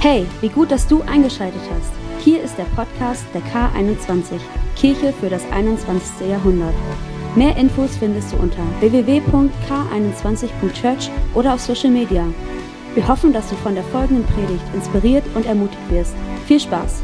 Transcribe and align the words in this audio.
Hey, 0.00 0.28
wie 0.40 0.48
gut, 0.48 0.70
dass 0.70 0.86
du 0.86 1.02
eingeschaltet 1.02 1.60
hast. 1.74 1.90
Hier 2.24 2.40
ist 2.40 2.56
der 2.56 2.66
Podcast 2.76 3.24
der 3.34 3.42
K21, 3.42 4.38
Kirche 4.76 5.12
für 5.12 5.28
das 5.28 5.42
21. 5.50 6.28
Jahrhundert. 6.28 6.72
Mehr 7.34 7.56
Infos 7.56 7.96
findest 7.96 8.32
du 8.32 8.36
unter 8.36 8.62
www.k21.church 8.78 11.10
oder 11.34 11.54
auf 11.54 11.60
Social 11.60 11.90
Media. 11.90 12.24
Wir 12.94 13.08
hoffen, 13.08 13.32
dass 13.32 13.50
du 13.50 13.56
von 13.56 13.74
der 13.74 13.82
folgenden 13.82 14.24
Predigt 14.24 14.62
inspiriert 14.72 15.24
und 15.34 15.46
ermutigt 15.46 15.90
wirst. 15.90 16.14
Viel 16.46 16.60
Spaß! 16.60 17.02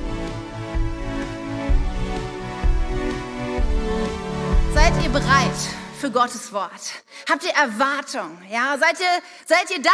Seid 4.72 4.92
ihr 5.02 5.10
bereit 5.10 5.50
für 5.98 6.12
Gottes 6.12 6.52
Wort? 6.52 7.02
Habt 7.28 7.42
ihr 7.42 7.54
Erwartung? 7.60 8.38
Ja, 8.48 8.78
seid 8.78 9.00
ihr, 9.00 9.20
seid 9.46 9.68
ihr 9.76 9.82
da? 9.82 9.90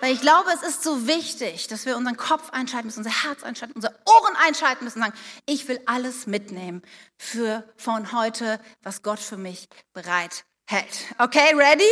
Weil 0.00 0.12
ich 0.12 0.20
glaube, 0.20 0.50
es 0.52 0.62
ist 0.62 0.82
so 0.82 1.06
wichtig, 1.06 1.68
dass 1.68 1.86
wir 1.86 1.96
unseren 1.96 2.16
Kopf 2.16 2.50
einschalten 2.50 2.86
müssen, 2.86 3.00
unser 3.00 3.24
Herz 3.24 3.42
einschalten, 3.42 3.74
unsere 3.74 3.94
Ohren 4.04 4.36
einschalten 4.36 4.84
müssen 4.84 4.98
und 4.98 5.04
sagen, 5.04 5.18
ich 5.46 5.66
will 5.68 5.80
alles 5.86 6.26
mitnehmen 6.26 6.82
für 7.16 7.64
von 7.76 8.12
heute, 8.12 8.60
was 8.82 9.02
Gott 9.02 9.18
für 9.18 9.36
mich 9.36 9.68
bereit 9.94 10.44
hält. 10.66 11.14
Okay, 11.18 11.54
ready? 11.54 11.84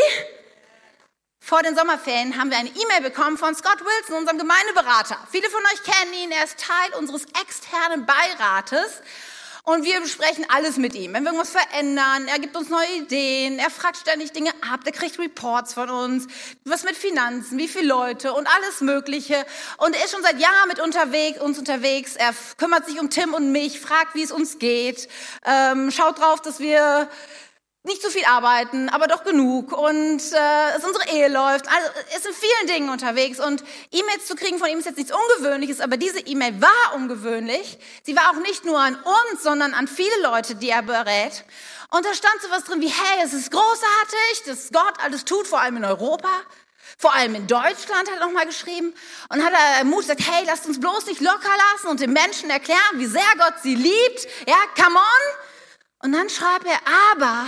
Vor 1.40 1.62
den 1.62 1.76
Sommerferien 1.76 2.38
haben 2.38 2.50
wir 2.50 2.56
eine 2.56 2.70
E-Mail 2.70 3.02
bekommen 3.02 3.36
von 3.36 3.54
Scott 3.54 3.78
Wilson, 3.80 4.16
unserem 4.16 4.38
Gemeindeberater. 4.38 5.18
Viele 5.30 5.48
von 5.50 5.60
euch 5.60 5.82
kennen 5.82 6.14
ihn, 6.14 6.30
er 6.30 6.44
ist 6.44 6.58
Teil 6.58 6.98
unseres 6.98 7.26
externen 7.42 8.06
Beirates. 8.06 9.02
Und 9.66 9.82
wir 9.82 9.98
besprechen 10.02 10.44
alles 10.50 10.76
mit 10.76 10.94
ihm. 10.94 11.14
Wenn 11.14 11.22
wir 11.22 11.32
irgendwas 11.32 11.50
verändern, 11.50 12.28
er 12.28 12.38
gibt 12.38 12.54
uns 12.54 12.68
neue 12.68 12.98
Ideen, 12.98 13.58
er 13.58 13.70
fragt 13.70 13.96
ständig 13.96 14.30
Dinge 14.32 14.50
ab, 14.70 14.84
der 14.84 14.92
kriegt 14.92 15.18
Reports 15.18 15.72
von 15.72 15.88
uns, 15.88 16.26
was 16.66 16.84
mit 16.84 16.94
Finanzen, 16.94 17.56
wie 17.56 17.66
viele 17.66 17.88
Leute 17.88 18.34
und 18.34 18.46
alles 18.46 18.82
Mögliche. 18.82 19.46
Und 19.78 19.96
er 19.96 20.04
ist 20.04 20.12
schon 20.12 20.22
seit 20.22 20.38
Jahren 20.38 20.68
mit 20.68 20.80
unterwegs, 20.80 21.40
uns 21.40 21.58
unterwegs. 21.58 22.14
Er 22.14 22.34
kümmert 22.58 22.84
sich 22.84 23.00
um 23.00 23.08
Tim 23.08 23.32
und 23.32 23.52
mich, 23.52 23.80
fragt, 23.80 24.14
wie 24.14 24.22
es 24.22 24.32
uns 24.32 24.58
geht, 24.58 25.08
ähm, 25.46 25.90
schaut 25.90 26.18
drauf, 26.18 26.42
dass 26.42 26.60
wir 26.60 27.08
nicht 27.84 28.00
zu 28.00 28.08
viel 28.08 28.24
arbeiten, 28.24 28.88
aber 28.88 29.06
doch 29.08 29.24
genug 29.24 29.72
und 29.72 30.20
äh, 30.32 30.72
dass 30.72 30.84
unsere 30.84 31.06
Ehe 31.10 31.28
läuft. 31.28 31.68
Also 31.68 31.90
ist 32.16 32.26
in 32.26 32.32
vielen 32.32 32.66
Dingen 32.66 32.88
unterwegs 32.88 33.38
und 33.40 33.62
E-Mails 33.92 34.26
zu 34.26 34.34
kriegen 34.36 34.58
von 34.58 34.68
ihm 34.70 34.78
ist 34.78 34.86
jetzt 34.86 34.96
nichts 34.96 35.12
Ungewöhnliches, 35.12 35.80
aber 35.80 35.98
diese 35.98 36.20
E-Mail 36.20 36.62
war 36.62 36.94
ungewöhnlich. 36.94 37.78
Sie 38.02 38.16
war 38.16 38.30
auch 38.30 38.40
nicht 38.40 38.64
nur 38.64 38.78
an 38.78 38.96
uns, 38.96 39.42
sondern 39.42 39.74
an 39.74 39.86
viele 39.86 40.22
Leute, 40.22 40.54
die 40.54 40.70
er 40.70 40.82
berät. 40.82 41.44
Und 41.90 42.06
da 42.06 42.14
stand 42.14 42.40
so 42.40 42.50
was 42.50 42.64
drin 42.64 42.80
wie, 42.80 42.88
hey, 42.88 43.22
es 43.22 43.34
ist 43.34 43.50
großartig, 43.50 44.42
dass 44.46 44.70
Gott 44.72 44.94
alles 45.04 45.26
tut, 45.26 45.46
vor 45.46 45.60
allem 45.60 45.76
in 45.76 45.84
Europa. 45.84 46.30
Vor 46.96 47.12
allem 47.14 47.34
in 47.34 47.46
Deutschland 47.46 48.08
hat 48.10 48.18
er 48.18 48.26
nochmal 48.26 48.46
geschrieben 48.46 48.94
und 49.28 49.44
hat 49.44 49.52
er 49.52 49.84
Mut 49.84 50.00
gesagt, 50.00 50.22
hey, 50.26 50.44
lasst 50.46 50.64
uns 50.66 50.80
bloß 50.80 51.06
nicht 51.06 51.20
locker 51.20 51.52
lassen 51.72 51.88
und 51.88 52.00
den 52.00 52.12
Menschen 52.12 52.48
erklären, 52.48 52.80
wie 52.94 53.06
sehr 53.06 53.22
Gott 53.36 53.54
sie 53.62 53.74
liebt. 53.74 54.26
Ja, 54.46 54.56
come 54.74 54.96
on. 54.96 55.44
Und 56.04 56.12
dann 56.12 56.28
schreibt 56.28 56.66
er, 56.66 56.78
aber 57.12 57.46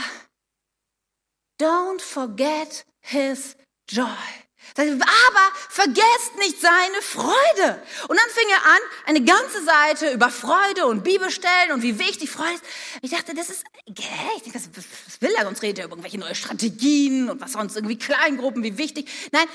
Don't 1.58 2.00
forget 2.00 2.84
his 3.00 3.56
joy. 3.88 4.46
Aber 4.76 5.56
vergesst 5.70 6.36
nicht 6.38 6.60
seine 6.60 7.00
Freude. 7.00 7.82
Und 8.08 8.18
dann 8.18 8.30
fing 8.30 8.48
er 8.50 8.70
an, 8.70 8.78
eine 9.06 9.24
ganze 9.24 9.64
Seite 9.64 10.12
über 10.12 10.28
Freude 10.28 10.86
und 10.86 11.02
Bibelstellen 11.02 11.72
und 11.72 11.82
wie 11.82 11.98
wichtig 11.98 12.30
Freude 12.30 12.54
ist. 12.54 12.64
Ich 13.02 13.10
dachte, 13.10 13.34
das 13.34 13.48
ist, 13.48 13.64
ich 13.84 13.94
denke, 13.94 14.52
was 14.54 15.22
will 15.22 15.32
er? 15.36 15.44
Sonst 15.44 15.62
redet 15.62 15.78
er 15.78 15.84
über 15.86 15.94
irgendwelche 15.94 16.18
neue 16.18 16.34
Strategien 16.34 17.30
und 17.30 17.40
was 17.40 17.52
sonst, 17.52 17.76
irgendwie 17.76 17.98
Kleingruppen, 17.98 18.62
wie 18.62 18.76
wichtig. 18.76 19.08
Nein, 19.32 19.46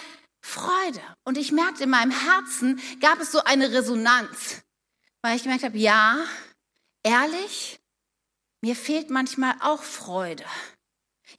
Freude. 0.41 1.01
Und 1.23 1.37
ich 1.37 1.51
merkte, 1.51 1.83
in 1.83 1.89
meinem 1.89 2.11
Herzen 2.11 2.81
gab 2.99 3.19
es 3.19 3.31
so 3.31 3.43
eine 3.43 3.71
Resonanz, 3.71 4.63
weil 5.21 5.35
ich 5.35 5.43
gemerkt 5.43 5.63
habe, 5.63 5.77
ja, 5.77 6.17
ehrlich, 7.03 7.79
mir 8.61 8.75
fehlt 8.75 9.09
manchmal 9.09 9.55
auch 9.59 9.83
Freude. 9.83 10.45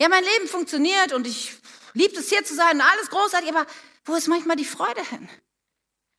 Ja, 0.03 0.09
mein 0.09 0.25
Leben 0.25 0.49
funktioniert 0.49 1.13
und 1.13 1.29
ich 1.29 1.55
liebe 1.93 2.19
es 2.19 2.29
hier 2.29 2.45
zu 2.45 2.57
sein 2.57 2.73
und 2.73 2.81
alles 2.81 3.09
großartig, 3.09 3.49
aber 3.51 3.65
wo 4.05 4.17
ist 4.17 4.27
manchmal 4.27 4.57
die 4.57 4.65
Freude 4.65 5.01
hin? 5.01 5.29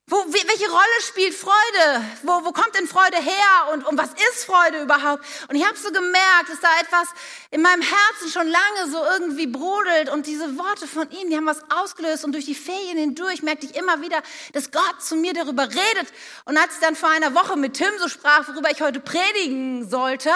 Wo, 0.07 0.15
welche 0.15 0.71
Rolle 0.71 1.01
spielt 1.01 1.33
Freude? 1.33 2.01
Wo, 2.21 2.45
wo 2.45 2.53
kommt 2.53 2.75
denn 2.75 2.87
Freude 2.87 3.17
her? 3.17 3.73
Und, 3.73 3.85
und 3.85 3.97
was 3.97 4.11
ist 4.11 4.45
Freude 4.45 4.83
überhaupt? 4.83 5.25
Und 5.49 5.57
ich 5.57 5.67
habe 5.67 5.77
so 5.77 5.91
gemerkt, 5.91 6.47
dass 6.47 6.61
da 6.61 6.69
etwas 6.79 7.09
in 7.51 7.61
meinem 7.61 7.81
Herzen 7.81 8.29
schon 8.31 8.47
lange 8.47 8.89
so 8.89 9.03
irgendwie 9.03 9.47
brodelt. 9.47 10.09
Und 10.09 10.27
diese 10.27 10.57
Worte 10.57 10.87
von 10.87 11.11
ihm, 11.11 11.29
die 11.29 11.35
haben 11.35 11.45
was 11.45 11.69
ausgelöst. 11.69 12.23
Und 12.23 12.31
durch 12.31 12.45
die 12.45 12.55
Ferien 12.55 12.97
hindurch 12.97 13.43
merkte 13.43 13.65
ich 13.65 13.75
immer 13.75 14.01
wieder, 14.01 14.23
dass 14.53 14.71
Gott 14.71 15.01
zu 15.01 15.17
mir 15.17 15.33
darüber 15.33 15.63
redet. 15.63 16.07
Und 16.45 16.55
als 16.55 16.75
ich 16.75 16.79
dann 16.79 16.95
vor 16.95 17.09
einer 17.09 17.35
Woche 17.35 17.57
mit 17.57 17.73
Tim 17.73 17.91
so 17.99 18.07
sprach, 18.07 18.47
worüber 18.47 18.71
ich 18.71 18.81
heute 18.81 19.01
predigen 19.01 19.89
sollte, 19.89 20.29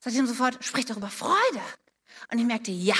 sagte 0.00 0.10
ich 0.10 0.16
ihm 0.16 0.26
sofort, 0.26 0.58
sprich 0.64 0.86
darüber 0.86 1.08
Freude. 1.08 1.62
Und 2.30 2.38
ich 2.38 2.44
merkte, 2.44 2.70
ja, 2.70 2.96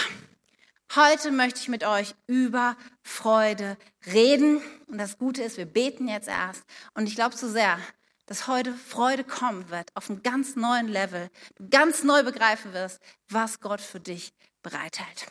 heute 0.94 1.30
möchte 1.30 1.60
ich 1.60 1.68
mit 1.68 1.84
euch 1.84 2.14
über 2.26 2.76
Freude 3.02 3.76
reden. 4.06 4.62
Und 4.86 4.98
das 4.98 5.18
Gute 5.18 5.42
ist, 5.42 5.56
wir 5.56 5.66
beten 5.66 6.08
jetzt 6.08 6.28
erst. 6.28 6.64
Und 6.94 7.08
ich 7.08 7.14
glaube 7.14 7.36
so 7.36 7.48
sehr, 7.48 7.78
dass 8.26 8.46
heute 8.46 8.72
Freude 8.72 9.24
kommen 9.24 9.70
wird 9.70 9.90
auf 9.94 10.08
einem 10.08 10.22
ganz 10.22 10.56
neuen 10.56 10.88
Level. 10.88 11.30
Du 11.56 11.68
ganz 11.68 12.02
neu 12.02 12.22
begreifen 12.22 12.72
wirst, 12.72 13.00
was 13.28 13.60
Gott 13.60 13.80
für 13.80 14.00
dich 14.00 14.32
bereithält. 14.62 15.26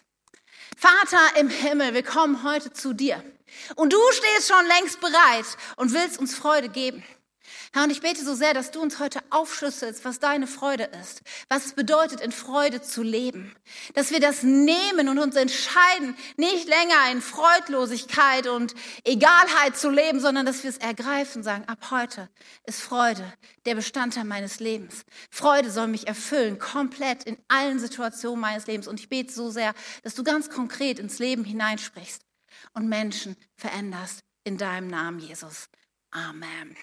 Vater 0.78 1.40
im 1.40 1.50
Himmel, 1.50 1.94
wir 1.94 2.04
kommen 2.04 2.44
heute 2.44 2.74
zu 2.74 2.94
dir. 2.94 3.24
Und 3.76 3.94
du 3.94 4.00
stehst 4.12 4.50
schon 4.52 4.66
längst 4.68 5.00
bereit 5.00 5.46
und 5.76 5.94
willst 5.94 6.20
uns 6.20 6.36
Freude 6.36 6.70
geben. 6.70 7.04
Herr, 7.74 7.84
und 7.84 7.92
ich 7.92 8.02
bete 8.02 8.24
so 8.24 8.36
sehr, 8.36 8.54
dass 8.54 8.72
du 8.72 8.82
uns 8.82 9.00
heute 9.00 9.20
aufschlüsselst, 9.30 10.06
was 10.06 10.20
deine 10.20 10.48
Freude 10.48 10.90
ist, 11.02 11.22
was 11.50 11.66
es 11.66 11.74
bedeutet, 11.74 12.22
in 12.22 12.32
Freude 12.32 12.82
zu 12.82 13.04
leben. 13.04 13.54
Dass 13.94 14.12
wir 14.12 14.20
das 14.20 14.44
nehmen 14.44 15.10
und 15.10 15.20
uns 15.20 15.36
entscheiden, 15.36 16.16
nicht 16.38 16.68
länger 16.68 17.12
in 17.12 17.22
Freudlosigkeit 17.22 18.48
und 18.48 18.74
Egalheit 19.04 19.78
zu 19.78 19.90
leben, 19.90 20.20
sondern 20.20 20.46
dass 20.46 20.64
wir 20.64 20.70
es 20.70 20.78
ergreifen, 20.78 21.44
sagen, 21.44 21.66
ab 21.68 21.92
heute 21.92 22.30
ist 22.66 22.82
Freude 22.82 23.34
der 23.66 23.76
Bestandteil 23.76 24.26
meines 24.26 24.60
Lebens. 24.60 25.04
Freude 25.30 25.70
soll 25.70 25.88
mich 25.88 26.08
erfüllen, 26.08 26.60
komplett 26.60 27.24
in 27.24 27.38
allen 27.48 27.80
Situationen 27.80 28.40
meines 28.40 28.68
Lebens. 28.68 28.88
Und 28.88 29.00
ich 29.00 29.10
bete 29.10 29.34
so 29.34 29.50
sehr, 29.50 29.74
dass 30.04 30.16
du 30.16 30.24
ganz 30.24 30.50
konkret 30.50 31.00
ins 31.00 31.20
Leben 31.20 31.44
hineinsprichst 31.44 32.22
und 32.74 32.88
Menschen 32.88 33.36
veränderst 33.56 34.24
in 34.44 34.58
deinem 34.58 34.88
Namen, 34.88 35.20
Jesus. 35.20 35.70
Amen. 36.12 36.76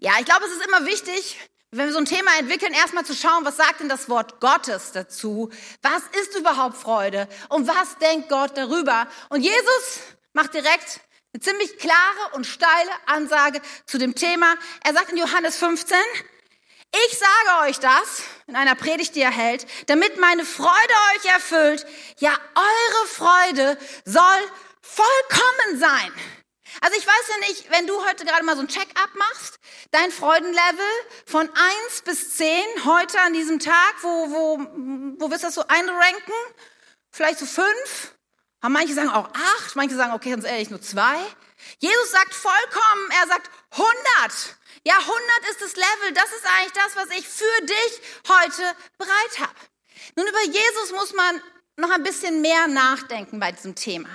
Ja, 0.00 0.12
ich 0.18 0.24
glaube, 0.24 0.44
es 0.44 0.52
ist 0.52 0.66
immer 0.66 0.86
wichtig, 0.86 1.38
wenn 1.70 1.86
wir 1.86 1.92
so 1.92 1.98
ein 1.98 2.04
Thema 2.06 2.30
entwickeln, 2.38 2.72
erstmal 2.72 3.04
zu 3.04 3.14
schauen, 3.14 3.44
was 3.44 3.56
sagt 3.56 3.80
denn 3.80 3.88
das 3.88 4.08
Wort 4.08 4.40
Gottes 4.40 4.92
dazu? 4.92 5.50
Was 5.82 6.02
ist 6.22 6.36
überhaupt 6.36 6.76
Freude? 6.76 7.28
Und 7.48 7.66
was 7.66 7.98
denkt 7.98 8.28
Gott 8.28 8.56
darüber? 8.56 9.08
Und 9.30 9.42
Jesus 9.42 10.00
macht 10.32 10.54
direkt 10.54 11.00
eine 11.32 11.40
ziemlich 11.40 11.76
klare 11.78 12.32
und 12.32 12.46
steile 12.46 12.90
Ansage 13.06 13.60
zu 13.84 13.98
dem 13.98 14.14
Thema. 14.14 14.54
Er 14.84 14.94
sagt 14.94 15.10
in 15.10 15.18
Johannes 15.18 15.56
15, 15.56 15.96
ich 17.08 17.18
sage 17.18 17.68
euch 17.68 17.78
das 17.78 18.22
in 18.46 18.56
einer 18.56 18.74
Predigt, 18.74 19.14
die 19.16 19.20
er 19.20 19.30
hält, 19.30 19.66
damit 19.86 20.18
meine 20.18 20.44
Freude 20.44 20.94
euch 21.16 21.30
erfüllt. 21.32 21.84
Ja, 22.18 22.32
eure 22.54 23.06
Freude 23.08 23.78
soll 24.04 24.50
vollkommen 24.80 25.78
sein. 25.78 26.12
Also 26.80 26.98
ich 26.98 27.06
weiß 27.06 27.28
ja 27.28 27.48
nicht, 27.48 27.70
wenn 27.70 27.86
du 27.86 28.04
heute 28.04 28.24
gerade 28.24 28.44
mal 28.44 28.56
so 28.56 28.62
ein 28.62 28.68
Check-up 28.68 29.14
machst, 29.14 29.58
dein 29.90 30.10
Freudenlevel 30.10 30.90
von 31.26 31.48
eins 31.48 32.02
bis 32.04 32.36
zehn 32.36 32.84
heute 32.84 33.20
an 33.20 33.32
diesem 33.32 33.58
Tag, 33.58 33.94
wo, 34.02 34.30
wo, 34.30 34.58
wo 35.18 35.30
wirst 35.30 35.42
du 35.42 35.48
das 35.48 35.54
so 35.54 35.66
einranken? 35.66 36.34
Vielleicht 37.10 37.38
so 37.38 37.46
fünf? 37.46 38.14
Aber 38.60 38.70
manche 38.70 38.94
sagen 38.94 39.10
auch 39.10 39.28
acht, 39.28 39.76
manche 39.76 39.96
sagen, 39.96 40.12
okay, 40.12 40.30
ganz 40.30 40.44
ehrlich, 40.44 40.70
nur 40.70 40.82
zwei. 40.82 41.16
Jesus 41.78 42.10
sagt 42.10 42.34
vollkommen, 42.34 43.10
er 43.20 43.26
sagt 43.28 43.50
100. 43.70 44.56
Ja, 44.84 44.98
100 44.98 45.20
ist 45.50 45.62
das 45.62 45.76
Level, 45.76 46.12
das 46.14 46.32
ist 46.32 46.46
eigentlich 46.46 46.72
das, 46.72 46.96
was 46.96 47.10
ich 47.10 47.26
für 47.26 47.66
dich 47.66 48.00
heute 48.28 48.76
bereit 48.98 49.40
habe. 49.40 49.54
Nun, 50.16 50.26
über 50.26 50.42
Jesus 50.44 50.92
muss 50.92 51.12
man 51.12 51.42
noch 51.76 51.90
ein 51.90 52.02
bisschen 52.02 52.40
mehr 52.40 52.68
nachdenken 52.68 53.38
bei 53.40 53.52
diesem 53.52 53.74
Thema. 53.74 54.08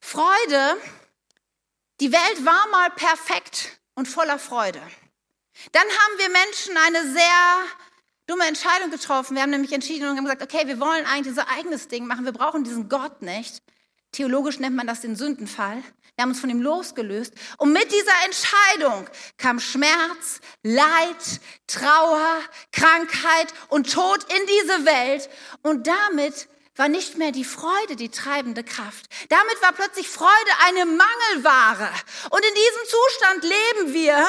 Freude 0.00 0.76
die 2.00 2.12
Welt 2.12 2.44
war 2.44 2.68
mal 2.70 2.90
perfekt 2.90 3.80
und 3.94 4.08
voller 4.08 4.38
Freude. 4.38 4.80
Dann 5.72 5.82
haben 5.82 6.18
wir 6.18 6.28
Menschen 6.30 6.76
eine 6.76 7.12
sehr 7.12 7.64
dumme 8.26 8.46
Entscheidung 8.46 8.90
getroffen. 8.90 9.36
Wir 9.36 9.42
haben 9.42 9.50
nämlich 9.50 9.72
entschieden 9.72 10.08
und 10.08 10.16
haben 10.16 10.24
gesagt, 10.24 10.42
okay, 10.42 10.66
wir 10.66 10.80
wollen 10.80 11.06
eigentlich 11.06 11.28
unser 11.28 11.48
eigenes 11.48 11.88
Ding 11.88 12.06
machen. 12.06 12.24
Wir 12.24 12.32
brauchen 12.32 12.64
diesen 12.64 12.88
Gott 12.88 13.22
nicht. 13.22 13.62
Theologisch 14.12 14.58
nennt 14.58 14.76
man 14.76 14.86
das 14.86 15.00
den 15.00 15.16
Sündenfall. 15.16 15.82
Wir 16.14 16.22
haben 16.22 16.30
uns 16.30 16.40
von 16.40 16.50
ihm 16.50 16.62
losgelöst. 16.62 17.34
Und 17.58 17.72
mit 17.72 17.90
dieser 17.90 18.24
Entscheidung 18.24 19.08
kam 19.36 19.58
Schmerz, 19.58 20.40
Leid, 20.62 21.40
Trauer, 21.66 22.40
Krankheit 22.70 23.52
und 23.68 23.92
Tod 23.92 24.24
in 24.32 24.46
diese 24.46 24.86
Welt. 24.86 25.28
Und 25.62 25.88
damit 25.88 26.48
war 26.76 26.88
nicht 26.88 27.16
mehr 27.16 27.32
die 27.32 27.44
Freude 27.44 27.96
die 27.96 28.08
treibende 28.08 28.64
Kraft. 28.64 29.06
Damit 29.28 29.62
war 29.62 29.72
plötzlich 29.72 30.08
Freude 30.08 30.30
eine 30.66 30.86
Mangelware. 30.86 31.90
Und 32.30 32.44
in 32.44 32.54
diesem 32.54 32.88
Zustand 32.88 33.42
leben 33.44 33.94
wir. 33.94 34.26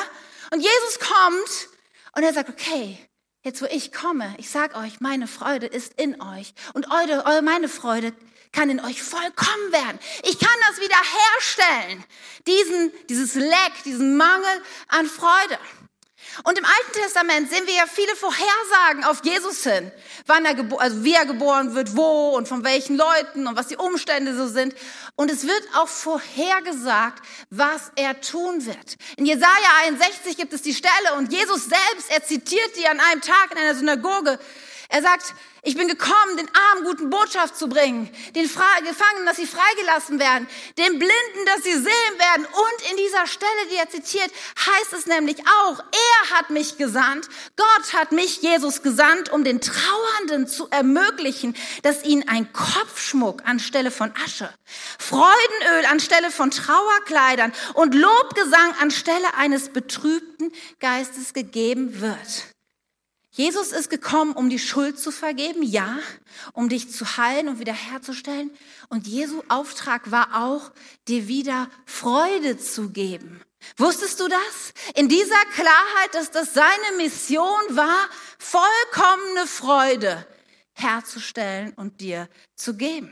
Und 0.52 0.60
Jesus 0.60 1.00
kommt 1.00 1.70
und 2.16 2.24
er 2.24 2.34
sagt, 2.34 2.50
okay, 2.50 2.98
jetzt 3.44 3.62
wo 3.62 3.66
ich 3.66 3.92
komme, 3.92 4.34
ich 4.38 4.50
sag 4.50 4.76
euch, 4.76 5.00
meine 5.00 5.28
Freude 5.28 5.66
ist 5.66 5.94
in 6.00 6.22
euch. 6.22 6.54
Und 6.74 6.92
eure, 6.92 7.26
eure, 7.26 7.42
meine 7.42 7.68
Freude 7.68 8.14
kann 8.52 8.70
in 8.70 8.80
euch 8.80 9.04
vollkommen 9.04 9.72
werden. 9.72 10.00
Ich 10.24 10.40
kann 10.40 10.58
das 10.70 10.80
wieder 10.80 10.96
herstellen. 10.96 12.06
Diesen, 12.48 12.92
dieses 13.10 13.36
Leck, 13.36 13.84
diesen 13.84 14.18
Mangel 14.18 14.62
an 14.88 15.08
Freude. 15.08 15.60
Und 16.44 16.58
im 16.58 16.66
Alten 16.66 17.02
Testament 17.02 17.50
sehen 17.50 17.66
wir 17.66 17.74
ja 17.74 17.86
viele 17.88 18.16
Vorhersagen 18.16 19.04
auf 19.06 19.24
Jesus 19.24 19.64
hin, 19.64 19.92
wann 20.26 20.46
er 20.46 20.56
also 20.80 21.04
wie 21.04 21.14
er 21.14 21.26
geboren 21.26 21.76
wird, 21.76 21.96
wo 21.96 22.30
und 22.36 22.48
von 22.48 22.64
welchen 22.64 22.98
Leuten 22.98 23.48
und 23.48 23.56
was 23.56 23.68
die 23.68 23.78
Umstände 23.78 24.36
so 24.36 24.48
sind. 24.48 24.76
Und 25.16 25.32
es 25.32 25.48
wird 25.48 25.64
auch 25.76 25.88
vorhergesagt, 25.88 27.24
was 27.50 27.92
er 27.96 28.20
tun 28.22 28.66
wird. 28.66 28.98
In 29.18 29.26
Jesaja 29.26 29.50
61 29.84 30.38
gibt 30.38 30.54
es 30.54 30.62
die 30.62 30.74
Stelle 30.74 31.16
und 31.18 31.32
Jesus 31.32 31.66
selbst, 31.66 32.10
er 32.10 32.24
zitiert 32.24 32.76
die 32.78 32.88
an 32.88 33.00
einem 33.00 33.22
Tag 33.22 33.52
in 33.52 33.58
einer 33.58 33.76
Synagoge. 33.76 34.40
Er 34.90 35.02
sagt, 35.02 35.34
ich 35.66 35.76
bin 35.76 35.88
gekommen, 35.88 36.38
den 36.38 36.50
Armen 36.54 36.86
guten 36.86 37.10
Botschaft 37.10 37.58
zu 37.58 37.68
bringen, 37.68 38.10
den 38.36 38.44
Gefangenen, 38.44 39.26
dass 39.26 39.38
sie 39.38 39.48
freigelassen 39.48 40.20
werden, 40.20 40.48
den 40.78 41.00
Blinden, 41.00 41.46
dass 41.48 41.64
sie 41.64 41.74
sehen 41.74 42.20
werden. 42.20 42.46
Und 42.46 42.92
in 42.92 42.98
dieser 42.98 43.26
Stelle, 43.26 43.52
die 43.72 43.76
er 43.76 43.90
zitiert, 43.90 44.32
heißt 44.58 44.94
es 44.94 45.08
nämlich 45.08 45.38
auch, 45.40 45.80
er 45.80 46.38
hat 46.38 46.52
mich 46.52 46.78
gesandt, 46.78 47.28
Gott 47.56 47.94
hat 47.94 48.12
mich, 48.12 48.42
Jesus, 48.42 48.84
gesandt, 48.84 49.32
um 49.32 49.44
den 49.44 49.60
Trauernden 49.60 50.48
zu 50.48 50.70
ermöglichen, 50.70 51.56
dass 51.82 52.04
ihnen 52.04 52.28
ein 52.30 52.54
Kopfschmuck 52.54 53.42
anstelle 53.46 53.90
von 53.90 54.14
Asche, 54.24 54.54
Freudenöl 55.00 55.86
anstelle 55.92 56.30
von 56.30 56.52
Trauerkleidern 56.52 57.52
und 57.74 57.96
Lobgesang 57.96 58.76
anstelle 58.80 59.34
eines 59.36 59.70
betrübten 59.70 60.52
Geistes 60.80 61.34
gegeben 61.34 62.02
wird. 62.02 62.55
Jesus 63.36 63.74
ist 63.74 63.90
gekommen, 63.90 64.32
um 64.32 64.50
die 64.50 64.60
Schuld 64.60 64.98
zu 64.98 65.12
vergeben, 65.12 65.62
ja, 65.62 66.00
um 66.54 66.70
dich 66.70 66.90
zu 66.90 67.18
heilen 67.18 67.50
und 67.50 67.60
wiederherzustellen. 67.60 68.50
Und 68.88 69.08
Jesu 69.08 69.44
Auftrag 69.50 70.10
war 70.10 70.46
auch, 70.46 70.72
dir 71.10 71.28
wieder 71.28 71.70
Freude 71.86 72.58
zu 72.58 72.92
geben. 72.92 73.42
Wusstest 73.76 74.22
du 74.22 74.30
das? 74.30 74.74
In 74.96 75.10
dieser 75.10 75.44
Klarheit, 75.54 76.14
dass 76.14 76.32
das 76.32 76.54
seine 76.54 76.96
Mission 76.96 77.44
war, 77.72 78.08
vollkommene 78.40 79.48
Freude 79.48 80.26
herzustellen 80.72 81.74
und 81.76 82.00
dir 82.00 82.30
zu 82.56 82.78
geben. 82.78 83.12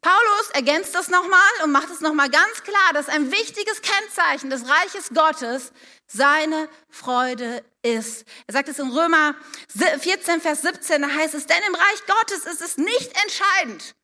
Paulus 0.00 0.50
ergänzt 0.52 0.94
das 0.94 1.08
nochmal 1.08 1.40
und 1.64 1.72
macht 1.72 1.90
es 1.90 2.00
nochmal 2.00 2.30
ganz 2.30 2.62
klar, 2.62 2.92
dass 2.92 3.08
ein 3.08 3.30
wichtiges 3.30 3.82
Kennzeichen 3.82 4.50
des 4.50 4.68
Reiches 4.68 5.10
Gottes 5.14 5.72
seine 6.06 6.68
Freude 6.88 7.64
ist. 7.82 8.24
Er 8.46 8.54
sagt 8.54 8.68
es 8.68 8.78
in 8.78 8.90
Römer 8.90 9.34
14, 9.68 10.40
Vers 10.40 10.62
17, 10.62 11.02
da 11.02 11.08
heißt 11.08 11.34
es, 11.34 11.46
denn 11.46 11.62
im 11.66 11.74
Reich 11.74 12.06
Gottes 12.06 12.46
ist 12.46 12.62
es 12.62 12.76
nicht 12.76 13.12
entscheidend, 13.22 13.94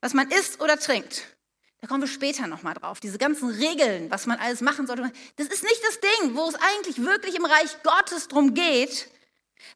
was 0.00 0.14
man 0.14 0.30
isst 0.30 0.60
oder 0.60 0.78
trinkt. 0.78 1.24
Da 1.80 1.88
kommen 1.88 2.02
wir 2.02 2.08
später 2.08 2.46
nochmal 2.46 2.72
drauf. 2.72 2.98
Diese 2.98 3.18
ganzen 3.18 3.50
Regeln, 3.50 4.10
was 4.10 4.24
man 4.24 4.38
alles 4.38 4.62
machen 4.62 4.86
sollte. 4.86 5.12
Das 5.36 5.48
ist 5.48 5.62
nicht 5.62 5.82
das 5.84 6.00
Ding, 6.00 6.34
wo 6.34 6.48
es 6.48 6.54
eigentlich 6.54 7.02
wirklich 7.04 7.34
im 7.34 7.44
Reich 7.44 7.82
Gottes 7.82 8.28
drum 8.28 8.54
geht, 8.54 9.10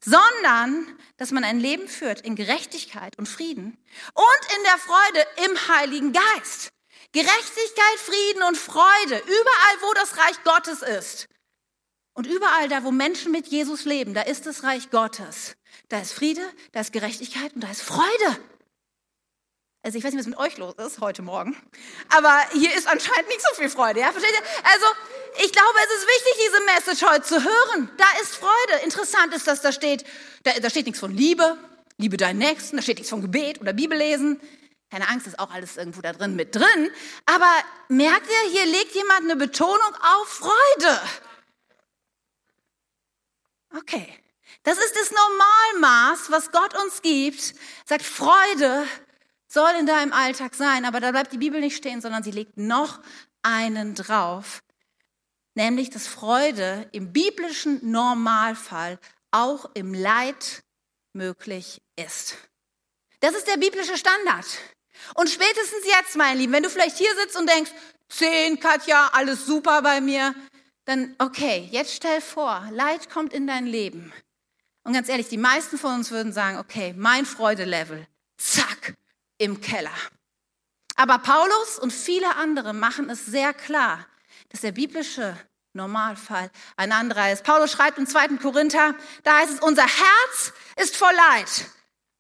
sondern 0.01 0.99
dass 1.17 1.31
man 1.31 1.45
ein 1.45 1.61
Leben 1.61 1.89
führt 1.89 2.21
in 2.21 2.37
Gerechtigkeit 2.37 3.19
und 3.19 3.29
Frieden 3.29 3.77
und 4.15 4.57
in 4.57 4.63
der 4.65 4.79
Freude 4.79 5.27
im 5.47 5.69
Heiligen 5.77 6.13
Geist. 6.13 6.73
Gerechtigkeit, 7.13 7.99
Frieden 7.99 8.43
und 8.43 8.57
Freude, 8.57 9.17
überall 9.17 9.77
wo 9.81 9.95
das 9.95 10.17
Reich 10.19 10.43
Gottes 10.45 10.83
ist. 10.83 11.29
Und 12.13 12.27
überall 12.27 12.69
da, 12.69 12.85
wo 12.85 12.91
Menschen 12.91 13.33
mit 13.33 13.47
Jesus 13.47 13.85
leben, 13.85 14.13
da 14.13 14.23
ist 14.23 14.47
das 14.47 14.63
Reich 14.63 14.91
Gottes. 14.91 15.57
Da 15.89 16.01
ist 16.01 16.13
Friede, 16.13 16.43
da 16.73 16.81
ist 16.81 16.93
Gerechtigkeit 16.93 17.55
und 17.55 17.63
da 17.63 17.71
ist 17.71 17.83
Freude. 17.83 18.39
Also 19.83 19.97
ich 19.97 20.05
weiß 20.05 20.13
nicht, 20.13 20.21
was 20.21 20.27
mit 20.27 20.39
euch 20.39 20.59
los 20.59 20.75
ist 20.75 21.01
heute 21.01 21.23
Morgen, 21.23 21.57
aber 22.09 22.37
hier 22.53 22.75
ist 22.75 22.89
anscheinend 22.89 23.29
nicht 23.29 23.41
so 23.41 23.55
viel 23.55 23.71
Freude. 23.71 24.01
Ja? 24.01 24.11
Versteht 24.11 24.33
ihr? 24.33 24.71
Also 24.73 24.87
ich 25.45 25.53
glaube, 25.53 25.79
es 25.85 25.99
ist 25.99 26.07
wichtig, 26.07 26.33
diese 26.47 26.65
Message 26.65 27.13
heute 27.13 27.23
zu 27.23 27.45
hören. 27.45 27.91
Da 27.97 28.05
ist 28.21 28.35
Freude. 28.35 28.85
Interessant 28.85 29.33
ist, 29.35 29.47
dass 29.47 29.61
da 29.61 29.71
steht, 29.71 30.05
da, 30.43 30.53
da 30.61 30.69
steht 30.69 30.87
nichts 30.87 30.99
von 30.99 31.13
Liebe, 31.13 31.57
liebe 31.97 32.17
deinen 32.17 32.39
Nächsten, 32.39 32.77
da 32.77 32.83
steht 32.83 32.97
nichts 32.97 33.11
von 33.11 33.23
Gebet 33.23 33.61
oder 33.61 33.73
Bibellesen. 33.73 34.41
Keine 34.91 35.09
Angst, 35.09 35.27
ist 35.27 35.39
auch 35.39 35.51
alles 35.51 35.77
irgendwo 35.77 36.01
da 36.01 36.13
drin 36.13 36.35
mit 36.35 36.57
drin. 36.57 36.91
Aber 37.27 37.51
merkt 37.89 38.27
ihr, 38.27 38.51
hier 38.51 38.67
legt 38.67 38.95
jemand 38.95 39.21
eine 39.21 39.37
Betonung 39.37 39.95
auf 40.01 40.29
Freude. 40.29 41.01
Okay, 43.77 44.13
das 44.65 44.79
ist 44.79 44.97
das 44.97 45.13
Normalmaß, 45.13 46.31
was 46.31 46.51
Gott 46.51 46.75
uns 46.83 47.03
gibt. 47.03 47.55
Sagt, 47.85 48.03
Freude 48.03 48.87
soll 49.49 49.71
in 49.81 49.87
deinem 49.87 50.13
Alltag 50.13 50.55
sein, 50.55 50.85
aber 50.85 51.01
da 51.01 51.11
bleibt 51.11 51.33
die 51.33 51.39
Bibel 51.39 51.61
nicht 51.61 51.77
stehen, 51.77 52.01
sondern 52.01 52.23
sie 52.23 52.31
legt 52.31 52.57
noch 52.57 53.01
einen 53.43 53.95
drauf 53.95 54.63
nämlich 55.59 55.91
dass 55.91 56.07
Freude 56.07 56.89
im 56.93 57.13
biblischen 57.13 57.91
Normalfall 57.91 58.99
auch 59.33 59.69
im 59.75 59.93
Leid 59.93 60.63
möglich 61.13 61.83
ist. 61.97 62.37
Das 63.21 63.35
ist 63.35 63.49
der 63.49 63.59
biblische 63.59 63.99
Standard. 63.99 64.47
Und 65.15 65.29
spätestens 65.29 65.85
jetzt, 65.85 66.17
mein 66.17 66.39
Lieben, 66.39 66.53
wenn 66.53 66.63
du 66.63 66.71
vielleicht 66.71 66.97
hier 66.97 67.15
sitzt 67.17 67.37
und 67.37 67.51
denkst, 67.51 67.73
zehn, 68.09 68.59
Katja, 68.59 69.11
alles 69.13 69.47
super 69.47 69.83
bei 69.83 70.01
mir, 70.01 70.35
dann 70.85 71.15
okay, 71.19 71.69
jetzt 71.71 71.95
stell 71.95 72.21
vor, 72.21 72.67
Leid 72.73 73.11
kommt 73.11 73.33
in 73.33 73.47
dein 73.47 73.67
Leben. 73.67 74.13
Und 74.85 74.93
ganz 74.93 75.09
ehrlich, 75.09 75.29
die 75.29 75.39
meisten 75.39 75.77
von 75.77 75.95
uns 75.95 76.11
würden 76.11 76.33
sagen, 76.33 76.59
okay, 76.59 76.95
mein 76.97 77.27
Freudelevel, 77.27 78.07
zack, 78.39 78.95
im 79.39 79.61
Keller. 79.61 79.95
Aber 80.97 81.19
Paulus 81.19 81.79
und 81.79 81.93
viele 81.93 82.37
andere 82.37 82.73
machen 82.73 83.09
es 83.09 83.25
sehr 83.27 83.55
klar, 83.55 84.07
dass 84.51 84.63
der 84.63 84.73
biblische 84.73 85.37
Normalfall 85.73 86.51
ein 86.77 86.93
anderer 86.93 87.33
ist. 87.33 87.45
Paulus 87.45 87.73
schreibt 87.73 87.99
im 87.99 88.07
2. 88.07 88.39
Korinther, 88.39 88.95
da 89.23 89.39
heißt 89.39 89.55
es, 89.55 89.61
unser 89.61 89.87
Herz 89.87 90.53
ist 90.77 90.97
voll 90.97 91.15
Leid. 91.15 91.67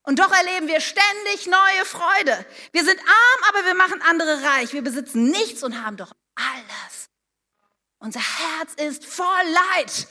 Und 0.02 0.20
doch 0.20 0.32
erleben 0.32 0.68
wir 0.68 0.80
ständig 0.80 1.46
neue 1.46 1.84
Freude. 1.84 2.46
Wir 2.72 2.84
sind 2.84 2.98
arm, 2.98 3.48
aber 3.48 3.66
wir 3.66 3.74
machen 3.74 4.00
andere 4.02 4.42
reich. 4.42 4.72
Wir 4.72 4.82
besitzen 4.82 5.28
nichts 5.28 5.62
und 5.62 5.84
haben 5.84 5.98
doch 5.98 6.12
alles. 6.34 7.10
Unser 7.98 8.20
Herz 8.20 8.72
ist 8.76 9.04
voll 9.04 9.26
Leid. 9.74 10.08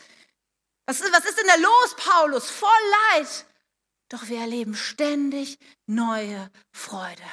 Was 0.86 1.02
ist, 1.02 1.12
was 1.12 1.26
ist 1.26 1.40
denn 1.40 1.48
da 1.48 1.56
los, 1.56 1.96
Paulus? 1.96 2.50
Voll 2.50 2.70
Leid. 3.16 3.46
Doch 4.10 4.30
wir 4.30 4.40
erleben 4.40 4.76
ständig 4.76 5.60
neue 5.86 6.50
Freude. 6.72 7.24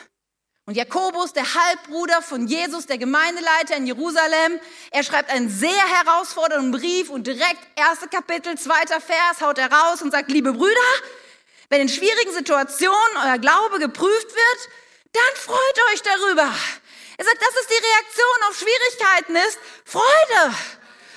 Und 0.66 0.76
Jakobus, 0.76 1.35
der 1.35 1.54
Halbbruder 1.54 2.23
von 2.23 2.47
Jesus, 2.47 2.87
der 2.87 2.97
Gemeindeleiter 2.97 3.76
in 3.76 3.87
Jerusalem, 3.87 4.59
er 4.90 5.04
schreibt 5.04 5.31
einen 5.31 5.50
sehr 5.50 5.71
herausfordernden 5.71 6.73
Brief 6.73 7.11
und 7.11 7.26
direkt 7.26 7.61
erste 7.76 8.09
Kapitel, 8.09 8.57
zweiter 8.57 9.00
Vers 9.00 9.43
haut 9.43 9.59
er 9.59 9.71
raus 9.71 10.00
und 10.00 10.11
sagt, 10.11 10.31
liebe 10.31 10.54
Brüder, 10.54 10.81
wenn 11.69 11.83
in 11.83 11.88
schwierigen 11.88 12.33
Situationen 12.33 13.16
euer 13.25 13.38
Glaube 13.38 13.78
geprüft 13.78 14.35
wird, 14.35 14.69
dann 15.12 15.35
freut 15.37 15.93
euch 15.93 16.02
darüber. 16.02 16.50
Er 17.16 17.25
sagt, 17.25 17.43
das 17.43 17.61
ist 17.61 17.71
die 17.71 17.87
Reaktion 17.87 18.49
auf 18.49 18.59
Schwierigkeiten 18.59 19.37
ist 19.37 19.59
Freude. 19.85 20.54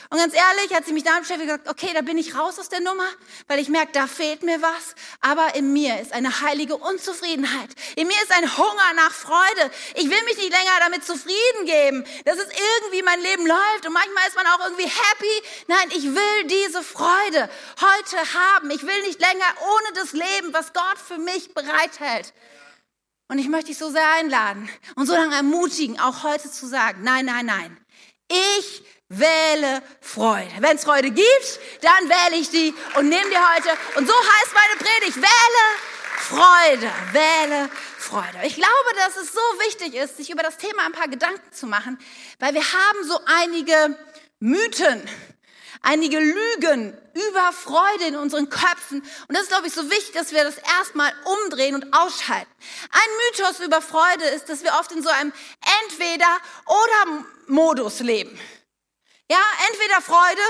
Und 0.10 0.20
ganz 0.20 0.34
ehrlich, 0.34 0.74
hat 0.74 0.86
sie 0.86 0.94
mich 0.94 1.04
damit 1.04 1.22
beschäftigt 1.22 1.50
gesagt, 1.50 1.70
okay, 1.70 1.92
da 1.94 2.02
bin 2.02 2.18
ich 2.18 2.36
raus 2.36 2.58
aus 2.60 2.70
der 2.70 2.80
Nummer, 2.80 3.08
weil 3.48 3.60
ich 3.60 3.68
merke, 3.68 3.92
da 3.92 4.08
fehlt 4.08 4.42
mir 4.42 4.62
was. 4.62 4.96
Aber 5.20 5.56
in 5.56 5.74
mir 5.74 6.00
ist 6.00 6.14
eine 6.14 6.42
heilige 6.42 6.78
Unzufriedenheit. 6.78 7.70
In 7.98 8.08
mir 8.08 8.16
ist 8.24 8.32
ein 8.32 8.58
Hunger 8.58 8.94
nach 8.96 9.12
Freude. 9.12 9.72
Ich 9.96 10.10
will 10.10 10.24
mich 10.24 10.38
nicht 10.38 10.52
länger 10.52 10.80
damit 10.80 11.04
zufrieden 11.06 11.66
geben, 11.66 12.06
dass 12.24 12.38
es 12.38 12.48
irgendwie 12.48 13.04
mein 13.04 13.20
Leben 13.20 13.46
läuft. 13.46 13.86
Und 13.86 13.94
manchmal 13.94 14.28
ist 14.28 14.36
man 14.38 14.48
auch 14.48 14.60
irgendwie 14.64 14.88
happy. 14.88 15.48
Nein, 15.68 15.90
ich 15.90 16.04
will 16.06 16.44
diese 16.46 16.84
Freude 16.84 17.50
heute 17.82 18.34
haben. 18.34 18.72
Ich 18.72 18.84
will 18.84 19.02
nicht 19.02 19.20
länger 19.20 19.46
ohne 19.62 19.94
das 19.94 20.14
Leben, 20.14 20.54
was 20.54 20.72
Gott 20.72 20.98
für 21.06 21.18
mich 21.18 21.54
bereithält. 21.54 22.34
Und 23.30 23.40
ich 23.40 23.50
möchte 23.50 23.68
dich 23.68 23.78
so 23.78 23.90
sehr 23.90 24.10
einladen 24.14 24.70
und 24.96 25.06
so 25.06 25.14
lange 25.14 25.36
ermutigen, 25.36 26.00
auch 26.00 26.24
heute 26.24 26.50
zu 26.50 26.66
sagen, 26.66 27.04
nein, 27.04 27.26
nein, 27.26 27.46
nein. 27.46 27.78
Ich 28.30 28.84
wähle 29.10 29.82
Freude. 30.02 30.52
Wenn 30.60 30.76
es 30.76 30.84
Freude 30.84 31.12
gibt, 31.12 31.60
dann 31.82 32.10
wähle 32.10 32.36
ich 32.42 32.50
die 32.50 32.74
und 32.96 33.08
nehme 33.10 33.30
die 33.30 33.38
heute. 33.38 33.70
Und 33.96 34.08
so 34.08 34.14
heißt 34.14 34.54
meine 34.54 34.76
Predigt, 34.78 35.18
wähle 35.18 35.78
Freude, 36.18 36.92
wähle 37.14 37.70
Freude. 37.98 38.40
Ich 38.44 38.56
glaube, 38.56 38.94
dass 38.96 39.16
es 39.18 39.32
so 39.32 39.40
wichtig 39.66 39.96
ist, 39.96 40.18
sich 40.18 40.30
über 40.30 40.44
das 40.44 40.58
Thema 40.58 40.86
ein 40.86 40.92
paar 40.92 41.08
Gedanken 41.08 41.54
zu 41.54 41.68
machen, 41.68 41.98
weil 42.40 42.54
wir 42.54 42.64
haben 42.64 43.08
so 43.08 43.22
einige 43.26 43.98
Mythen, 44.40 45.10
einige 45.82 46.20
Lügen 46.20 46.96
über 47.14 47.54
Freude 47.54 48.08
in 48.08 48.18
unseren 48.18 48.50
Köpfen. 48.50 49.02
Und 49.28 49.36
das 49.36 49.44
ist, 49.44 49.50
glaube 49.50 49.68
ich, 49.68 49.74
so 49.74 49.90
wichtig, 49.90 50.12
dass 50.14 50.34
wir 50.34 50.44
das 50.44 50.58
erstmal 50.80 51.14
umdrehen 51.24 51.76
und 51.76 51.94
ausschalten. 51.94 52.52
Ein 52.92 53.10
Mythos 53.30 53.62
über 53.62 53.82
Freude 53.82 54.26
ist, 54.36 54.50
dass 54.50 54.64
wir 54.64 54.74
oft 54.74 54.92
in 54.92 55.02
so 55.02 55.08
einem 55.10 55.32
Entweder-oder-Modus 55.84 58.02
leben. 58.02 58.38
Ja, 59.30 59.42
entweder 59.70 60.02
Freude 60.02 60.42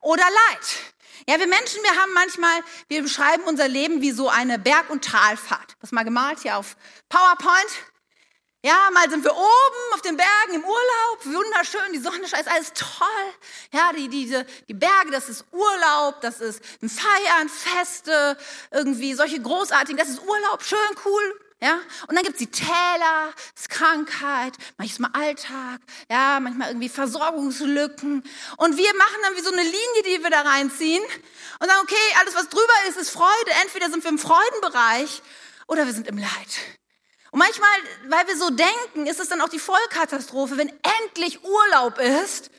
oder 0.00 0.24
Leid. 0.24 0.94
Ja, 1.26 1.38
wir 1.38 1.46
Menschen, 1.46 1.82
wir 1.82 1.96
haben 2.00 2.12
manchmal, 2.12 2.60
wir 2.88 3.02
beschreiben 3.02 3.42
unser 3.44 3.68
Leben 3.68 4.02
wie 4.02 4.12
so 4.12 4.28
eine 4.28 4.58
Berg- 4.58 4.90
und 4.90 5.04
Talfahrt. 5.04 5.76
Das 5.80 5.92
mal 5.92 6.04
gemalt 6.04 6.40
hier 6.40 6.58
auf 6.58 6.76
PowerPoint. 7.08 7.70
Ja, 8.62 8.90
mal 8.92 9.08
sind 9.08 9.24
wir 9.24 9.32
oben 9.34 9.94
auf 9.94 10.02
den 10.02 10.16
Bergen 10.16 10.54
im 10.54 10.64
Urlaub, 10.64 11.24
wunderschön, 11.24 11.92
die 11.92 12.00
Sonne 12.00 12.26
scheint, 12.26 12.48
alles 12.48 12.72
toll. 12.74 13.06
Ja, 13.72 13.92
die, 13.92 14.08
diese, 14.08 14.44
die 14.68 14.74
Berge, 14.74 15.12
das 15.12 15.28
ist 15.28 15.44
Urlaub, 15.52 16.20
das 16.22 16.40
ist 16.40 16.60
ein 16.82 16.88
Feiern, 16.88 17.48
Feste, 17.48 18.36
irgendwie 18.72 19.14
solche 19.14 19.40
großartigen, 19.40 19.96
das 19.96 20.08
ist 20.08 20.20
Urlaub, 20.20 20.64
schön, 20.64 20.78
cool. 21.04 21.40
Ja, 21.60 21.80
und 22.06 22.14
dann 22.14 22.22
gibt's 22.22 22.38
die 22.38 22.50
Täler, 22.50 23.34
Krankheit, 23.68 24.54
manchmal 24.76 25.10
Alltag, 25.12 25.80
ja, 26.10 26.38
manchmal 26.40 26.68
irgendwie 26.68 26.88
Versorgungslücken. 26.88 28.22
Und 28.56 28.76
wir 28.76 28.96
machen 28.96 29.16
dann 29.22 29.36
wie 29.36 29.40
so 29.40 29.52
eine 29.52 29.62
Linie, 29.62 30.02
die 30.04 30.22
wir 30.22 30.30
da 30.30 30.42
reinziehen 30.42 31.02
und 31.60 31.68
sagen, 31.68 31.80
okay, 31.82 31.96
alles 32.20 32.34
was 32.34 32.48
drüber 32.48 32.72
ist, 32.88 32.96
ist 32.96 33.10
Freude. 33.10 33.50
Entweder 33.62 33.90
sind 33.90 34.04
wir 34.04 34.10
im 34.10 34.18
Freudenbereich 34.18 35.22
oder 35.66 35.86
wir 35.86 35.92
sind 35.92 36.08
im 36.08 36.18
Leid. 36.18 36.58
Und 37.30 37.38
manchmal, 37.40 37.68
weil 38.08 38.26
wir 38.26 38.36
so 38.36 38.50
denken, 38.50 39.06
ist 39.06 39.20
es 39.20 39.28
dann 39.28 39.40
auch 39.40 39.48
die 39.48 39.58
Vollkatastrophe, 39.58 40.56
wenn 40.56 40.72
endlich 41.02 41.44
Urlaub 41.44 41.98
ist, 41.98 42.50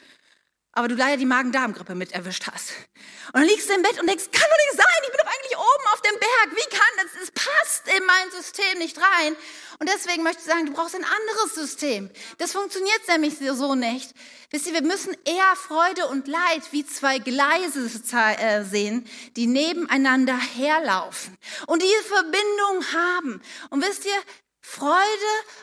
aber 0.79 0.87
du 0.87 0.95
leider 0.95 1.17
die 1.17 1.25
Magen-Darm-Grippe 1.25 1.93
mit 1.93 2.13
erwischt 2.13 2.47
hast. 2.49 2.71
Und 3.33 3.41
dann 3.41 3.43
liegst 3.43 3.69
du 3.69 3.73
im 3.73 3.81
Bett 3.81 3.99
und 3.99 4.07
denkst, 4.07 4.31
kann 4.31 4.47
doch 4.49 4.57
nicht 4.71 4.77
sein, 4.77 5.01
ich 5.03 5.11
bin 5.11 5.19
doch 5.21 5.31
eigentlich 5.33 5.57
oben 5.57 5.87
auf 5.93 6.01
dem 6.01 6.19
Berg. 6.19 6.55
Wie 6.55 6.69
kann 6.69 6.93
das? 6.95 7.21
Es 7.21 7.31
passt 7.31 7.87
in 7.97 8.05
mein 8.05 8.31
System 8.31 8.79
nicht 8.79 8.97
rein. 8.97 9.35
Und 9.79 9.89
deswegen 9.89 10.23
möchte 10.23 10.39
ich 10.39 10.47
sagen, 10.47 10.67
du 10.67 10.71
brauchst 10.71 10.95
ein 10.95 11.03
anderes 11.03 11.53
System. 11.53 12.09
Das 12.37 12.53
funktioniert 12.53 13.01
nämlich 13.09 13.35
so 13.39 13.75
nicht. 13.75 14.13
Wisst 14.51 14.67
ihr, 14.67 14.73
wir 14.73 14.81
müssen 14.81 15.17
eher 15.25 15.55
Freude 15.57 16.07
und 16.07 16.29
Leid 16.29 16.63
wie 16.71 16.85
zwei 16.85 17.19
Gleise 17.19 17.91
äh, 18.13 18.63
sehen, 18.63 19.05
die 19.35 19.47
nebeneinander 19.47 20.37
herlaufen 20.37 21.37
und 21.67 21.81
die 21.81 22.07
Verbindung 22.07 22.85
haben. 22.93 23.41
Und 23.69 23.83
wisst 23.83 24.05
ihr, 24.05 24.21
Freude 24.69 25.01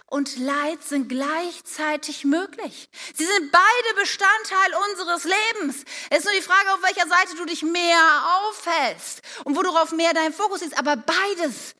und 0.06 0.36
Leid 0.36 0.82
sind 0.82 1.08
gleichzeitig 1.08 2.24
möglich. 2.24 2.90
Sie 3.14 3.24
sind 3.24 3.52
beide 3.52 4.00
Bestandteil 4.00 4.74
unseres 4.90 5.22
Lebens. 5.22 5.84
Es 6.10 6.18
ist 6.18 6.24
nur 6.24 6.34
die 6.34 6.42
Frage, 6.42 6.72
auf 6.72 6.82
welcher 6.82 7.08
Seite 7.08 7.36
du 7.36 7.44
dich 7.44 7.62
mehr 7.62 8.00
aufhältst 8.40 9.22
und 9.44 9.56
wo 9.56 9.62
du 9.62 9.70
auf 9.70 9.92
mehr 9.92 10.12
dein 10.12 10.32
Fokus 10.32 10.60
ist. 10.60 10.76
Aber 10.76 10.96
beides 10.96 11.76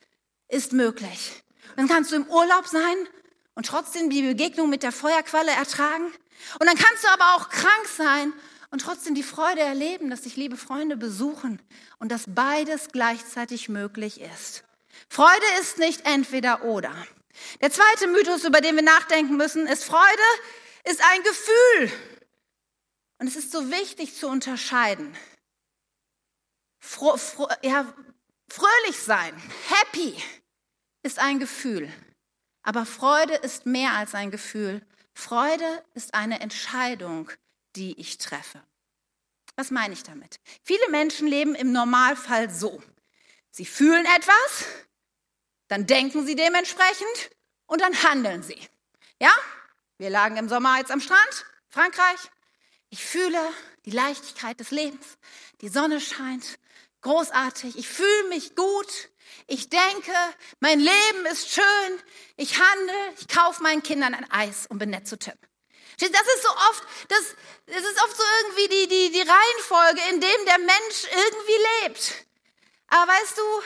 ist 0.47 0.73
möglich. 0.73 1.43
Dann 1.75 1.89
kannst 1.89 2.13
du 2.13 2.17
im 2.17 2.29
Urlaub 2.29 2.69
sein 2.69 3.09
und 3.57 3.67
trotzdem 3.67 4.09
die 4.09 4.23
Begegnung 4.23 4.71
mit 4.71 4.85
der 4.85 4.93
Feuerqualle 4.93 5.51
ertragen. 5.51 6.15
Und 6.61 6.67
dann 6.67 6.77
kannst 6.77 7.03
du 7.03 7.09
aber 7.09 7.35
auch 7.35 7.49
krank 7.49 7.89
sein 7.97 8.33
und 8.71 8.83
trotzdem 8.83 9.17
die 9.17 9.25
Freude 9.25 9.63
erleben, 9.63 10.11
dass 10.11 10.23
dich 10.23 10.37
liebe 10.37 10.57
Freunde 10.57 10.97
besuchen 10.97 11.61
und 11.99 12.13
dass 12.13 12.23
beides 12.29 12.89
gleichzeitig 12.93 13.69
möglich 13.69 14.21
ist. 14.21 14.63
Freude 15.09 15.47
ist 15.61 15.79
nicht 15.79 16.07
entweder 16.07 16.63
oder. 16.65 16.95
Der 17.61 17.71
zweite 17.71 18.07
Mythos, 18.09 18.45
über 18.45 18.61
den 18.61 18.77
wir 18.77 18.83
nachdenken 18.83 19.37
müssen, 19.37 19.67
ist 19.67 19.85
Freude 19.85 20.23
ist 20.85 21.03
ein 21.03 21.23
Gefühl. 21.23 21.93
Und 23.19 23.29
es 23.29 23.37
ist 23.37 23.51
so 23.51 23.71
wichtig 23.71 24.15
zu 24.15 24.29
unterscheiden. 24.29 25.17
Fro, 26.81 27.17
fro, 27.17 27.49
ja, 27.63 27.93
fröhlich 28.49 28.99
sein, 28.99 29.35
happy 29.69 30.23
ist 31.03 31.19
ein 31.19 31.39
Gefühl. 31.41 31.93
Aber 32.63 32.87
Freude 32.87 33.35
ist 33.35 33.67
mehr 33.67 33.93
als 33.93 34.15
ein 34.15 34.31
Gefühl. 34.31 34.85
Freude 35.15 35.85
ist 35.95 36.15
eine 36.15 36.41
Entscheidung, 36.41 37.31
die 37.75 37.99
ich 37.99 38.19
treffe. 38.19 38.63
Was 39.57 39.71
meine 39.71 39.95
ich 39.95 40.03
damit? 40.03 40.39
Viele 40.63 40.89
Menschen 40.91 41.27
leben 41.27 41.55
im 41.55 41.73
Normalfall 41.73 42.51
so. 42.51 42.83
Sie 43.51 43.65
fühlen 43.65 44.05
etwas, 44.05 44.67
dann 45.69 45.87
denken 45.87 46.27
sie 46.27 46.37
dementsprechend 46.37 47.31
und 47.67 47.81
dann 47.81 48.03
handeln 48.03 48.43
sie. 48.43 48.61
Ja? 49.21 49.33
Wir 49.99 50.11
lagen 50.11 50.37
im 50.37 50.49
Sommer 50.49 50.79
jetzt 50.79 50.91
am 50.91 51.01
Strand, 51.01 51.47
Frankreich. 51.69 52.19
Ich 52.91 53.05
fühle 53.05 53.41
die 53.85 53.91
Leichtigkeit 53.91 54.61
des 54.61 54.71
Lebens. 54.71 55.19
Die 55.61 55.69
Sonne 55.69 56.01
scheint. 56.01 56.59
Großartig. 57.01 57.77
Ich 57.77 57.89
fühle 57.89 58.29
mich 58.29 58.55
gut. 58.55 59.11
Ich 59.47 59.69
denke, 59.69 60.13
mein 60.61 60.81
Leben 60.81 61.27
ist 61.31 61.51
schön. 61.51 62.01
Ich 62.37 62.61
handle. 62.61 63.15
Ich 63.19 63.29
kaufe 63.29 63.63
meinen 63.63 63.83
Kindern 63.83 64.15
ein 64.15 64.31
Eis 64.31 64.67
und 64.69 64.79
bin 64.79 64.91
nett 64.91 65.09
zu 65.09 65.19
Tim. 65.19 65.35
Das 65.99 66.09
ist 66.11 66.43
so 66.43 66.51
oft, 66.51 66.85
das, 67.09 67.35
das 67.67 67.83
ist 67.83 68.03
oft 68.05 68.17
so 68.17 68.23
irgendwie 68.43 68.69
die, 68.69 68.89
die, 68.89 69.13
die 69.13 69.29
Reihenfolge, 69.29 70.01
in 70.11 70.21
dem 70.21 70.45
der 70.45 70.59
Mensch 70.59 71.05
irgendwie 71.11 71.85
lebt. 71.85 72.27
Aber 72.89 73.13
weißt 73.13 73.39
du, 73.39 73.63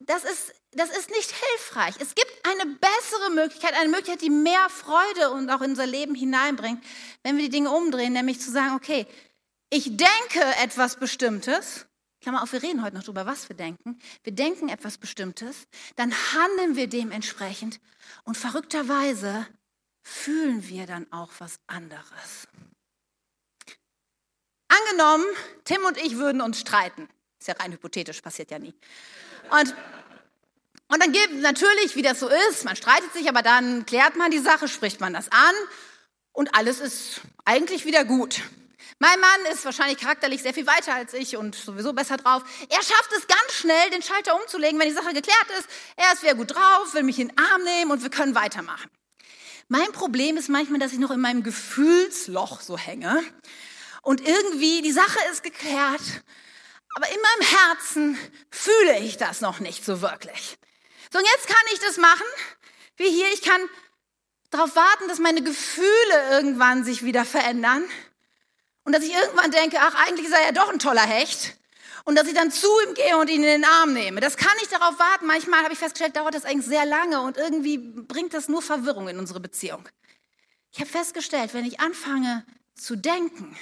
das 0.00 0.24
ist 0.24 0.52
das 0.72 0.90
ist 0.90 1.10
nicht 1.10 1.32
hilfreich. 1.32 1.96
Es 1.98 2.14
gibt 2.14 2.32
eine 2.44 2.66
bessere 2.66 3.30
Möglichkeit, 3.30 3.74
eine 3.74 3.88
Möglichkeit, 3.88 4.22
die 4.22 4.30
mehr 4.30 4.68
Freude 4.68 5.30
und 5.30 5.50
auch 5.50 5.62
in 5.62 5.70
unser 5.70 5.86
Leben 5.86 6.14
hineinbringt, 6.14 6.84
wenn 7.22 7.36
wir 7.36 7.44
die 7.44 7.50
Dinge 7.50 7.70
umdrehen, 7.70 8.12
nämlich 8.12 8.40
zu 8.40 8.50
sagen, 8.50 8.76
okay, 8.76 9.06
ich 9.70 9.96
denke 9.96 10.44
etwas 10.62 10.96
Bestimmtes, 10.96 11.86
Klammer 12.20 12.42
auf, 12.42 12.52
wir 12.52 12.62
reden 12.62 12.82
heute 12.82 12.96
noch 12.96 13.02
darüber, 13.02 13.24
was 13.24 13.48
wir 13.48 13.56
denken. 13.56 13.98
Wir 14.22 14.34
denken 14.34 14.68
etwas 14.68 14.98
Bestimmtes, 14.98 15.66
dann 15.96 16.12
handeln 16.12 16.76
wir 16.76 16.86
dementsprechend 16.86 17.80
und 18.24 18.36
verrückterweise 18.36 19.46
fühlen 20.02 20.68
wir 20.68 20.86
dann 20.86 21.10
auch 21.12 21.30
was 21.38 21.58
anderes. 21.66 22.46
Angenommen, 24.68 25.26
Tim 25.64 25.84
und 25.84 25.96
ich 25.96 26.16
würden 26.16 26.42
uns 26.42 26.60
streiten. 26.60 27.08
Ist 27.40 27.48
ja 27.48 27.54
rein 27.54 27.72
hypothetisch, 27.72 28.20
passiert 28.20 28.50
ja 28.50 28.58
nie. 28.58 28.74
Und 29.50 29.74
und 30.92 31.00
dann 31.00 31.12
gibt 31.12 31.34
natürlich, 31.34 31.94
wie 31.94 32.02
das 32.02 32.18
so 32.18 32.28
ist, 32.50 32.64
man 32.64 32.74
streitet 32.74 33.12
sich, 33.12 33.28
aber 33.28 33.42
dann 33.42 33.86
klärt 33.86 34.16
man 34.16 34.30
die 34.32 34.38
Sache, 34.38 34.66
spricht 34.66 35.00
man 35.00 35.12
das 35.12 35.30
an 35.30 35.54
und 36.32 36.54
alles 36.56 36.80
ist 36.80 37.20
eigentlich 37.44 37.84
wieder 37.84 38.04
gut. 38.04 38.40
Mein 38.98 39.18
Mann 39.20 39.52
ist 39.52 39.64
wahrscheinlich 39.64 39.98
charakterlich 39.98 40.42
sehr 40.42 40.52
viel 40.52 40.66
weiter 40.66 40.94
als 40.94 41.14
ich 41.14 41.36
und 41.36 41.54
sowieso 41.54 41.92
besser 41.92 42.16
drauf. 42.16 42.42
Er 42.68 42.82
schafft 42.82 43.10
es 43.16 43.26
ganz 43.28 43.52
schnell, 43.52 43.90
den 43.90 44.02
Schalter 44.02 44.34
umzulegen, 44.34 44.80
wenn 44.80 44.88
die 44.88 44.94
Sache 44.94 45.14
geklärt 45.14 45.46
ist. 45.58 45.68
Er 45.96 46.12
ist 46.12 46.22
wieder 46.22 46.34
gut 46.34 46.54
drauf, 46.54 46.92
will 46.92 47.04
mich 47.04 47.18
in 47.20 47.28
den 47.28 47.38
Arm 47.38 47.62
nehmen 47.62 47.92
und 47.92 48.02
wir 48.02 48.10
können 48.10 48.34
weitermachen. 48.34 48.90
Mein 49.68 49.92
Problem 49.92 50.36
ist 50.36 50.48
manchmal, 50.48 50.80
dass 50.80 50.92
ich 50.92 50.98
noch 50.98 51.12
in 51.12 51.20
meinem 51.20 51.44
Gefühlsloch 51.44 52.60
so 52.60 52.76
hänge 52.76 53.22
und 54.02 54.26
irgendwie 54.26 54.82
die 54.82 54.92
Sache 54.92 55.18
ist 55.30 55.44
geklärt, 55.44 56.02
aber 56.96 57.08
in 57.08 57.20
meinem 57.22 57.48
Herzen 57.48 58.18
fühle 58.50 58.98
ich 58.98 59.16
das 59.16 59.40
noch 59.40 59.60
nicht 59.60 59.84
so 59.84 60.02
wirklich. 60.02 60.58
So, 61.12 61.18
und 61.18 61.24
jetzt 61.24 61.48
kann 61.48 61.66
ich 61.72 61.80
das 61.80 61.96
machen, 61.96 62.26
wie 62.96 63.10
hier, 63.10 63.26
ich 63.32 63.42
kann 63.42 63.60
darauf 64.50 64.76
warten, 64.76 65.08
dass 65.08 65.18
meine 65.18 65.42
Gefühle 65.42 66.30
irgendwann 66.30 66.84
sich 66.84 67.04
wieder 67.04 67.24
verändern 67.24 67.84
und 68.84 68.94
dass 68.94 69.02
ich 69.02 69.12
irgendwann 69.12 69.50
denke, 69.50 69.78
ach, 69.80 69.94
eigentlich 70.06 70.26
ist 70.26 70.34
er 70.34 70.44
ja 70.44 70.52
doch 70.52 70.68
ein 70.68 70.78
toller 70.78 71.06
Hecht 71.06 71.56
und 72.04 72.16
dass 72.16 72.28
ich 72.28 72.34
dann 72.34 72.50
zu 72.50 72.68
ihm 72.86 72.94
gehe 72.94 73.16
und 73.18 73.28
ihn 73.28 73.42
in 73.42 73.62
den 73.62 73.64
Arm 73.64 73.92
nehme. 73.92 74.20
Das 74.20 74.36
kann 74.36 74.56
ich 74.62 74.68
darauf 74.68 74.98
warten. 74.98 75.26
Manchmal 75.26 75.62
habe 75.62 75.72
ich 75.72 75.78
festgestellt, 75.78 76.16
dauert 76.16 76.34
das 76.34 76.44
eigentlich 76.44 76.66
sehr 76.66 76.86
lange 76.86 77.20
und 77.20 77.36
irgendwie 77.36 77.78
bringt 77.78 78.34
das 78.34 78.48
nur 78.48 78.62
Verwirrung 78.62 79.08
in 79.08 79.18
unsere 79.18 79.40
Beziehung. 79.40 79.88
Ich 80.72 80.80
habe 80.80 80.90
festgestellt, 80.90 81.54
wenn 81.54 81.64
ich 81.64 81.80
anfange 81.80 82.44
zu 82.74 82.96
denken 82.96 83.56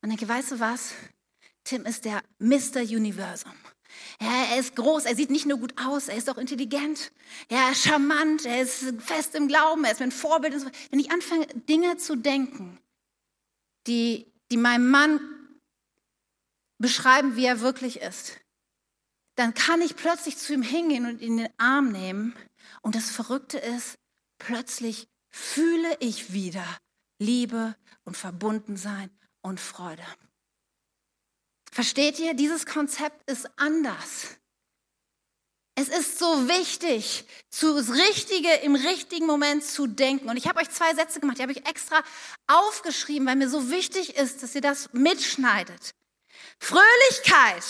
und 0.00 0.10
denke, 0.10 0.28
weißt 0.28 0.52
du 0.52 0.60
was? 0.60 0.92
Tim 1.64 1.84
ist 1.86 2.04
der 2.04 2.22
Mr. 2.38 2.80
Universum. 2.80 3.52
Ja, 4.20 4.46
er 4.50 4.58
ist 4.58 4.76
groß, 4.76 5.04
er 5.04 5.14
sieht 5.14 5.30
nicht 5.30 5.46
nur 5.46 5.58
gut 5.58 5.74
aus, 5.80 6.08
er 6.08 6.16
ist 6.16 6.28
auch 6.28 6.38
intelligent, 6.38 7.12
ja, 7.50 7.66
er 7.66 7.72
ist 7.72 7.84
charmant, 7.84 8.44
er 8.44 8.62
ist 8.62 8.94
fest 8.98 9.34
im 9.34 9.48
Glauben, 9.48 9.84
er 9.84 9.92
ist 9.92 10.00
mein 10.00 10.12
Vorbild. 10.12 10.54
Und 10.54 10.60
so. 10.60 10.70
Wenn 10.90 11.00
ich 11.00 11.10
anfange, 11.10 11.46
Dinge 11.46 11.96
zu 11.96 12.16
denken, 12.16 12.78
die, 13.86 14.32
die 14.50 14.56
meinem 14.56 14.90
Mann 14.90 15.20
beschreiben, 16.78 17.36
wie 17.36 17.44
er 17.44 17.60
wirklich 17.60 18.00
ist, 18.00 18.38
dann 19.36 19.54
kann 19.54 19.80
ich 19.80 19.96
plötzlich 19.96 20.36
zu 20.36 20.52
ihm 20.52 20.62
hingehen 20.62 21.06
und 21.06 21.20
ihn 21.20 21.38
in 21.38 21.44
den 21.44 21.52
Arm 21.58 21.92
nehmen. 21.92 22.34
Und 22.82 22.94
das 22.94 23.10
Verrückte 23.10 23.58
ist, 23.58 23.98
plötzlich 24.38 25.08
fühle 25.30 25.96
ich 26.00 26.32
wieder 26.32 26.64
Liebe 27.20 27.76
und 28.04 28.16
Verbundensein 28.16 29.10
und 29.42 29.60
Freude. 29.60 30.04
Versteht 31.72 32.18
ihr? 32.18 32.34
Dieses 32.34 32.66
Konzept 32.66 33.28
ist 33.30 33.48
anders. 33.56 34.38
Es 35.80 35.88
ist 35.88 36.18
so 36.18 36.48
wichtig, 36.48 37.24
das 37.52 37.90
Richtige 37.90 38.52
im 38.64 38.74
richtigen 38.74 39.26
Moment 39.26 39.64
zu 39.64 39.86
denken. 39.86 40.28
Und 40.28 40.36
ich 40.36 40.48
habe 40.48 40.58
euch 40.58 40.70
zwei 40.70 40.92
Sätze 40.92 41.20
gemacht, 41.20 41.38
die 41.38 41.42
habe 41.42 41.52
ich 41.52 41.66
extra 41.68 42.02
aufgeschrieben, 42.48 43.28
weil 43.28 43.36
mir 43.36 43.48
so 43.48 43.70
wichtig 43.70 44.16
ist, 44.16 44.42
dass 44.42 44.56
ihr 44.56 44.60
das 44.60 44.92
mitschneidet. 44.92 45.94
Fröhlichkeit 46.58 47.62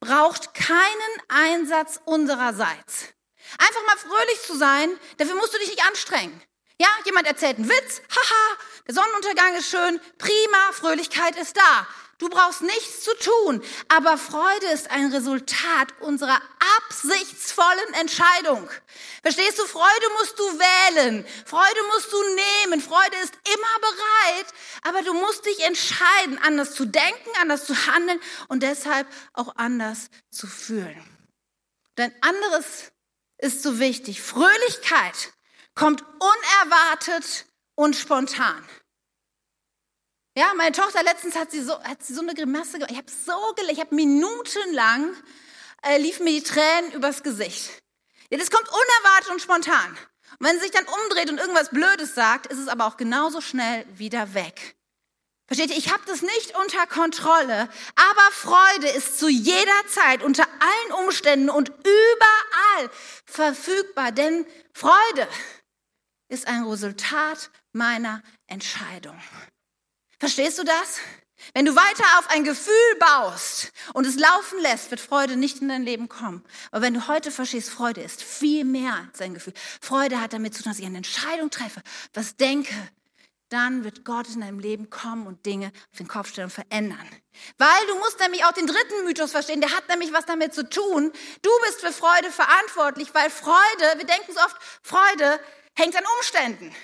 braucht 0.00 0.54
keinen 0.54 1.22
Einsatz 1.28 2.00
unsererseits. 2.06 3.08
Einfach 3.58 3.86
mal 3.86 3.98
fröhlich 3.98 4.42
zu 4.46 4.56
sein, 4.56 4.88
dafür 5.18 5.34
musst 5.34 5.52
du 5.52 5.58
dich 5.58 5.68
nicht 5.68 5.86
anstrengen. 5.86 6.42
Ja, 6.80 6.88
jemand 7.04 7.26
erzählt 7.26 7.58
einen 7.58 7.68
Witz, 7.68 8.00
haha, 8.08 8.56
der 8.86 8.94
Sonnenuntergang 8.94 9.54
ist 9.54 9.68
schön, 9.68 10.00
prima, 10.16 10.72
Fröhlichkeit 10.72 11.36
ist 11.36 11.56
da. 11.56 11.86
Du 12.18 12.28
brauchst 12.28 12.62
nichts 12.62 13.02
zu 13.04 13.14
tun, 13.16 13.62
aber 13.88 14.18
Freude 14.18 14.66
ist 14.74 14.90
ein 14.90 15.12
Resultat 15.12 15.94
unserer 16.00 16.40
absichtsvollen 16.78 17.94
Entscheidung. 18.00 18.68
Verstehst 19.22 19.58
du? 19.58 19.64
Freude 19.66 20.06
musst 20.18 20.36
du 20.36 20.42
wählen, 20.42 21.24
Freude 21.46 21.80
musst 21.94 22.12
du 22.12 22.16
nehmen, 22.66 22.80
Freude 22.80 23.16
ist 23.22 23.34
immer 23.34 23.78
bereit, 23.80 24.46
aber 24.82 25.02
du 25.02 25.14
musst 25.14 25.46
dich 25.46 25.64
entscheiden, 25.64 26.38
anders 26.42 26.74
zu 26.74 26.86
denken, 26.86 27.30
anders 27.40 27.66
zu 27.66 27.86
handeln 27.86 28.20
und 28.48 28.64
deshalb 28.64 29.06
auch 29.34 29.54
anders 29.54 30.10
zu 30.30 30.48
fühlen. 30.48 31.04
Denn 31.98 32.12
anderes 32.20 32.90
ist 33.38 33.62
so 33.62 33.78
wichtig. 33.78 34.20
Fröhlichkeit 34.22 35.32
kommt 35.76 36.02
unerwartet 36.02 37.46
und 37.76 37.94
spontan. 37.94 38.68
Ja, 40.38 40.54
meine 40.54 40.70
Tochter 40.70 41.02
letztens 41.02 41.34
hat 41.34 41.50
sie 41.50 41.60
so, 41.60 41.82
hat 41.82 42.00
sie 42.04 42.14
so 42.14 42.20
eine 42.20 42.32
Grimasse 42.32 42.74
gemacht. 42.74 42.92
Ich 42.92 42.96
habe 42.96 43.10
so 43.10 43.54
gelacht, 43.56 43.72
ich 43.72 43.80
habe 43.80 43.92
minutenlang 43.92 45.12
äh, 45.82 45.98
liefen 45.98 46.22
mir 46.22 46.30
die 46.30 46.44
Tränen 46.44 46.92
übers 46.92 47.24
Gesicht. 47.24 47.82
Ja, 48.30 48.38
das 48.38 48.48
kommt 48.48 48.68
unerwartet 48.68 49.32
und 49.32 49.42
spontan. 49.42 49.98
Und 50.38 50.46
wenn 50.46 50.54
sie 50.54 50.66
sich 50.66 50.70
dann 50.70 50.84
umdreht 50.84 51.28
und 51.28 51.38
irgendwas 51.38 51.70
Blödes 51.70 52.14
sagt, 52.14 52.46
ist 52.46 52.60
es 52.60 52.68
aber 52.68 52.86
auch 52.86 52.96
genauso 52.96 53.40
schnell 53.40 53.84
wieder 53.98 54.32
weg. 54.32 54.76
Versteht 55.48 55.70
ihr? 55.70 55.76
Ich 55.76 55.92
habe 55.92 56.04
das 56.06 56.22
nicht 56.22 56.56
unter 56.56 56.86
Kontrolle, 56.86 57.68
aber 57.96 58.30
Freude 58.30 58.90
ist 58.90 59.18
zu 59.18 59.28
jeder 59.28 59.86
Zeit, 59.88 60.22
unter 60.22 60.44
allen 60.44 61.04
Umständen 61.04 61.50
und 61.50 61.70
überall 61.70 62.90
verfügbar. 63.24 64.12
Denn 64.12 64.46
Freude 64.72 65.26
ist 66.28 66.46
ein 66.46 66.62
Resultat 66.62 67.50
meiner 67.72 68.22
Entscheidung. 68.46 69.20
Verstehst 70.18 70.58
du 70.58 70.64
das? 70.64 70.98
Wenn 71.54 71.64
du 71.64 71.76
weiter 71.76 72.04
auf 72.18 72.28
ein 72.30 72.42
Gefühl 72.44 72.74
baust 72.98 73.72
und 73.94 74.06
es 74.06 74.16
laufen 74.18 74.58
lässt, 74.60 74.90
wird 74.90 75.00
Freude 75.00 75.36
nicht 75.36 75.62
in 75.62 75.68
dein 75.68 75.84
Leben 75.84 76.08
kommen. 76.08 76.44
Aber 76.72 76.82
wenn 76.82 76.94
du 76.94 77.06
heute 77.06 77.30
verstehst, 77.30 77.70
Freude 77.70 78.02
ist 78.02 78.22
viel 78.22 78.64
mehr 78.64 78.94
als 78.94 79.20
ein 79.20 79.34
Gefühl. 79.34 79.54
Freude 79.80 80.20
hat 80.20 80.32
damit 80.32 80.54
zu 80.54 80.62
tun, 80.62 80.72
dass 80.72 80.80
ich 80.80 80.86
eine 80.86 80.96
Entscheidung 80.96 81.50
treffe, 81.50 81.80
was 82.12 82.36
denke, 82.36 82.74
dann 83.50 83.84
wird 83.84 84.04
Gott 84.04 84.28
in 84.28 84.40
deinem 84.40 84.58
Leben 84.58 84.90
kommen 84.90 85.26
und 85.26 85.46
Dinge 85.46 85.72
auf 85.90 85.98
den 85.98 86.08
Kopf 86.08 86.28
stellen 86.28 86.46
und 86.46 86.52
verändern. 86.52 87.08
Weil 87.56 87.86
du 87.86 87.94
musst 87.98 88.20
nämlich 88.20 88.44
auch 88.44 88.52
den 88.52 88.66
dritten 88.66 89.04
Mythos 89.04 89.30
verstehen, 89.30 89.60
der 89.60 89.70
hat 89.70 89.88
nämlich 89.88 90.12
was 90.12 90.26
damit 90.26 90.52
zu 90.52 90.68
tun. 90.68 91.12
Du 91.40 91.50
bist 91.64 91.80
für 91.80 91.92
Freude 91.92 92.30
verantwortlich, 92.30 93.14
weil 93.14 93.30
Freude, 93.30 93.96
wir 93.96 94.06
denken 94.06 94.32
so 94.34 94.40
oft, 94.40 94.56
Freude 94.82 95.40
hängt 95.76 95.96
an 95.96 96.04
Umständen. 96.18 96.74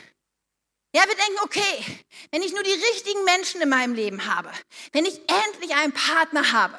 Ja, 0.94 1.02
wir 1.08 1.16
denken, 1.16 1.40
okay, 1.42 1.84
wenn 2.30 2.42
ich 2.42 2.52
nur 2.52 2.62
die 2.62 2.72
richtigen 2.72 3.24
Menschen 3.24 3.60
in 3.60 3.68
meinem 3.68 3.94
Leben 3.94 4.26
habe, 4.32 4.52
wenn 4.92 5.04
ich 5.04 5.20
endlich 5.28 5.74
einen 5.74 5.92
Partner 5.92 6.52
habe 6.52 6.78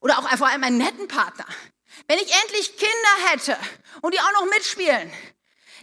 oder 0.00 0.18
auch 0.18 0.28
vor 0.36 0.48
allem 0.48 0.64
einen 0.64 0.78
netten 0.78 1.06
Partner, 1.06 1.46
wenn 2.08 2.18
ich 2.18 2.34
endlich 2.42 2.76
Kinder 2.76 3.30
hätte 3.30 3.56
und 4.02 4.12
die 4.12 4.18
auch 4.18 4.32
noch 4.32 4.46
mitspielen, 4.46 5.12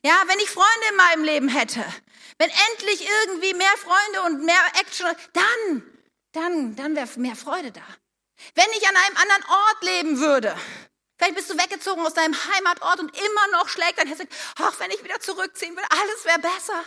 ja, 0.04 0.22
wenn 0.28 0.40
ich 0.40 0.50
Freunde 0.50 0.88
in 0.90 0.96
meinem 0.98 1.24
Leben 1.24 1.48
hätte, 1.48 1.86
wenn 2.40 2.50
endlich 2.72 3.08
irgendwie 3.08 3.54
mehr 3.54 3.78
Freunde 3.78 4.22
und 4.24 4.46
mehr 4.46 4.62
Action, 4.82 5.16
dann, 5.32 6.02
dann, 6.34 6.76
dann 6.76 6.96
wäre 6.98 7.08
mehr 7.20 7.38
Freude 7.38 7.72
da. 7.72 7.88
Wenn 8.56 8.70
ich 8.78 8.86
an 8.86 8.98
einem 8.98 9.16
anderen 9.16 9.44
Ort 9.46 9.84
leben 9.84 10.20
würde, 10.20 10.58
vielleicht 11.18 11.36
bist 11.36 11.50
du 11.50 11.58
weggezogen 11.58 12.06
aus 12.06 12.16
deinem 12.16 12.36
Heimatort 12.36 13.00
und 13.00 13.18
immer 13.18 13.48
noch 13.54 13.70
schlägt 13.70 13.98
dein 13.98 14.08
Herz, 14.08 14.20
ach, 14.58 14.78
wenn 14.82 14.92
ich 14.92 15.02
wieder 15.06 15.22
zurückziehen 15.22 15.74
würde, 15.74 15.88
alles 15.90 16.26
wäre 16.26 16.40
besser. 16.40 16.84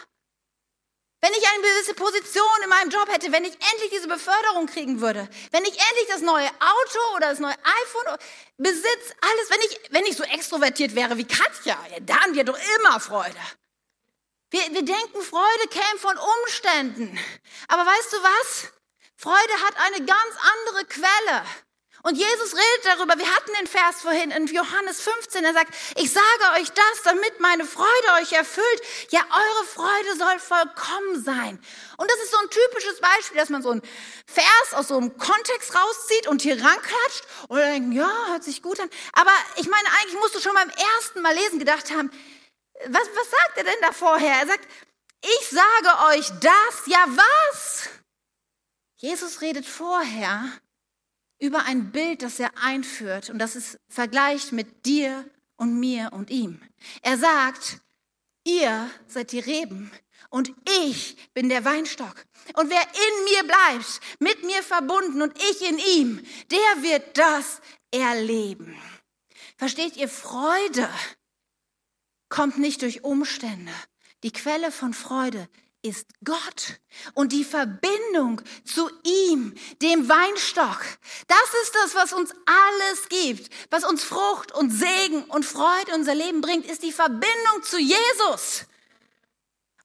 Wenn 1.21 1.33
ich 1.33 1.49
eine 1.49 1.63
gewisse 1.63 1.95
Position 1.95 2.63
in 2.63 2.69
meinem 2.69 2.91
Job 2.91 3.09
hätte, 3.11 3.33
wenn 3.33 3.45
ich 3.45 3.53
endlich 3.53 3.91
diese 3.91 4.07
Beförderung 4.07 4.67
kriegen 4.67 5.01
würde, 5.01 5.29
wenn 5.51 5.65
ich 5.65 5.71
endlich 5.71 6.07
das 6.09 6.21
neue 6.21 6.47
Auto 6.47 7.17
oder 7.17 7.31
das 7.31 7.41
neue 7.41 7.55
iPhone 7.55 8.17
besitze, 8.57 9.15
alles, 9.21 9.51
wenn 9.51 9.61
ich, 9.61 9.81
wenn 9.91 10.07
ich 10.07 10.17
so 10.17 10.23
extrovertiert 10.23 10.95
wäre 10.95 11.17
wie 11.17 11.27
Katja, 11.27 11.77
ja, 11.91 11.99
dann 12.01 12.37
wäre 12.37 12.45
doch 12.45 12.59
immer 12.77 13.01
Freude. 13.01 13.37
Wir, 14.51 14.63
wir 14.73 14.85
denken, 14.85 15.21
Freude 15.21 15.69
käme 15.71 15.99
von 15.99 16.17
Umständen. 16.17 17.19
Aber 17.67 17.85
weißt 17.85 18.13
du 18.13 18.17
was? 18.23 18.73
Freude 19.17 19.53
hat 19.67 19.75
eine 19.87 20.07
ganz 20.07 20.35
andere 20.55 20.85
Quelle. 20.87 21.45
Und 22.03 22.17
Jesus 22.17 22.55
redet 22.55 22.85
darüber. 22.85 23.19
Wir 23.19 23.35
hatten 23.35 23.53
den 23.59 23.67
Vers 23.67 24.03
vorhin 24.03 24.31
in 24.31 24.47
Johannes 24.47 25.01
15. 25.01 25.45
Er 25.45 25.53
sagt, 25.53 25.75
ich 25.97 26.13
sage 26.13 26.61
euch 26.61 26.71
das, 26.71 27.03
damit 27.05 27.41
meine 27.41 27.65
Freude 27.65 28.13
euch 28.21 28.33
erfüllt. 28.33 28.83
Ja, 29.11 29.21
eure 29.31 29.67
Freude 29.67 30.17
soll 30.17 30.39
vollkommen 30.39 31.23
sein. 31.23 31.59
Und 31.97 32.11
das 32.11 32.19
ist 32.19 32.31
so 32.31 32.39
ein 32.39 32.51
typisches 32.51 33.01
Beispiel, 33.01 33.39
dass 33.39 33.49
man 33.49 33.63
so 33.63 33.71
einen 33.71 33.83
Vers 34.27 34.75
aus 34.75 34.89
so 34.89 34.97
einem 34.97 35.19
Kontext 35.19 35.75
rauszieht 35.75 36.29
und 36.29 36.43
hier 36.43 36.63
ranklatscht 36.63 37.25
und 37.49 37.59
denkt, 37.59 37.95
ja, 37.95 38.29
hört 38.29 38.45
sich 38.45 38.63
gut 38.63 38.79
an. 38.79 38.91
Aber 39.15 39.33
ich 39.57 39.69
meine, 39.69 39.89
eigentlich 39.99 40.21
musst 40.21 40.37
du 40.37 40.41
schon 40.41 40.55
beim 40.55 40.71
ersten 40.71 41.21
Mal 41.21 41.35
lesen 41.35 41.59
gedacht 41.59 41.91
haben, 41.91 42.11
was, 42.87 43.09
was 43.15 43.31
sagt 43.31 43.57
er 43.57 43.65
denn 43.65 43.81
da 43.83 43.93
vorher? 43.93 44.35
Er 44.41 44.47
sagt, 44.47 44.69
ich 45.21 45.49
sage 45.49 46.17
euch 46.17 46.31
das. 46.41 46.87
Ja, 46.87 47.05
was? 47.09 47.89
Jesus 48.97 49.41
redet 49.41 49.67
vorher 49.67 50.53
über 51.39 51.65
ein 51.65 51.93
Bild, 51.93 52.23
das 52.23 52.41
er 52.41 52.51
einführt 52.59 53.31
und 53.31 53.39
das 53.39 53.55
es 53.55 53.79
vergleicht 53.89 54.53
mit 54.53 54.87
dir 54.87 55.29
und 55.57 55.79
mir 55.79 56.11
und 56.13 56.31
ihm. 56.31 56.61
Er 57.03 57.17
sagt, 57.17 57.81
ihr 58.45 58.91
seid 59.07 59.33
die 59.33 59.39
Reben 59.39 59.91
und 60.31 60.53
ich 60.87 61.17
bin 61.35 61.49
der 61.49 61.65
Weinstock. 61.65 62.27
Und 62.55 62.71
wer 62.71 62.83
in 62.83 63.25
mir 63.25 63.45
bleibt, 63.45 64.01
mit 64.19 64.43
mir 64.45 64.63
verbunden 64.63 65.23
und 65.23 65.37
ich 65.39 65.69
in 65.69 65.79
ihm, 65.79 66.27
der 66.51 66.83
wird 66.83 67.17
das 67.19 67.61
erleben. 67.91 68.77
Versteht 69.57 69.97
ihr, 69.97 70.09
Freude 70.09 70.89
kommt 72.29 72.59
nicht 72.59 72.83
durch 72.83 73.05
Umstände. 73.05 73.73
Die 74.23 74.33
Quelle 74.33 74.71
von 74.71 74.95
Freude 74.95 75.49
ist 75.83 76.07
Gott 76.25 76.81
und 77.15 77.33
die 77.33 77.45
Verbindung 77.45 78.43
zu 78.65 78.91
ihm, 79.05 79.55
dem 79.81 80.09
Weinstock. 80.09 80.81
Das 81.29 81.63
ist 81.63 81.75
das, 81.75 81.95
was 81.95 82.13
uns 82.13 82.33
alles 82.47 83.09
gibt, 83.09 83.51
was 83.71 83.85
uns 83.85 84.03
Frucht 84.03 84.53
und 84.53 84.71
Segen 84.71 85.25
und 85.25 85.45
Freude 85.45 85.91
in 85.93 86.01
unser 86.01 86.15
Leben 86.15 86.41
bringt, 86.41 86.67
ist 86.67 86.83
die 86.83 86.93
Verbindung 86.93 87.63
zu 87.63 87.79
Jesus. 87.79 88.65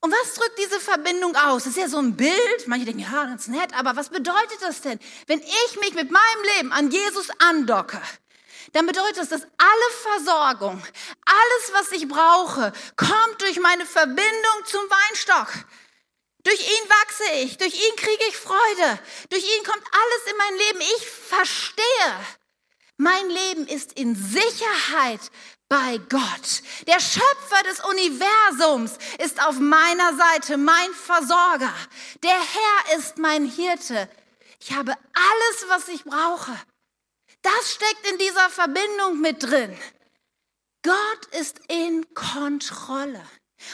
Und 0.02 0.12
was 0.12 0.34
drückt 0.34 0.60
diese 0.60 0.82
Verbindung 0.82 1.36
aus? 1.36 1.64
Das 1.64 1.78
ist 1.78 1.82
ja 1.82 1.88
so 1.88 1.98
ein 1.98 2.18
Bild. 2.18 2.68
Manche 2.68 2.86
denken, 2.86 3.00
ja, 3.02 3.24
ganz 3.24 3.48
nett, 3.48 3.74
aber 3.74 3.96
was 3.96 4.10
bedeutet 4.10 4.58
das 4.62 4.82
denn? 4.82 5.00
Wenn 5.28 5.40
ich 5.40 5.80
mich 5.80 5.94
mit 5.94 6.12
meinem 6.12 6.44
Leben 6.58 6.74
an 6.74 6.92
Jesus 6.92 7.30
andocke, 7.40 8.02
dann 8.74 8.86
bedeutet 8.86 9.18
das, 9.18 9.30
dass 9.30 9.44
alle 9.44 10.20
Versorgung, 10.20 10.84
alles, 11.26 11.74
was 11.74 11.92
ich 11.94 12.08
brauche, 12.08 12.74
kommt 12.98 13.42
durch 13.42 13.60
meine 13.60 13.86
Verbindung 13.86 14.66
zum 14.66 14.82
Weinstock. 14.82 15.48
Durch 16.44 16.60
ihn 16.60 16.90
wachse 16.90 17.24
ich, 17.44 17.58
durch 17.58 17.74
ihn 17.74 17.96
kriege 17.96 18.24
ich 18.28 18.38
Freude, 18.38 19.00
durch 19.30 19.44
ihn 19.44 19.64
kommt 19.64 19.84
alles 19.92 20.32
in 20.32 20.38
mein 20.38 20.58
Leben. 20.58 20.82
Ich 20.98 21.10
verstehe, 21.10 22.26
mein 22.98 23.30
Leben 23.30 23.68
ist 23.68 23.94
in 23.94 24.16
Sicherheit 24.16 25.22
bei 25.70 25.98
Gott. 26.10 26.62
Der 26.86 27.00
Schöpfer 27.00 27.64
des 27.64 27.80
Universums 27.80 28.98
ist 29.20 29.42
auf 29.42 29.58
meiner 29.58 30.16
Seite, 30.16 30.58
mein 30.58 30.94
Versorger. 30.94 31.74
Der 32.22 32.38
Herr 32.38 32.98
ist 32.98 33.18
mein 33.18 33.46
Hirte. 33.46 34.10
Ich 34.60 34.74
habe 34.74 34.92
alles, 34.92 35.66
was 35.70 35.88
ich 35.88 36.04
brauche. 36.04 36.52
Das 37.42 37.74
steckt 37.74 38.12
in 38.12 38.18
dieser 38.18 38.50
Verbindung 38.50 39.20
mit 39.20 39.44
drin. 39.44 39.78
Gott 40.84 41.26
ist 41.40 41.60
in 41.70 42.14
Kontrolle. 42.14 43.24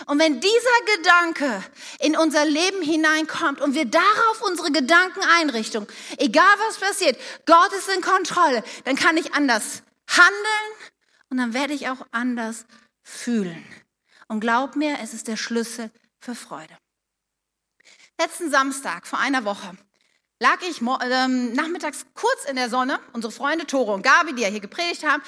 Und 0.06 0.20
wenn 0.20 0.40
dieser 0.40 0.96
Gedanke 0.98 1.64
in 2.00 2.18
unser 2.18 2.46
Leben 2.46 2.82
hineinkommt 2.82 3.62
und 3.62 3.74
wir 3.74 3.86
darauf 3.86 4.42
unsere 4.42 4.72
Gedanken 4.72 5.22
einrichten, 5.38 5.88
egal 6.18 6.56
was 6.68 6.78
passiert, 6.78 7.20
Gott 7.46 7.72
ist 7.74 7.90
in 7.90 8.02
Kontrolle, 8.02 8.64
dann 8.86 8.96
kann 8.96 9.18
ich 9.18 9.34
anders 9.34 9.84
handeln 10.08 10.92
und 11.30 11.38
dann 11.38 11.54
werde 11.54 11.74
ich 11.74 11.90
auch 11.90 12.06
anders 12.12 12.66
fühlen. 13.04 13.66
Und 14.28 14.40
glaub 14.40 14.76
mir, 14.76 14.98
es 15.02 15.14
ist 15.14 15.28
der 15.28 15.38
Schlüssel 15.38 15.92
für 16.20 16.36
Freude. 16.36 16.76
Letzten 18.20 18.52
Samstag, 18.52 19.08
vor 19.08 19.20
einer 19.20 19.46
Woche, 19.46 19.78
lag 20.40 20.62
ich 20.62 20.82
ähm, 20.82 21.54
nachmittags 21.54 22.06
kurz 22.14 22.46
in 22.46 22.56
der 22.56 22.70
Sonne. 22.70 23.00
Unsere 23.14 23.32
Freunde 23.32 23.66
Tore 23.66 23.94
und 23.94 24.04
Gabi, 24.04 24.34
die 24.34 24.42
ja 24.42 24.48
hier 24.48 24.60
gepredigt 24.60 25.06
haben, 25.06 25.22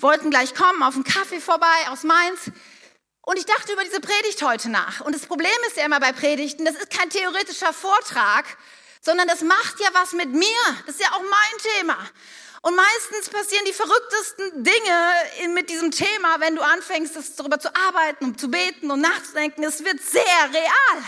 wollten 0.00 0.30
gleich 0.30 0.54
kommen 0.54 0.82
auf 0.82 0.94
einen 0.94 1.04
Kaffee 1.04 1.40
vorbei 1.40 1.66
aus 1.88 2.02
Mainz. 2.02 2.50
Und 3.26 3.40
ich 3.40 3.44
dachte 3.44 3.72
über 3.72 3.82
diese 3.82 4.00
Predigt 4.00 4.40
heute 4.42 4.68
nach. 4.70 5.00
Und 5.00 5.12
das 5.12 5.26
Problem 5.26 5.50
ist 5.66 5.76
ja 5.76 5.84
immer 5.84 5.98
bei 5.98 6.12
Predigten, 6.12 6.64
das 6.64 6.76
ist 6.76 6.90
kein 6.90 7.10
theoretischer 7.10 7.72
Vortrag, 7.72 8.44
sondern 9.00 9.26
das 9.26 9.40
macht 9.40 9.80
ja 9.80 9.88
was 9.94 10.12
mit 10.12 10.32
mir. 10.32 10.62
Das 10.86 10.94
ist 10.94 11.00
ja 11.00 11.10
auch 11.10 11.22
mein 11.22 11.72
Thema. 11.74 11.96
Und 12.62 12.76
meistens 12.76 13.28
passieren 13.28 13.64
die 13.66 13.72
verrücktesten 13.72 14.62
Dinge 14.62 15.54
mit 15.54 15.70
diesem 15.70 15.90
Thema, 15.90 16.38
wenn 16.38 16.54
du 16.54 16.62
anfängst, 16.62 17.16
darüber 17.36 17.58
zu 17.58 17.74
arbeiten 17.74 18.26
und 18.26 18.40
zu 18.40 18.48
beten 18.48 18.92
und 18.92 19.00
nachzudenken. 19.00 19.64
Es 19.64 19.84
wird 19.84 20.00
sehr 20.00 20.22
real. 20.52 21.04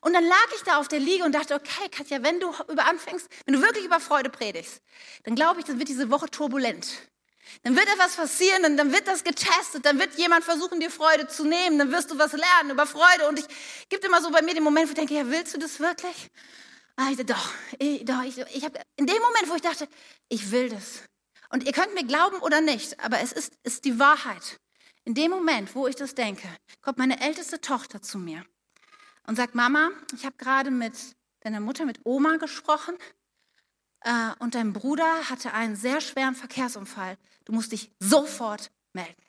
Und 0.00 0.14
dann 0.14 0.24
lag 0.24 0.48
ich 0.56 0.62
da 0.62 0.78
auf 0.78 0.88
der 0.88 1.00
Liege 1.00 1.22
und 1.22 1.32
dachte, 1.32 1.54
okay, 1.54 1.90
Katja, 1.90 2.22
wenn 2.22 2.40
du 2.40 2.50
über 2.70 2.86
anfängst, 2.86 3.28
wenn 3.44 3.56
du 3.56 3.60
wirklich 3.60 3.84
über 3.84 4.00
Freude 4.00 4.30
predigst, 4.30 4.80
dann 5.24 5.34
glaube 5.34 5.60
ich, 5.60 5.66
dann 5.66 5.78
wird 5.78 5.90
diese 5.90 6.10
Woche 6.10 6.30
turbulent. 6.30 6.86
Dann 7.62 7.76
wird 7.76 7.86
etwas 7.88 8.16
passieren, 8.16 8.64
und 8.64 8.76
dann 8.76 8.92
wird 8.92 9.06
das 9.06 9.24
getestet, 9.24 9.84
dann 9.84 9.98
wird 9.98 10.16
jemand 10.16 10.44
versuchen, 10.44 10.80
dir 10.80 10.90
Freude 10.90 11.26
zu 11.28 11.44
nehmen, 11.44 11.78
dann 11.78 11.90
wirst 11.92 12.10
du 12.10 12.18
was 12.18 12.32
lernen 12.32 12.70
über 12.70 12.86
Freude. 12.86 13.28
Und 13.28 13.38
ich 13.38 13.46
gibt 13.88 14.04
immer 14.04 14.20
so 14.20 14.30
bei 14.30 14.42
mir 14.42 14.54
den 14.54 14.62
Moment, 14.62 14.86
wo 14.86 14.90
ich 14.90 14.96
denke, 14.96 15.14
ja, 15.14 15.28
willst 15.28 15.54
du 15.54 15.58
das 15.58 15.80
wirklich? 15.80 16.30
Ah, 16.96 17.08
ich, 17.10 17.24
doch, 17.24 17.50
ich, 17.78 18.04
doch, 18.04 18.22
ich, 18.22 18.38
ich 18.38 18.64
habe 18.64 18.80
in 18.96 19.06
dem 19.06 19.20
Moment, 19.20 19.48
wo 19.48 19.54
ich 19.54 19.62
dachte, 19.62 19.88
ich 20.28 20.50
will 20.50 20.68
das. 20.68 21.02
Und 21.50 21.64
ihr 21.64 21.72
könnt 21.72 21.94
mir 21.94 22.04
glauben 22.04 22.38
oder 22.38 22.60
nicht, 22.60 22.98
aber 23.00 23.20
es 23.20 23.32
ist, 23.32 23.52
ist 23.62 23.84
die 23.84 23.98
Wahrheit. 23.98 24.58
In 25.04 25.14
dem 25.14 25.30
Moment, 25.30 25.74
wo 25.74 25.86
ich 25.86 25.96
das 25.96 26.14
denke, 26.14 26.48
kommt 26.80 26.98
meine 26.98 27.20
älteste 27.20 27.60
Tochter 27.60 28.02
zu 28.02 28.18
mir 28.18 28.44
und 29.26 29.36
sagt, 29.36 29.54
Mama, 29.54 29.90
ich 30.14 30.24
habe 30.24 30.36
gerade 30.36 30.70
mit 30.70 30.94
deiner 31.40 31.60
Mutter, 31.60 31.84
mit 31.84 32.00
Oma 32.04 32.36
gesprochen 32.36 32.96
äh, 34.04 34.32
und 34.38 34.54
dein 34.54 34.72
Bruder 34.72 35.28
hatte 35.28 35.52
einen 35.52 35.76
sehr 35.76 36.00
schweren 36.00 36.34
Verkehrsunfall. 36.34 37.16
Du 37.44 37.52
musst 37.52 37.72
dich 37.72 37.90
sofort 37.98 38.70
melden. 38.92 39.22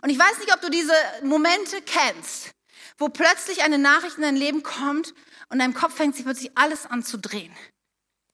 Und 0.00 0.10
ich 0.10 0.18
weiß 0.18 0.38
nicht, 0.38 0.52
ob 0.54 0.60
du 0.60 0.70
diese 0.70 0.94
Momente 1.22 1.82
kennst, 1.82 2.52
wo 2.98 3.08
plötzlich 3.08 3.62
eine 3.62 3.78
Nachricht 3.78 4.16
in 4.16 4.22
dein 4.22 4.36
Leben 4.36 4.62
kommt 4.62 5.10
und 5.48 5.54
in 5.54 5.58
deinem 5.58 5.74
Kopf 5.74 5.94
fängt 5.94 6.14
sich 6.14 6.24
plötzlich 6.24 6.56
alles 6.56 6.86
an 6.86 7.02
zu 7.02 7.18
drehen. 7.18 7.52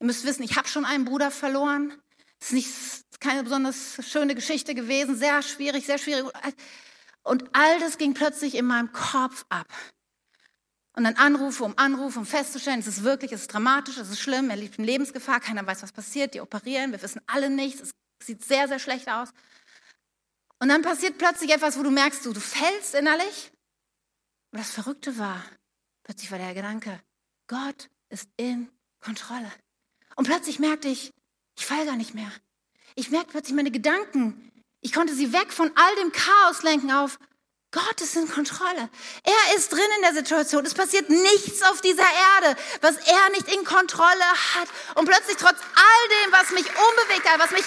Ihr 0.00 0.06
müsst 0.06 0.24
wissen, 0.24 0.42
ich 0.42 0.56
habe 0.56 0.68
schon 0.68 0.84
einen 0.84 1.04
Bruder 1.04 1.30
verloren. 1.30 2.00
Es 2.40 2.48
ist 2.48 2.52
nicht 2.52 3.20
keine 3.20 3.42
besonders 3.42 3.98
schöne 4.06 4.34
Geschichte 4.34 4.74
gewesen, 4.74 5.16
sehr 5.16 5.42
schwierig, 5.42 5.86
sehr 5.86 5.98
schwierig. 5.98 6.26
Und 7.22 7.44
all 7.52 7.80
das 7.80 7.98
ging 7.98 8.14
plötzlich 8.14 8.54
in 8.54 8.66
meinem 8.66 8.92
Kopf 8.92 9.44
ab. 9.48 9.66
Und 10.98 11.04
dann 11.04 11.14
Anrufe 11.14 11.62
um 11.62 11.78
Anrufe, 11.78 12.18
um 12.18 12.26
festzustellen, 12.26 12.80
es 12.80 12.88
ist 12.88 13.04
wirklich, 13.04 13.30
es 13.30 13.42
ist 13.42 13.52
dramatisch, 13.52 13.98
es 13.98 14.10
ist 14.10 14.18
schlimm, 14.18 14.50
er 14.50 14.56
lebt 14.56 14.80
in 14.80 14.84
Lebensgefahr, 14.84 15.38
keiner 15.38 15.64
weiß, 15.64 15.84
was 15.84 15.92
passiert, 15.92 16.34
die 16.34 16.40
operieren, 16.40 16.90
wir 16.90 17.00
wissen 17.00 17.20
alle 17.28 17.50
nichts, 17.50 17.82
es 17.82 17.92
sieht 18.26 18.44
sehr, 18.44 18.66
sehr 18.66 18.80
schlecht 18.80 19.08
aus. 19.08 19.28
Und 20.58 20.70
dann 20.70 20.82
passiert 20.82 21.16
plötzlich 21.16 21.52
etwas, 21.52 21.78
wo 21.78 21.84
du 21.84 21.92
merkst, 21.92 22.26
du, 22.26 22.32
du 22.32 22.40
fällst 22.40 22.96
innerlich. 22.96 23.52
Und 24.50 24.58
das 24.58 24.72
Verrückte 24.72 25.16
war, 25.18 25.40
plötzlich 26.02 26.32
war 26.32 26.38
der 26.38 26.52
Gedanke, 26.52 27.00
Gott 27.46 27.88
ist 28.08 28.28
in 28.36 28.68
Kontrolle. 28.98 29.52
Und 30.16 30.26
plötzlich 30.26 30.58
merkte 30.58 30.88
ich, 30.88 31.12
ich 31.56 31.64
falle 31.64 31.86
gar 31.86 31.94
nicht 31.94 32.14
mehr. 32.14 32.32
Ich 32.96 33.12
merkte 33.12 33.30
plötzlich 33.30 33.54
meine 33.54 33.70
Gedanken. 33.70 34.50
Ich 34.80 34.92
konnte 34.92 35.14
sie 35.14 35.32
weg 35.32 35.52
von 35.52 35.70
all 35.76 35.94
dem 36.02 36.10
Chaos 36.10 36.64
lenken 36.64 36.90
auf, 36.90 37.20
Gott 37.70 38.00
ist 38.00 38.16
in 38.16 38.28
Kontrolle. 38.28 38.88
Er 39.24 39.56
ist 39.56 39.70
drin 39.70 39.80
in 39.96 40.02
der 40.02 40.14
Situation. 40.14 40.64
Es 40.64 40.72
passiert 40.72 41.10
nichts 41.10 41.62
auf 41.62 41.82
dieser 41.82 42.02
Erde, 42.02 42.58
was 42.80 42.96
er 42.96 43.30
nicht 43.30 43.54
in 43.54 43.64
Kontrolle 43.64 44.24
hat. 44.54 44.68
Und 44.94 45.04
plötzlich 45.04 45.36
trotz 45.36 45.58
all 45.74 46.24
dem, 46.24 46.32
was 46.32 46.50
mich 46.52 46.66
unbewegt 46.66 47.28
hat, 47.28 47.38
was 47.38 47.50
mich 47.50 47.64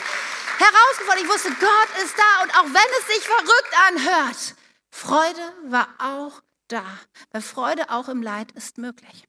herausgefordert, 0.58 1.24
ich 1.24 1.30
wusste, 1.30 1.50
Gott 1.50 2.04
ist 2.04 2.16
da. 2.18 2.44
Und 2.44 2.56
auch 2.58 2.66
wenn 2.66 2.92
es 3.00 3.16
sich 3.16 3.28
verrückt 3.28 3.74
anhört, 3.90 4.56
Freude 4.90 5.54
war 5.66 5.88
auch 6.00 6.42
da. 6.68 6.84
Weil 7.32 7.42
Freude 7.44 7.92
auch 7.92 8.10
im 8.10 8.24
Leid 8.24 8.52
ist 8.54 8.80
möglich. 8.80 9.28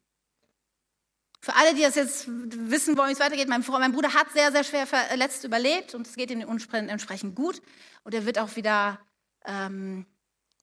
Für 1.43 1.55
alle, 1.57 1.75
die 1.75 1.83
das 1.83 1.97
jetzt 1.97 2.25
wissen 2.29 2.97
wollen, 2.97 3.11
wie 3.11 3.15
es 3.15 3.21
weitergeht, 3.21 3.49
mein, 3.49 3.65
mein 3.69 3.93
Bruder 3.93 4.15
hat 4.15 4.33
sehr, 4.33 4.53
sehr 4.53 4.65
schwer 4.65 4.87
verletzt 4.87 5.45
überlebt 5.45 5.95
und 5.95 6.07
es 6.07 6.15
geht 6.15 6.31
ihm 6.31 6.41
entsprechend 6.41 7.35
gut. 7.35 7.61
Und 8.05 8.15
er 8.15 8.25
wird 8.25 8.39
auch 8.39 8.55
wieder 8.55 9.01
ähm, 9.45 10.07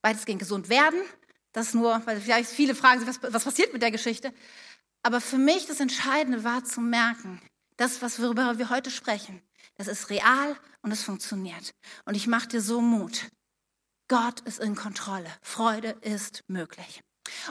weitestgehend 0.02 0.40
gesund 0.40 0.70
werden. 0.70 1.02
Das 1.52 1.74
nur, 1.74 2.02
weil 2.06 2.22
vielleicht 2.22 2.50
viele 2.50 2.76
fragen 2.76 3.00
sich, 3.00 3.10
was, 3.10 3.34
was 3.34 3.44
passiert 3.44 3.74
mit 3.74 3.82
der 3.82 3.92
Geschichte. 3.92 4.34
Aber 5.04 5.22
für 5.22 5.38
mich 5.38 5.66
das 5.66 5.80
Entscheidende 5.80 6.44
war 6.44 6.64
zu 6.64 6.82
merken, 6.82 7.42
das, 7.78 8.02
worüber 8.20 8.58
wir 8.58 8.70
heute 8.70 8.92
sprechen, 8.92 9.42
das 9.78 9.88
ist 9.88 10.10
real 10.10 10.58
und 10.82 10.92
es 10.92 11.04
funktioniert. 11.04 11.74
Und 12.06 12.16
ich 12.16 12.28
mache 12.28 12.50
dir 12.50 12.62
so 12.62 12.82
Mut. 12.82 13.30
Gott 14.10 14.42
ist 14.42 14.60
in 14.60 14.76
Kontrolle. 14.76 15.32
Freude 15.42 15.96
ist 16.02 16.44
möglich. 16.48 17.02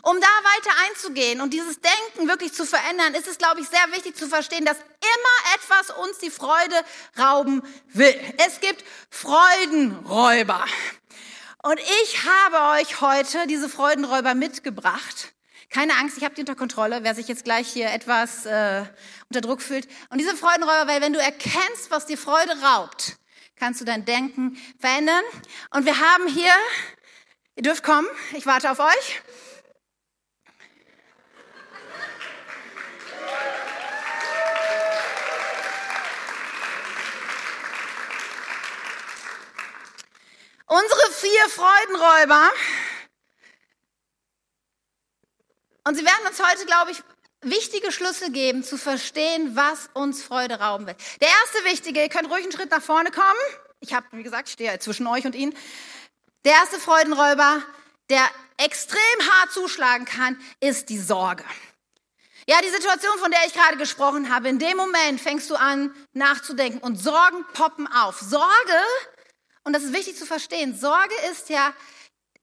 Um 0.03 0.21
da 0.21 0.27
weiter 0.27 0.71
einzugehen 0.89 1.41
und 1.41 1.55
dieses 1.55 1.79
Denken 1.81 2.29
wirklich 2.29 2.53
zu 2.53 2.67
verändern, 2.67 3.15
ist 3.15 3.29
es, 3.29 3.39
glaube 3.39 3.61
ich, 3.61 3.69
sehr 3.69 3.87
wichtig 3.93 4.17
zu 4.17 4.27
verstehen, 4.27 4.65
dass 4.65 4.77
immer 4.77 5.55
etwas 5.55 5.97
uns 5.99 6.19
die 6.19 6.31
Freude 6.31 6.75
rauben 7.19 7.63
will. 7.93 8.15
Es 8.39 8.61
gibt 8.61 8.85
Freudenräuber. 9.11 10.65
Und 11.63 11.81
ich 12.03 12.25
habe 12.25 12.81
euch 12.81 13.01
heute 13.01 13.47
diese 13.49 13.69
Freudenräuber 13.69 14.35
mitgebracht. 14.35 15.35
Keine 15.71 15.97
Angst, 15.97 16.17
ich 16.17 16.25
habe 16.25 16.35
die 16.35 16.41
unter 16.41 16.55
Kontrolle, 16.55 17.01
wer 17.03 17.15
sich 17.15 17.27
jetzt 17.27 17.45
gleich 17.45 17.69
hier 17.69 17.91
etwas 17.91 18.47
äh, 18.47 18.85
unter 19.29 19.41
Druck 19.41 19.61
fühlt. 19.61 19.89
Und 20.09 20.19
diese 20.19 20.37
Freudenräuber, 20.37 20.87
weil 20.87 21.03
wenn 21.03 21.13
du 21.13 21.21
erkennst, 21.21 21.91
was 21.91 22.07
dir 22.07 22.17
Freude 22.17 22.53
raubt, 22.63 23.19
kannst 23.57 23.81
du 23.81 23.85
dein 23.85 24.05
Denken 24.05 24.57
verändern. 24.79 25.23
Und 25.71 25.85
wir 25.85 25.99
haben 25.99 26.29
hier, 26.29 26.53
ihr 27.57 27.65
dürft 27.65 27.83
kommen, 27.83 28.07
ich 28.35 28.47
warte 28.47 28.71
auf 28.71 28.79
euch. 28.79 29.23
Unsere 40.69 41.13
vier 41.13 41.49
Freudenräuber. 41.49 42.51
Und 45.85 45.95
sie 45.95 46.05
werden 46.05 46.27
uns 46.27 46.43
heute, 46.47 46.67
glaube 46.67 46.91
ich, 46.91 47.03
wichtige 47.41 47.91
Schlüsse 47.91 48.31
geben, 48.31 48.63
zu 48.63 48.77
verstehen, 48.77 49.57
was 49.57 49.89
uns 49.95 50.23
Freude 50.23 50.61
rauben 50.61 50.87
will. 50.87 50.97
Der 51.23 51.29
erste 51.29 51.65
wichtige, 51.65 52.03
ihr 52.03 52.11
könnt 52.11 52.31
ruhig 52.31 52.43
einen 52.43 52.53
Schritt 52.53 52.71
nach 52.71 52.83
vorne 52.83 53.11
kommen. 53.11 53.39
Ich 53.81 53.95
habe, 53.95 54.07
wie 54.13 54.23
gesagt, 54.23 54.49
ich 54.49 54.53
stehe 54.53 54.79
zwischen 54.79 55.07
euch 55.07 55.25
und 55.25 55.35
ihnen. 55.35 55.57
Der 56.45 56.53
erste 56.53 56.79
Freudenräuber, 56.79 57.63
der 58.11 58.29
extrem 58.59 59.01
hart 59.31 59.53
zuschlagen 59.53 60.05
kann, 60.05 60.39
ist 60.61 60.91
die 60.91 60.99
Sorge. 60.99 61.45
Ja, 62.47 62.61
die 62.61 62.71
Situation, 62.71 63.19
von 63.19 63.31
der 63.31 63.41
ich 63.47 63.55
gerade 63.55 63.79
gesprochen 63.79 64.35
habe, 64.35 64.49
in 64.49 64.59
dem 64.59 64.77
Moment 64.77 65.19
fängst 65.19 65.49
du 65.49 65.55
an 65.55 65.95
nachzudenken 66.13 66.81
und 66.81 66.97
Sorgen 66.97 67.47
poppen 67.55 67.87
auf. 67.87 68.21
Sorge 68.21 68.83
und 69.69 69.75
das 69.75 69.85
ist 69.85 69.93
wichtig 69.93 70.17
zu 70.17 70.25
verstehen, 70.25 70.75
Sorge 70.75 71.15
ist 71.31 71.51
ja 71.51 71.75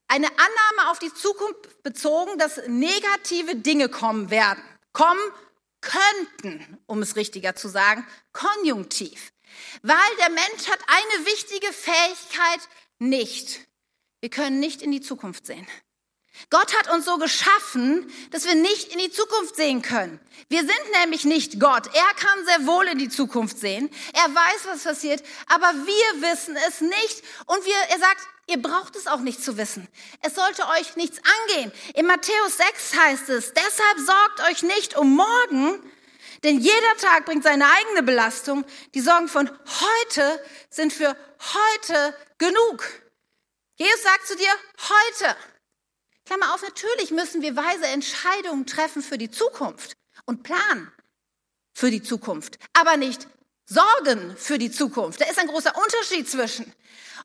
eine 0.08 0.28
Annahme 0.28 0.92
auf 0.92 1.00
die 1.00 1.12
Zukunft 1.12 1.82
bezogen, 1.82 2.38
dass 2.38 2.62
negative 2.68 3.56
Dinge 3.56 3.90
kommen 3.90 4.30
werden. 4.30 4.64
Kommen 4.94 5.32
könnten, 5.82 6.78
um 6.86 7.02
es 7.02 7.16
richtiger 7.16 7.56
zu 7.56 7.68
sagen, 7.68 8.06
konjunktiv. 8.32 9.32
Weil 9.82 9.98
der 10.20 10.30
Mensch 10.30 10.70
hat 10.70 10.80
eine 10.86 11.26
wichtige 11.26 11.74
Fähigkeit 11.74 12.70
nicht. 13.00 13.62
Wir 14.22 14.30
können 14.30 14.60
nicht 14.60 14.84
in 14.84 14.92
die 14.92 15.02
Zukunft 15.02 15.48
sehen. 15.48 15.66
Gott 16.50 16.78
hat 16.78 16.92
uns 16.92 17.06
so 17.06 17.18
geschaffen, 17.18 18.12
dass 18.32 18.46
wir 18.46 18.56
nicht 18.56 18.92
in 18.94 19.00
die 19.00 19.12
Zukunft 19.12 19.56
sehen 19.56 19.82
können. 19.82 20.20
Wir 20.50 20.60
sind 20.60 20.92
nämlich 21.02 21.26
nicht 21.26 21.60
Gott. 21.60 21.88
Er 21.88 22.14
kann 22.16 22.46
sehr 22.46 22.68
wohl 22.68 22.88
in 22.88 22.98
die 22.98 23.10
Zukunft 23.10 23.58
sehen. 23.58 23.90
Er 24.14 24.34
weiß, 24.36 24.66
was 24.66 24.84
passiert, 24.84 25.24
aber 25.48 25.74
wir 25.74 26.22
wissen 26.22 26.56
es 26.68 26.82
nicht. 26.82 27.24
Und 27.46 27.66
wir, 27.66 27.76
er 27.90 28.00
sagt, 28.00 28.22
ihr 28.48 28.62
braucht 28.62 28.96
es 28.96 29.08
auch 29.08 29.20
nicht 29.20 29.44
zu 29.44 29.58
wissen. 29.58 29.88
Es 30.22 30.36
sollte 30.36 30.68
euch 30.70 30.96
nichts 30.96 31.20
angehen. 31.48 31.72
In 31.96 32.06
Matthäus 32.06 32.58
6 32.58 32.98
heißt 32.98 33.30
es, 33.30 33.54
deshalb 33.54 34.00
sorgt 34.06 34.50
euch 34.50 34.62
nicht 34.64 34.98
um 34.98 35.16
morgen, 35.16 35.82
denn 36.44 36.60
jeder 36.60 36.98
Tag 37.00 37.26
bringt 37.26 37.44
seine 37.44 37.66
eigene 37.72 38.04
Belastung. 38.04 38.66
Die 38.94 39.02
Sorgen 39.02 39.28
von 39.28 39.50
heute 39.50 40.44
sind 40.70 40.94
für 40.94 41.16
heute 41.40 42.16
genug. 42.38 42.84
Jesus 43.78 44.04
sagt 44.04 44.28
zu 44.28 44.36
dir, 44.36 44.52
heute. 44.78 45.36
Klammer 46.26 46.54
auf, 46.54 46.62
natürlich 46.62 47.12
müssen 47.12 47.42
wir 47.42 47.56
weise 47.56 47.86
Entscheidungen 47.88 48.66
treffen 48.66 49.02
für 49.02 49.18
die 49.18 49.32
Zukunft 49.32 49.96
und 50.26 50.44
planen 50.44 50.92
für 51.74 51.92
die 51.92 52.02
Zukunft, 52.02 52.58
aber 52.74 52.98
nicht 52.98 53.28
Sorgen 53.66 54.36
für 54.38 54.58
die 54.58 54.72
Zukunft. 54.72 55.22
Da 55.22 55.26
ist 55.26 55.40
ein 55.40 55.48
großer 55.48 55.74
Unterschied 55.76 56.30
zwischen. 56.30 56.72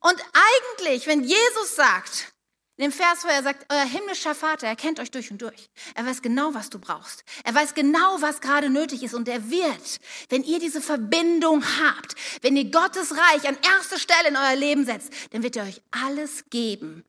Und 0.01 0.17
eigentlich, 0.33 1.07
wenn 1.07 1.23
Jesus 1.23 1.77
sagt, 1.77 2.33
In 2.81 2.85
dem 2.85 2.93
Vers, 2.93 3.25
wo 3.25 3.29
er 3.29 3.43
sagt, 3.43 3.67
euer 3.71 3.85
himmlischer 3.85 4.35
Vater, 4.35 4.67
er 4.67 4.75
kennt 4.75 5.01
euch 5.01 5.11
durch 5.11 5.31
und 5.31 5.43
durch. 5.43 5.69
Er 5.95 6.07
weiß 6.07 6.23
genau, 6.23 6.55
was 6.55 6.71
du 6.71 6.79
brauchst. 6.79 7.25
Er 7.45 7.55
weiß 7.55 7.75
genau, 7.75 8.23
was 8.23 8.41
gerade 8.41 8.71
nötig 8.71 9.03
ist. 9.03 9.13
Und 9.13 9.29
er 9.29 9.51
wird, 9.51 10.01
wenn 10.31 10.43
ihr 10.45 10.59
diese 10.61 10.81
Verbindung 10.81 11.63
habt, 11.63 12.15
wenn 12.41 12.57
ihr 12.57 12.71
Gottes 12.71 13.13
Reich 13.15 13.47
an 13.47 13.59
erste 13.77 13.99
Stelle 13.99 14.29
in 14.29 14.37
euer 14.39 14.57
Leben 14.57 14.87
setzt, 14.87 15.13
dann 15.33 15.43
wird 15.43 15.57
er 15.57 15.65
euch 15.65 15.83
alles 15.91 16.45
geben, 16.49 17.05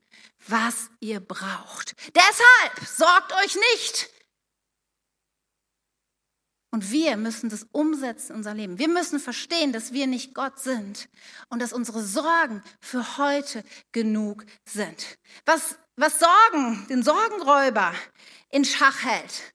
was 0.48 0.90
ihr 1.00 1.20
braucht. 1.20 1.94
Deshalb 2.14 2.88
sorgt 2.88 3.32
euch 3.32 3.54
nicht 3.54 4.10
und 6.72 6.90
wir 6.90 7.18
müssen 7.18 7.50
das 7.50 7.66
umsetzen 7.70 8.32
in 8.32 8.36
unser 8.38 8.54
Leben. 8.54 8.78
Wir 8.78 8.88
müssen 8.88 9.20
verstehen, 9.20 9.72
dass 9.72 9.92
wir 9.92 10.06
nicht 10.06 10.34
Gott 10.34 10.58
sind 10.58 11.08
und 11.50 11.60
dass 11.60 11.72
unsere 11.74 12.02
Sorgen 12.02 12.62
für 12.80 13.18
heute 13.18 13.62
genug 13.92 14.44
sind. 14.64 15.18
Was, 15.44 15.76
was 15.96 16.18
Sorgen, 16.18 16.86
den 16.88 17.02
Sorgenräuber 17.02 17.94
in 18.48 18.64
Schach 18.64 19.04
hält, 19.04 19.52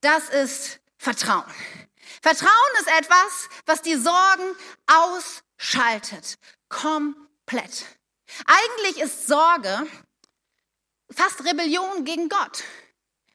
das 0.00 0.28
ist 0.28 0.80
Vertrauen. 0.96 1.52
Vertrauen 2.22 2.72
ist 2.80 2.98
etwas, 2.98 3.48
was 3.66 3.82
die 3.82 3.96
Sorgen 3.96 4.54
ausschaltet. 4.86 6.38
Komplett. 6.68 7.97
Eigentlich 8.46 8.98
ist 8.98 9.26
Sorge 9.26 9.86
fast 11.10 11.44
Rebellion 11.44 12.04
gegen 12.04 12.28
Gott. 12.28 12.64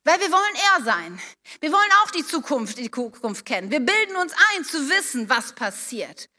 Weil 0.03 0.19
wir 0.19 0.31
wollen 0.31 0.55
er 0.55 0.83
sein. 0.83 1.21
Wir 1.61 1.71
wollen 1.71 1.91
auch 2.03 2.11
die 2.11 2.25
Zukunft, 2.25 2.77
die 2.77 2.91
Zukunft 2.91 3.45
kennen. 3.45 3.71
Wir 3.71 3.79
bilden 3.79 4.17
uns 4.17 4.33
ein, 4.53 4.65
zu 4.65 4.89
wissen, 4.89 5.29
was 5.29 5.53
passiert. 5.53 6.29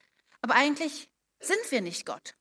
Aber 0.43 0.55
eigentlich 0.55 1.09
sind 1.41 1.71
wir 1.71 1.81
nicht 1.81 2.05
Gott. 2.05 2.35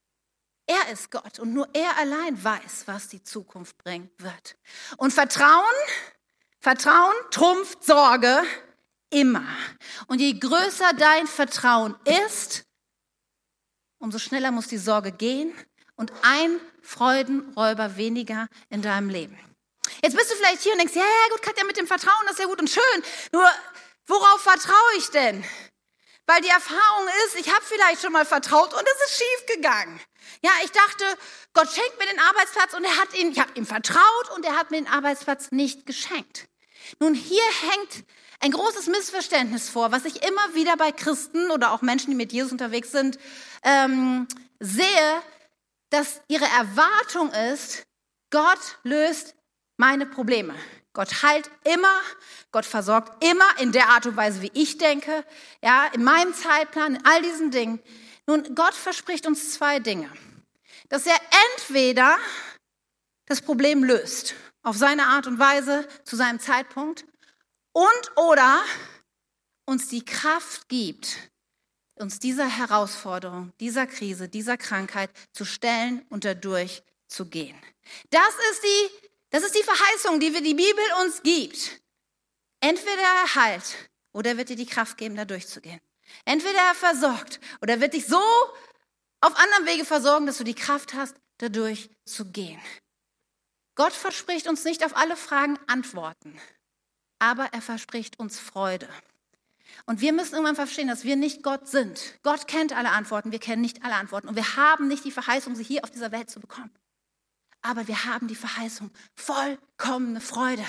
Er 0.65 0.91
ist 0.91 1.11
Gott 1.11 1.39
und 1.39 1.53
nur 1.53 1.67
er 1.73 1.97
allein 1.97 2.41
weiß, 2.41 2.83
was 2.85 3.07
die 3.09 3.23
Zukunft 3.23 3.77
bringen 3.77 4.09
wird. 4.17 4.57
Und 4.97 5.13
Vertrauen, 5.13 5.63
Vertrauen 6.59 7.13
trumpft 7.31 7.83
Sorge 7.83 8.43
immer. 9.09 9.45
Und 10.07 10.19
je 10.19 10.33
größer 10.33 10.93
dein 10.93 11.27
Vertrauen 11.27 11.95
ist, 12.27 12.65
umso 13.97 14.19
schneller 14.19 14.51
muss 14.51 14.67
die 14.67 14.77
Sorge 14.77 15.11
gehen 15.11 15.53
und 15.95 16.11
ein 16.21 16.59
Freudenräuber 16.81 17.97
weniger 17.97 18.47
in 18.69 18.81
deinem 18.81 19.09
Leben. 19.09 19.39
Jetzt 20.01 20.15
bist 20.15 20.31
du 20.31 20.35
vielleicht 20.35 20.61
hier 20.61 20.73
und 20.73 20.79
denkst, 20.79 20.95
ja, 20.95 21.01
ja, 21.01 21.29
gut, 21.31 21.41
Katja, 21.41 21.63
mit 21.65 21.77
dem 21.77 21.87
Vertrauen, 21.87 22.25
das 22.25 22.33
ist 22.33 22.39
ja 22.39 22.47
gut 22.47 22.59
und 22.59 22.69
schön. 22.69 23.03
Nur, 23.31 23.47
worauf 24.07 24.41
vertraue 24.41 24.97
ich 24.97 25.09
denn? 25.09 25.43
Weil 26.25 26.41
die 26.41 26.49
Erfahrung 26.49 27.07
ist, 27.25 27.35
ich 27.35 27.53
habe 27.53 27.63
vielleicht 27.63 28.01
schon 28.01 28.13
mal 28.13 28.25
vertraut 28.25 28.73
und 28.73 28.81
es 28.81 29.09
ist 29.09 29.17
schief 29.17 29.55
gegangen. 29.55 29.99
Ja, 30.41 30.51
ich 30.63 30.71
dachte, 30.71 31.05
Gott 31.53 31.69
schenkt 31.69 31.99
mir 31.99 32.05
den 32.07 32.19
Arbeitsplatz 32.19 32.73
und 32.73 32.83
er 32.85 32.97
hat 32.97 33.13
ihn, 33.17 33.31
ich 33.31 33.39
habe 33.39 33.51
ihm 33.55 33.65
vertraut 33.65 34.31
und 34.35 34.45
er 34.45 34.55
hat 34.55 34.71
mir 34.71 34.77
den 34.77 34.87
Arbeitsplatz 34.87 35.51
nicht 35.51 35.85
geschenkt. 35.85 36.47
Nun, 36.99 37.13
hier 37.13 37.43
hängt 37.71 38.05
ein 38.39 38.51
großes 38.51 38.87
Missverständnis 38.87 39.69
vor, 39.69 39.91
was 39.91 40.05
ich 40.05 40.23
immer 40.23 40.53
wieder 40.53 40.75
bei 40.77 40.91
Christen 40.91 41.51
oder 41.51 41.71
auch 41.71 41.81
Menschen, 41.81 42.09
die 42.09 42.15
mit 42.15 42.31
Jesus 42.33 42.51
unterwegs 42.51 42.91
sind, 42.91 43.17
ähm, 43.63 44.27
sehe, 44.59 45.21
dass 45.93 46.21
ihre 46.27 46.45
Erwartung 46.45 47.31
ist, 47.53 47.83
Gott 48.31 48.79
löst 48.81 49.35
meine 49.77 50.07
Probleme. 50.07 50.55
Gott 50.91 51.21
heilt 51.21 51.51
immer, 51.63 52.01
Gott 52.51 52.65
versorgt 52.65 53.23
immer 53.23 53.45
in 53.59 53.71
der 53.71 53.89
Art 53.89 54.07
und 54.07 54.17
Weise, 54.17 54.41
wie 54.41 54.51
ich 54.55 54.79
denke, 54.79 55.23
ja, 55.61 55.85
in 55.93 56.03
meinem 56.03 56.33
Zeitplan, 56.33 56.95
in 56.95 57.05
all 57.05 57.21
diesen 57.21 57.51
Dingen. 57.51 57.79
Nun, 58.25 58.55
Gott 58.55 58.73
verspricht 58.73 59.27
uns 59.27 59.53
zwei 59.53 59.79
Dinge. 59.79 60.09
Dass 60.89 61.05
er 61.05 61.19
entweder 61.55 62.17
das 63.27 63.41
Problem 63.41 63.83
löst, 63.83 64.33
auf 64.63 64.75
seine 64.75 65.05
Art 65.05 65.27
und 65.27 65.37
Weise, 65.37 65.87
zu 66.05 66.15
seinem 66.15 66.39
Zeitpunkt, 66.39 67.05
und 67.71 68.11
oder 68.15 68.63
uns 69.65 69.89
die 69.89 70.03
Kraft 70.03 70.69
gibt, 70.69 71.17
uns 71.95 72.19
dieser 72.19 72.47
Herausforderung, 72.47 73.53
dieser 73.59 73.87
Krise, 73.87 74.29
dieser 74.29 74.57
Krankheit 74.57 75.09
zu 75.31 75.45
stellen 75.45 76.05
und 76.09 76.25
dadurch 76.25 76.83
zu 77.07 77.25
gehen. 77.25 77.55
Das 78.09 78.33
ist 78.51 78.63
die 78.63 79.03
das 79.33 79.41
ist 79.41 79.55
die 79.55 79.63
Verheißung, 79.63 80.19
die 80.19 80.31
wir 80.31 80.43
die 80.43 80.53
Bibel 80.53 80.83
uns 81.01 81.23
gibt. 81.23 81.81
Entweder 82.59 83.01
er 83.01 83.33
heilt 83.33 83.89
oder 84.11 84.37
wird 84.37 84.49
dir 84.49 84.55
die 84.55 84.67
Kraft 84.67 84.95
geben, 84.95 85.15
da 85.15 85.25
durchzugehen. 85.25 85.81
Entweder 86.23 86.59
er 86.59 86.75
versorgt 86.75 87.39
oder 87.59 87.81
wird 87.81 87.95
dich 87.95 88.05
so 88.05 88.21
auf 89.21 89.35
anderem 89.35 89.65
Wege 89.65 89.85
versorgen, 89.85 90.27
dass 90.27 90.37
du 90.37 90.43
die 90.43 90.53
Kraft 90.53 90.93
hast, 90.93 91.15
da 91.39 91.49
durchzugehen. 91.49 92.61
Gott 93.73 93.93
verspricht 93.93 94.47
uns 94.47 94.63
nicht 94.65 94.85
auf 94.85 94.95
alle 94.95 95.17
Fragen 95.17 95.57
Antworten, 95.65 96.39
aber 97.17 97.45
er 97.53 97.61
verspricht 97.63 98.19
uns 98.19 98.37
Freude. 98.37 98.87
Und 99.85 100.01
wir 100.01 100.13
müssen 100.13 100.33
irgendwann 100.33 100.55
verstehen, 100.55 100.87
dass 100.87 101.03
wir 101.03 101.15
nicht 101.15 101.43
Gott 101.43 101.67
sind. 101.67 102.19
Gott 102.23 102.47
kennt 102.47 102.75
alle 102.75 102.89
Antworten, 102.89 103.31
wir 103.31 103.39
kennen 103.39 103.61
nicht 103.61 103.83
alle 103.83 103.95
Antworten. 103.95 104.27
Und 104.27 104.35
wir 104.35 104.55
haben 104.55 104.87
nicht 104.87 105.05
die 105.05 105.11
Verheißung, 105.11 105.55
sie 105.55 105.63
hier 105.63 105.83
auf 105.83 105.91
dieser 105.91 106.11
Welt 106.11 106.29
zu 106.29 106.39
bekommen 106.39 106.71
aber 107.63 107.87
wir 107.87 108.03
haben 108.03 108.27
die 108.27 108.35
Verheißung, 108.35 108.91
vollkommene 109.15 110.19
Freude. 110.19 110.63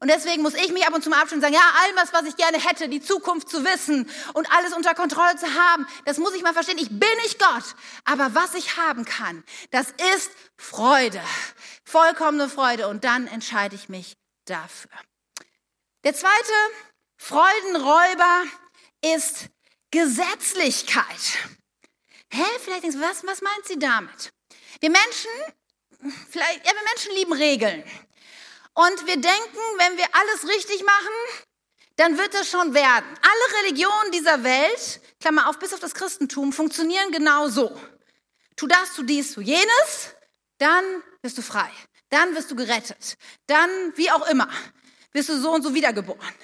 Und 0.00 0.10
deswegen 0.10 0.42
muss 0.42 0.54
ich 0.54 0.72
mich 0.72 0.86
ab 0.86 0.92
und 0.92 1.02
zu 1.02 1.08
mal 1.08 1.20
abstellen 1.20 1.38
und 1.38 1.42
sagen, 1.42 1.54
ja, 1.54 1.72
all 1.80 1.94
das, 1.94 2.12
was 2.12 2.24
ich 2.24 2.36
gerne 2.36 2.58
hätte, 2.58 2.88
die 2.88 3.00
Zukunft 3.00 3.48
zu 3.48 3.64
wissen 3.64 4.10
und 4.34 4.52
alles 4.52 4.74
unter 4.74 4.94
Kontrolle 4.94 5.36
zu 5.36 5.46
haben, 5.46 5.86
das 6.04 6.18
muss 6.18 6.34
ich 6.34 6.42
mal 6.42 6.52
verstehen. 6.52 6.78
Ich 6.78 6.88
bin 6.88 7.08
nicht 7.22 7.38
Gott, 7.38 7.64
aber 8.04 8.34
was 8.34 8.54
ich 8.54 8.76
haben 8.76 9.04
kann, 9.04 9.44
das 9.70 9.92
ist 10.16 10.32
Freude, 10.56 11.22
vollkommene 11.84 12.48
Freude. 12.48 12.88
Und 12.88 13.04
dann 13.04 13.28
entscheide 13.28 13.76
ich 13.76 13.88
mich 13.88 14.16
dafür. 14.44 14.90
Der 16.02 16.14
zweite 16.14 16.52
Freudenräuber 17.24 18.46
ist 19.00 19.46
Gesetzlichkeit. 19.92 21.38
Hä, 22.32 22.42
vielleicht 22.58 22.82
denkst 22.82 22.96
du, 22.96 23.00
was, 23.00 23.24
was 23.24 23.40
meint 23.42 23.64
sie 23.64 23.78
damit? 23.78 24.32
Wir 24.80 24.90
Menschen 24.90 25.30
vielleicht, 26.30 26.66
ja, 26.66 26.72
wir 26.72 26.82
Menschen 26.82 27.14
lieben 27.14 27.32
Regeln. 27.32 27.84
Und 28.74 29.06
wir 29.06 29.14
denken, 29.14 29.58
wenn 29.78 29.96
wir 29.98 30.06
alles 30.12 30.48
richtig 30.48 30.84
machen, 30.84 31.46
dann 31.94 32.18
wird 32.18 32.34
es 32.34 32.50
schon 32.50 32.74
werden. 32.74 33.06
Alle 33.06 33.62
Religionen 33.62 34.10
dieser 34.10 34.42
Welt, 34.42 35.00
Klammer 35.20 35.48
auf, 35.48 35.60
bis 35.60 35.72
auf 35.72 35.78
das 35.78 35.94
Christentum, 35.94 36.52
funktionieren 36.52 37.12
genau 37.12 37.48
so. 37.48 37.70
Tu 38.56 38.66
das, 38.66 38.94
tu 38.96 39.04
dies, 39.04 39.34
tu 39.34 39.42
jenes, 39.42 40.16
dann 40.58 40.84
bist 41.20 41.38
du 41.38 41.42
frei. 41.42 41.70
Dann 42.08 42.34
wirst 42.34 42.50
du 42.50 42.56
gerettet. 42.56 43.16
Dann, 43.46 43.70
wie 43.94 44.10
auch 44.10 44.26
immer, 44.26 44.48
wirst 45.12 45.28
du 45.28 45.40
so 45.40 45.52
und 45.52 45.62
so 45.62 45.72
wiedergeboren. 45.72 46.34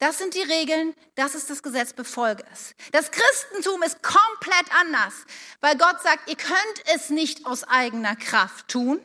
Das 0.00 0.18
sind 0.18 0.34
die 0.34 0.42
Regeln, 0.42 0.94
das 1.16 1.34
ist 1.34 1.50
das 1.50 1.60
Gesetz, 1.60 1.92
befolge 1.92 2.44
es. 2.52 2.74
Das 2.92 3.10
Christentum 3.10 3.82
ist 3.82 4.00
komplett 4.00 4.72
anders, 4.80 5.12
weil 5.60 5.76
Gott 5.76 6.00
sagt, 6.02 6.30
ihr 6.30 6.36
könnt 6.36 6.94
es 6.94 7.10
nicht 7.10 7.46
aus 7.46 7.64
eigener 7.64 8.14
Kraft 8.14 8.68
tun. 8.68 9.00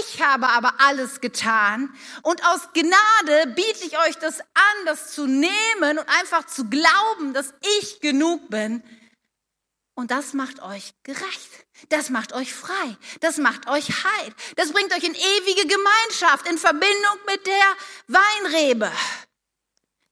Ich 0.00 0.20
habe 0.20 0.48
aber 0.48 0.74
alles 0.78 1.20
getan 1.20 1.94
und 2.22 2.44
aus 2.44 2.60
Gnade 2.74 3.52
biete 3.54 3.86
ich 3.86 3.98
euch 3.98 4.16
das 4.16 4.40
an, 4.40 4.86
das 4.86 5.12
zu 5.14 5.26
nehmen 5.26 5.98
und 5.98 6.08
einfach 6.08 6.44
zu 6.44 6.68
glauben, 6.68 7.32
dass 7.32 7.54
ich 7.78 8.00
genug 8.00 8.50
bin. 8.50 8.82
Und 9.94 10.10
das 10.10 10.32
macht 10.32 10.60
euch 10.60 10.92
gerecht. 11.04 11.50
Das 11.88 12.10
macht 12.10 12.32
euch 12.32 12.52
frei. 12.52 12.96
Das 13.20 13.36
macht 13.36 13.68
euch 13.68 13.88
heil. 14.02 14.34
Das 14.56 14.72
bringt 14.72 14.92
euch 14.92 15.04
in 15.04 15.14
ewige 15.14 15.68
Gemeinschaft, 15.68 16.48
in 16.48 16.58
Verbindung 16.58 17.18
mit 17.26 17.46
der 17.46 17.76
Weinrebe. 18.08 18.90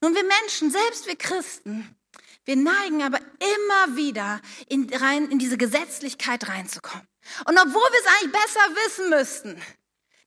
Nun, 0.01 0.15
wir 0.15 0.25
Menschen, 0.25 0.71
selbst 0.71 1.07
wir 1.07 1.17
Christen, 1.17 1.97
wir 2.45 2.57
neigen 2.57 3.03
aber 3.03 3.19
immer 3.19 3.97
wieder 3.97 4.41
in, 4.69 4.93
rein, 4.95 5.31
in 5.31 5.39
diese 5.39 5.59
Gesetzlichkeit 5.59 6.49
reinzukommen. 6.49 7.07
Und 7.47 7.59
obwohl 7.59 7.75
wir 7.75 8.01
es 8.01 8.07
eigentlich 8.07 8.33
besser 8.33 8.75
wissen 8.87 9.11
müssten, 9.11 9.63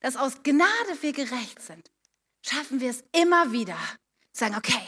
dass 0.02 0.18
aus 0.18 0.44
Gnade 0.44 1.02
wir 1.02 1.14
gerecht 1.14 1.62
sind, 1.62 1.90
schaffen 2.42 2.80
wir 2.80 2.90
es 2.90 3.04
immer 3.12 3.52
wieder, 3.52 3.78
zu 4.34 4.46
sagen, 4.46 4.56
okay, 4.56 4.82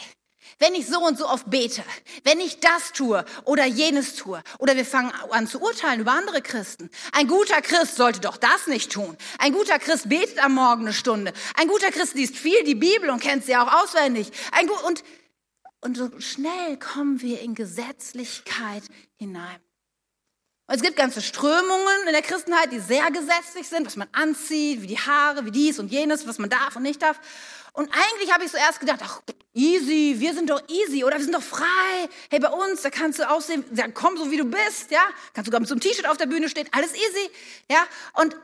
wenn 0.58 0.74
ich 0.74 0.86
so 0.86 1.00
und 1.00 1.18
so 1.18 1.28
oft 1.28 1.50
bete, 1.50 1.82
wenn 2.22 2.40
ich 2.40 2.60
das 2.60 2.92
tue 2.92 3.24
oder 3.44 3.64
jenes 3.64 4.16
tue, 4.16 4.42
oder 4.58 4.76
wir 4.76 4.84
fangen 4.84 5.12
an 5.30 5.46
zu 5.46 5.60
urteilen 5.60 6.00
über 6.00 6.12
andere 6.12 6.42
Christen. 6.42 6.90
Ein 7.12 7.26
guter 7.26 7.60
Christ 7.62 7.96
sollte 7.96 8.20
doch 8.20 8.36
das 8.36 8.66
nicht 8.66 8.92
tun. 8.92 9.16
Ein 9.38 9.52
guter 9.52 9.78
Christ 9.78 10.08
betet 10.08 10.42
am 10.42 10.54
Morgen 10.54 10.82
eine 10.82 10.92
Stunde. 10.92 11.32
Ein 11.56 11.68
guter 11.68 11.90
Christ 11.90 12.14
liest 12.14 12.36
viel 12.36 12.62
die 12.64 12.74
Bibel 12.74 13.10
und 13.10 13.20
kennt 13.20 13.44
sie 13.44 13.56
auch 13.56 13.82
auswendig. 13.82 14.30
Ein 14.52 14.68
und, 14.70 15.04
und 15.80 15.96
so 15.96 16.10
schnell 16.20 16.78
kommen 16.78 17.20
wir 17.22 17.40
in 17.40 17.54
Gesetzlichkeit 17.54 18.82
hinein. 19.16 19.63
Und 20.66 20.76
es 20.76 20.82
gibt 20.82 20.96
ganze 20.96 21.20
Strömungen 21.20 22.06
in 22.06 22.12
der 22.12 22.22
Christenheit, 22.22 22.72
die 22.72 22.80
sehr 22.80 23.10
gesetzlich 23.10 23.68
sind, 23.68 23.86
was 23.86 23.96
man 23.96 24.08
anzieht, 24.12 24.80
wie 24.80 24.86
die 24.86 24.98
Haare, 24.98 25.44
wie 25.44 25.50
dies 25.50 25.78
und 25.78 25.90
jenes, 25.90 26.26
was 26.26 26.38
man 26.38 26.48
darf 26.48 26.76
und 26.76 26.82
nicht 26.82 27.02
darf. 27.02 27.20
Und 27.74 27.90
eigentlich 27.92 28.32
habe 28.32 28.44
ich 28.44 28.50
so 28.50 28.56
erst 28.56 28.80
gedacht, 28.80 29.00
ach, 29.02 29.20
easy, 29.52 30.16
wir 30.18 30.32
sind 30.32 30.48
doch 30.48 30.62
easy 30.68 31.04
oder 31.04 31.16
wir 31.16 31.24
sind 31.24 31.34
doch 31.34 31.42
frei. 31.42 32.08
Hey, 32.30 32.38
bei 32.38 32.48
uns, 32.48 32.82
da 32.82 32.88
kannst 32.90 33.18
du 33.18 33.28
aussehen, 33.28 33.64
ja, 33.74 33.88
komm 33.88 34.16
so 34.16 34.30
wie 34.30 34.38
du 34.38 34.44
bist, 34.44 34.90
ja. 34.90 35.04
Kannst 35.34 35.46
sogar 35.46 35.60
mit 35.60 35.68
so 35.68 35.74
einem 35.74 35.80
T-Shirt 35.80 36.08
auf 36.08 36.16
der 36.16 36.26
Bühne 36.26 36.48
stehen, 36.48 36.68
alles 36.72 36.94
easy, 36.94 37.30
ja. 37.70 37.84
Und, 38.14 38.36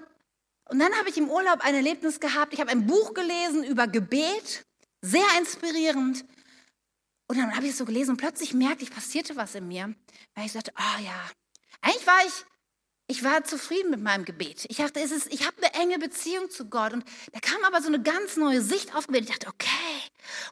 Und 0.69 0.79
dann 0.79 0.93
habe 0.97 1.09
ich 1.09 1.17
im 1.17 1.29
Urlaub 1.29 1.61
ein 1.63 1.75
Erlebnis 1.75 2.21
gehabt. 2.21 2.53
Ich 2.53 2.61
habe 2.61 2.71
ein 2.71 2.87
Buch 2.87 3.15
gelesen 3.15 3.65
über 3.65 3.87
Gebet, 3.89 4.65
sehr 5.01 5.27
inspirierend. 5.39 6.25
Und 7.29 7.39
dann 7.39 7.55
habe 7.57 7.65
ich 7.65 7.73
es 7.73 7.79
so 7.79 7.85
gelesen 7.85 8.13
und 8.13 8.17
plötzlich 8.19 8.55
merkte 8.55 8.85
ich, 8.85 8.91
passierte 8.91 9.37
was 9.37 9.55
in 9.55 9.67
mir, 9.69 9.95
weil 10.35 10.47
ich 10.47 10.53
sagte, 10.53 10.73
ah 10.75 10.97
oh 10.99 11.03
ja, 11.03 11.31
eigentlich 11.83 12.07
war 12.07 12.27
ich 12.27 12.45
ich 13.11 13.25
war 13.25 13.43
zufrieden 13.43 13.91
mit 13.91 14.01
meinem 14.01 14.25
Gebet. 14.25 14.67
Ich 14.69 14.77
dachte, 14.77 15.01
es 15.01 15.11
ist, 15.11 15.27
ich 15.33 15.45
habe 15.45 15.57
eine 15.57 15.75
enge 15.83 15.99
Beziehung 15.99 16.49
zu 16.49 16.67
Gott. 16.67 16.93
Und 16.93 17.05
da 17.33 17.41
kam 17.41 17.65
aber 17.65 17.83
so 17.83 17.89
eine 17.89 18.01
ganz 18.01 18.37
neue 18.37 18.63
Sicht 18.63 18.95
auf 18.95 19.09
Gebet. 19.09 19.25
Ich 19.25 19.31
dachte, 19.31 19.49
okay, 19.49 19.67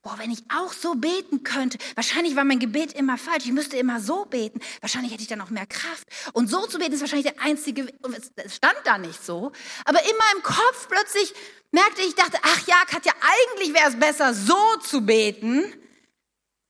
boah, 0.02 0.18
wenn 0.18 0.32
ich 0.32 0.42
auch 0.52 0.72
so 0.72 0.96
beten 0.96 1.44
könnte, 1.44 1.78
wahrscheinlich 1.94 2.34
war 2.34 2.42
mein 2.42 2.58
Gebet 2.58 2.94
immer 2.94 3.16
falsch. 3.16 3.44
Ich 3.44 3.52
müsste 3.52 3.76
immer 3.76 4.00
so 4.00 4.24
beten. 4.24 4.58
Wahrscheinlich 4.80 5.12
hätte 5.12 5.22
ich 5.22 5.28
dann 5.28 5.40
auch 5.40 5.50
mehr 5.50 5.68
Kraft. 5.68 6.08
Und 6.32 6.48
so 6.48 6.66
zu 6.66 6.80
beten 6.80 6.94
ist 6.94 7.00
wahrscheinlich 7.00 7.32
der 7.32 7.40
einzige, 7.40 7.86
es 8.34 8.56
stand 8.56 8.78
da 8.82 8.98
nicht 8.98 9.24
so. 9.24 9.52
Aber 9.84 10.00
in 10.00 10.16
meinem 10.16 10.42
Kopf 10.42 10.88
plötzlich 10.88 11.32
merkte 11.70 12.02
ich, 12.02 12.16
dachte, 12.16 12.38
ach 12.42 12.66
ja, 12.66 12.82
Katja, 12.88 13.12
eigentlich 13.20 13.72
wäre 13.72 13.88
es 13.88 14.00
besser, 14.00 14.34
so 14.34 14.58
zu 14.82 15.02
beten. 15.02 15.62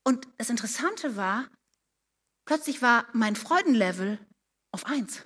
Und 0.04 0.28
das 0.36 0.50
Interessante 0.50 1.16
war, 1.16 1.46
plötzlich 2.44 2.82
war 2.82 3.06
mein 3.14 3.36
Freudenlevel 3.36 4.18
auf 4.78 4.86
eins. 4.90 5.22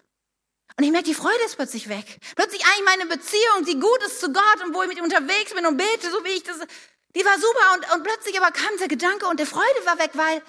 Und 0.79 0.85
ich 0.85 0.91
merke, 0.91 1.09
die 1.09 1.15
Freude 1.15 1.45
ist 1.45 1.57
plötzlich 1.57 1.89
weg. 1.89 2.19
Plötzlich 2.35 2.65
eigentlich 2.65 2.85
meine 2.87 3.07
Beziehung, 3.07 3.65
die 3.67 3.79
gut 3.79 4.03
ist 4.07 4.21
zu 4.21 4.33
Gott 4.33 4.65
und 4.65 4.75
wo 4.75 4.83
ich 4.83 4.89
mit 4.89 4.97
ihm 4.97 5.05
unterwegs 5.05 5.53
bin 5.55 5.67
und 5.67 5.77
bete, 5.77 6.11
so 6.11 6.25
wie 6.25 6.31
ich 6.31 6.43
das, 6.43 6.59
die 7.15 7.25
war 7.25 7.39
super. 7.39 7.75
Und, 7.75 7.95
und 7.95 8.05
plötzlich 8.05 8.41
aber 8.41 8.51
kam 8.51 8.71
der 8.79 8.89
Gedanke 8.89 9.27
und 9.27 9.39
der 9.39 9.47
Freude 9.47 9.85
war 9.85 9.99
weg, 9.99 10.13
weil 10.15 10.43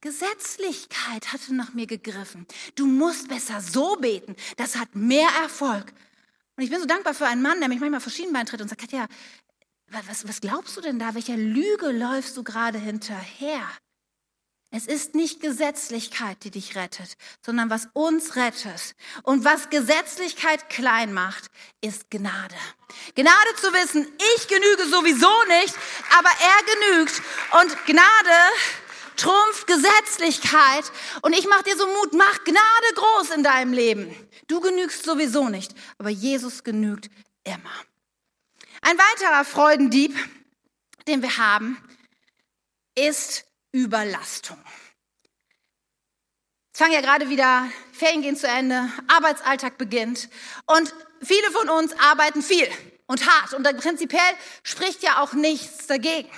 Gesetzlichkeit 0.00 1.32
hatte 1.32 1.54
nach 1.54 1.72
mir 1.74 1.86
gegriffen. 1.86 2.46
Du 2.74 2.86
musst 2.86 3.28
besser 3.28 3.60
so 3.60 3.96
beten. 3.96 4.34
Das 4.56 4.76
hat 4.76 4.94
mehr 4.94 5.28
Erfolg. 5.42 5.92
Und 6.56 6.64
ich 6.64 6.70
bin 6.70 6.80
so 6.80 6.86
dankbar 6.86 7.14
für 7.14 7.26
einen 7.26 7.42
Mann, 7.42 7.60
der 7.60 7.68
mich 7.68 7.80
manchmal 7.80 8.00
verschieden 8.00 8.32
beintritt 8.32 8.60
und 8.60 8.68
sagt, 8.68 8.80
Katja, 8.80 9.06
was, 9.88 10.26
was 10.26 10.40
glaubst 10.40 10.76
du 10.76 10.80
denn 10.80 10.98
da? 10.98 11.14
Welcher 11.14 11.36
Lüge 11.36 11.90
läufst 11.90 12.36
du 12.36 12.44
gerade 12.44 12.78
hinterher? 12.78 13.62
Es 14.72 14.86
ist 14.86 15.16
nicht 15.16 15.40
Gesetzlichkeit, 15.40 16.44
die 16.44 16.52
dich 16.52 16.76
rettet, 16.76 17.16
sondern 17.44 17.70
was 17.70 17.88
uns 17.92 18.36
rettet. 18.36 18.94
Und 19.24 19.44
was 19.44 19.68
Gesetzlichkeit 19.68 20.68
klein 20.68 21.12
macht, 21.12 21.50
ist 21.80 22.08
Gnade. 22.08 22.54
Gnade 23.16 23.56
zu 23.56 23.72
wissen, 23.72 24.06
ich 24.36 24.46
genüge 24.46 24.86
sowieso 24.88 25.32
nicht, 25.48 25.74
aber 26.16 26.28
er 26.28 26.96
genügt. 26.96 27.20
Und 27.60 27.86
Gnade 27.86 28.38
trumpft 29.16 29.66
Gesetzlichkeit. 29.66 30.84
Und 31.22 31.32
ich 31.32 31.48
mache 31.48 31.64
dir 31.64 31.76
so 31.76 31.86
Mut, 31.86 32.12
mach 32.12 32.44
Gnade 32.44 32.94
groß 32.94 33.30
in 33.30 33.42
deinem 33.42 33.72
Leben. 33.72 34.14
Du 34.46 34.60
genügst 34.60 35.04
sowieso 35.04 35.48
nicht, 35.48 35.74
aber 35.98 36.10
Jesus 36.10 36.62
genügt 36.62 37.10
immer. 37.42 37.74
Ein 38.82 38.96
weiterer 38.96 39.44
Freudendieb, 39.44 40.16
den 41.08 41.22
wir 41.22 41.38
haben, 41.38 41.76
ist 42.94 43.49
Überlastung. 43.72 44.62
Es 46.72 46.78
fangen 46.78 46.92
ja 46.92 47.00
gerade 47.00 47.28
wieder, 47.28 47.70
Ferien 47.92 48.22
gehen 48.22 48.36
zu 48.36 48.48
Ende, 48.48 48.90
Arbeitsalltag 49.08 49.76
beginnt 49.76 50.28
und 50.66 50.94
viele 51.22 51.50
von 51.50 51.68
uns 51.68 51.92
arbeiten 51.98 52.42
viel 52.42 52.68
und 53.06 53.28
hart 53.28 53.54
und 53.54 53.64
prinzipiell 53.78 54.34
spricht 54.62 55.02
ja 55.02 55.20
auch 55.22 55.32
nichts 55.32 55.86
dagegen. 55.86 56.30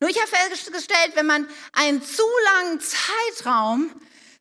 Nur 0.00 0.10
ich 0.10 0.18
habe 0.18 0.28
festgestellt, 0.28 1.12
wenn 1.14 1.26
man 1.26 1.48
einen 1.72 2.02
zu 2.02 2.22
langen 2.44 2.80
Zeitraum 2.80 3.90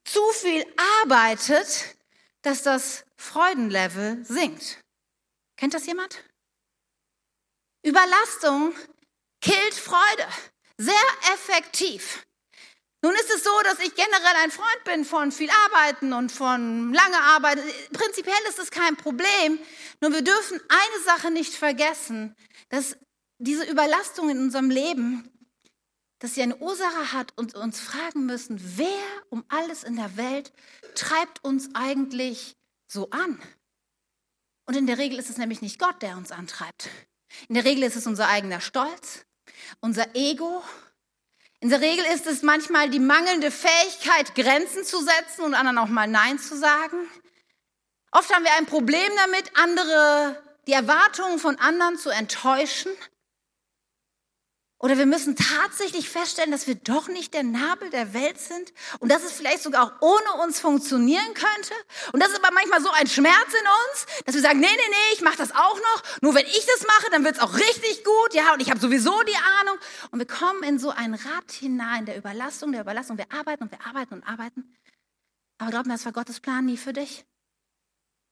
zu 0.03 0.21
viel 0.33 0.65
arbeitet, 1.01 1.95
dass 2.41 2.63
das 2.63 3.05
Freudenlevel 3.15 4.23
sinkt. 4.25 4.79
Kennt 5.57 5.73
das 5.73 5.85
jemand? 5.85 6.23
Überlastung 7.81 8.75
killt 9.41 9.73
Freude 9.73 10.27
sehr 10.77 11.33
effektiv. 11.33 12.25
Nun 13.03 13.13
ist 13.13 13.29
es 13.29 13.43
so, 13.43 13.51
dass 13.63 13.79
ich 13.79 13.93
generell 13.93 14.35
ein 14.43 14.51
Freund 14.51 14.83
bin 14.83 15.05
von 15.05 15.31
viel 15.31 15.49
Arbeiten 15.65 16.13
und 16.13 16.31
von 16.31 16.93
lange 16.93 17.21
Arbeit. 17.21 17.59
Prinzipiell 17.93 18.35
ist 18.49 18.59
es 18.59 18.71
kein 18.71 18.97
Problem. 18.97 19.59
Nur 20.01 20.13
wir 20.13 20.23
dürfen 20.23 20.59
eine 20.67 21.03
Sache 21.03 21.31
nicht 21.31 21.53
vergessen, 21.53 22.35
dass 22.69 22.97
diese 23.37 23.65
Überlastung 23.65 24.29
in 24.29 24.39
unserem 24.39 24.71
Leben, 24.71 25.31
dass 26.19 26.33
sie 26.33 26.41
eine 26.41 26.57
Ursache 26.57 27.13
hat 27.13 27.33
und 27.35 27.53
uns 27.53 27.79
fragen 27.79 28.25
müssen, 28.25 28.59
wer 28.77 29.23
um 29.29 29.45
alles 29.47 29.83
in 29.83 29.95
der 29.95 30.17
Welt 30.17 30.51
treibt 30.95 31.43
uns 31.43 31.69
eigentlich 31.75 32.57
so 32.87 33.11
an? 33.11 33.39
Und 34.65 34.75
in 34.75 34.87
der 34.87 34.97
Regel 34.97 35.19
ist 35.19 35.29
es 35.29 35.37
nämlich 35.37 35.61
nicht 35.61 35.79
Gott, 35.79 36.01
der 36.01 36.17
uns 36.17 36.31
antreibt. 36.31 36.89
In 37.47 37.53
der 37.53 37.63
Regel 37.63 37.83
ist 37.83 37.95
es 37.95 38.07
unser 38.07 38.27
eigener 38.27 38.59
Stolz, 38.59 39.26
unser 39.79 40.15
Ego. 40.15 40.63
In 41.59 41.69
der 41.69 41.81
Regel 41.81 42.05
ist 42.13 42.27
es 42.27 42.43
manchmal 42.43 42.89
die 42.89 42.99
mangelnde 42.99 43.51
Fähigkeit, 43.51 44.35
Grenzen 44.35 44.83
zu 44.83 44.99
setzen 44.99 45.43
und 45.43 45.55
anderen 45.55 45.77
auch 45.79 45.87
mal 45.87 46.07
Nein 46.07 46.37
zu 46.39 46.57
sagen. 46.57 47.09
Oft 48.11 48.33
haben 48.33 48.43
wir 48.43 48.53
ein 48.53 48.65
Problem 48.65 49.11
damit, 49.15 49.51
andere, 49.55 50.41
die 50.67 50.73
Erwartungen 50.73 51.39
von 51.39 51.57
anderen 51.57 51.97
zu 51.97 52.09
enttäuschen. 52.09 52.91
Oder 54.79 54.99
wir 54.99 55.07
müssen 55.07 55.35
tatsächlich 55.35 56.07
feststellen, 56.07 56.51
dass 56.51 56.67
wir 56.67 56.75
doch 56.75 57.07
nicht 57.07 57.33
der 57.33 57.41
Nabel 57.41 57.89
der 57.89 58.13
Welt 58.13 58.39
sind 58.39 58.73
und 58.99 59.11
dass 59.11 59.23
es 59.23 59.31
vielleicht 59.31 59.63
sogar 59.63 59.83
auch 59.83 60.01
ohne 60.01 60.43
uns 60.43 60.59
funktionieren 60.59 61.33
könnte. 61.33 61.73
Und 62.11 62.21
das 62.21 62.29
ist 62.29 62.43
aber 62.43 62.53
manchmal 62.53 62.81
so 62.81 62.91
ein 62.91 63.07
Schmerz 63.07 63.47
in 63.47 63.65
uns, 63.65 64.23
dass 64.25 64.35
wir 64.35 64.41
sagen, 64.41 64.59
nee, 64.59 64.67
nee, 64.69 64.89
nee, 64.89 65.13
ich 65.13 65.21
mache 65.21 65.37
das 65.37 65.51
auch 65.51 65.75
noch. 65.75 66.03
Nur 66.21 66.35
wenn 66.35 66.45
ich 66.45 66.65
das 66.67 66.85
mache, 66.85 67.09
dann 67.11 67.25
wird's 67.25 67.39
auch 67.39 67.55
richtig 67.55 68.03
gut. 68.03 68.35
Ja, 68.35 68.53
und 68.53 68.61
ich 68.61 68.69
habe 68.69 68.79
sowieso 68.79 69.19
die 69.23 69.35
Ahnung. 69.61 69.79
Und 70.11 70.19
wir 70.19 70.27
kommen 70.27 70.61
in 70.61 70.77
so 70.77 70.91
ein 70.91 71.15
Rad 71.15 71.51
hinein 71.51 72.05
der 72.05 72.15
Überlastung, 72.15 72.71
der 72.71 72.81
Überlastung. 72.81 73.17
Wir 73.17 73.31
arbeiten 73.31 73.63
und 73.63 73.71
wir 73.71 73.83
arbeiten 73.83 74.13
und 74.13 74.27
arbeiten. 74.27 74.75
Aber 75.57 75.71
glaub 75.71 75.87
mir, 75.87 75.93
das 75.93 76.05
war 76.05 76.11
Gottes 76.11 76.39
Plan 76.39 76.65
nie 76.65 76.77
für 76.77 76.93
dich. 76.93 77.25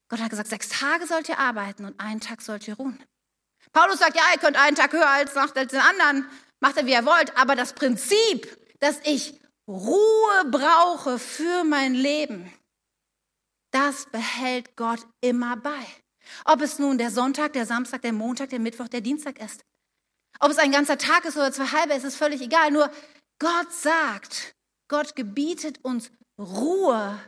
Gott 0.09 0.19
hat 0.19 0.29
gesagt, 0.29 0.49
sechs 0.49 0.69
Tage 0.69 1.07
sollt 1.07 1.27
ihr 1.27 1.39
arbeiten 1.39 1.85
und 1.85 1.99
einen 1.99 2.21
Tag 2.21 2.43
sollt 2.43 2.67
ihr 2.67 2.75
ruhen. 2.75 3.03
Paulus 3.75 3.99
sagt, 3.99 4.15
ja, 4.15 4.23
ihr 4.31 4.39
könnt 4.39 4.55
einen 4.55 4.77
Tag 4.77 4.93
höher 4.93 5.09
als 5.09 5.35
nach 5.35 5.51
den 5.51 5.67
anderen, 5.75 6.25
macht 6.61 6.77
er 6.77 6.85
wie 6.85 6.93
er 6.93 7.05
wollt, 7.05 7.35
aber 7.35 7.57
das 7.57 7.73
Prinzip, 7.73 8.47
dass 8.79 9.01
ich 9.03 9.37
Ruhe 9.67 10.45
brauche 10.49 11.19
für 11.19 11.65
mein 11.65 11.93
Leben, 11.93 12.53
das 13.71 14.05
behält 14.05 14.77
Gott 14.77 15.05
immer 15.19 15.57
bei. 15.57 15.85
Ob 16.45 16.61
es 16.61 16.79
nun 16.79 16.97
der 16.97 17.11
Sonntag, 17.11 17.51
der 17.51 17.65
Samstag, 17.65 18.01
der 18.01 18.13
Montag, 18.13 18.49
der 18.49 18.59
Mittwoch, 18.59 18.87
der 18.87 19.01
Dienstag 19.01 19.39
ist. 19.39 19.65
Ob 20.39 20.51
es 20.51 20.57
ein 20.57 20.71
ganzer 20.71 20.97
Tag 20.97 21.25
ist 21.25 21.35
oder 21.35 21.51
zwei 21.51 21.65
halbe, 21.65 21.95
ist 21.95 22.05
es 22.05 22.15
völlig 22.15 22.41
egal. 22.41 22.71
Nur 22.71 22.89
Gott 23.39 23.73
sagt, 23.73 24.55
Gott 24.87 25.17
gebietet 25.17 25.83
uns 25.83 26.11
Ruhe 26.39 27.19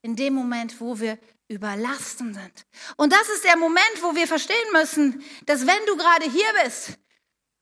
in 0.00 0.16
dem 0.16 0.32
Moment, 0.32 0.80
wo 0.80 0.98
wir 0.98 1.18
überlasten 1.50 2.32
sind. 2.32 2.66
Und 2.96 3.12
das 3.12 3.28
ist 3.28 3.44
der 3.44 3.56
Moment, 3.56 4.02
wo 4.02 4.14
wir 4.14 4.26
verstehen 4.26 4.72
müssen, 4.72 5.22
dass 5.46 5.66
wenn 5.66 5.86
du 5.86 5.96
gerade 5.96 6.30
hier 6.30 6.52
bist 6.64 6.98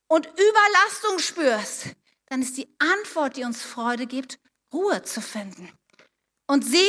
und 0.09 0.27
Überlastung 0.27 1.19
spürst, 1.19 1.97
dann 2.27 2.43
ist 2.43 2.59
die 2.59 2.69
Antwort, 2.79 3.37
die 3.37 3.45
uns 3.45 3.63
Freude 3.63 4.07
gibt, 4.07 4.39
Ruhe 4.73 5.03
zu 5.03 5.23
finden. 5.23 5.73
Und 6.47 6.65
sie, 6.65 6.87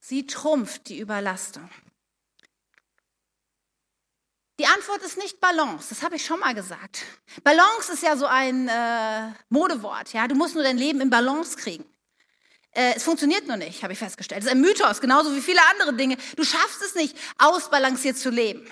sie 0.00 0.26
trumpft 0.26 0.88
die 0.88 0.98
Überlastung. 0.98 1.68
Die 4.58 4.66
Antwort 4.66 5.02
ist 5.02 5.16
nicht 5.16 5.40
Balance, 5.40 5.88
das 5.90 6.02
habe 6.02 6.16
ich 6.16 6.24
schon 6.24 6.40
mal 6.40 6.54
gesagt. 6.54 7.04
Balance 7.42 7.92
ist 7.92 8.02
ja 8.02 8.14
so 8.16 8.26
ein 8.26 8.68
äh, 8.68 9.32
Modewort, 9.48 10.12
ja. 10.12 10.28
Du 10.28 10.34
musst 10.34 10.54
nur 10.54 10.64
dein 10.64 10.76
Leben 10.76 11.00
in 11.00 11.08
Balance 11.08 11.56
kriegen. 11.56 11.84
Äh, 12.72 12.94
es 12.96 13.02
funktioniert 13.02 13.46
nur 13.46 13.56
nicht, 13.56 13.82
habe 13.82 13.92
ich 13.92 13.98
festgestellt. 13.98 14.40
Es 14.40 14.46
ist 14.46 14.52
ein 14.52 14.60
Mythos, 14.60 15.00
genauso 15.00 15.34
wie 15.34 15.40
viele 15.40 15.60
andere 15.70 15.94
Dinge. 15.94 16.16
Du 16.36 16.44
schaffst 16.44 16.82
es 16.82 16.94
nicht, 16.94 17.16
ausbalanciert 17.38 18.16
zu 18.16 18.30
leben. 18.30 18.68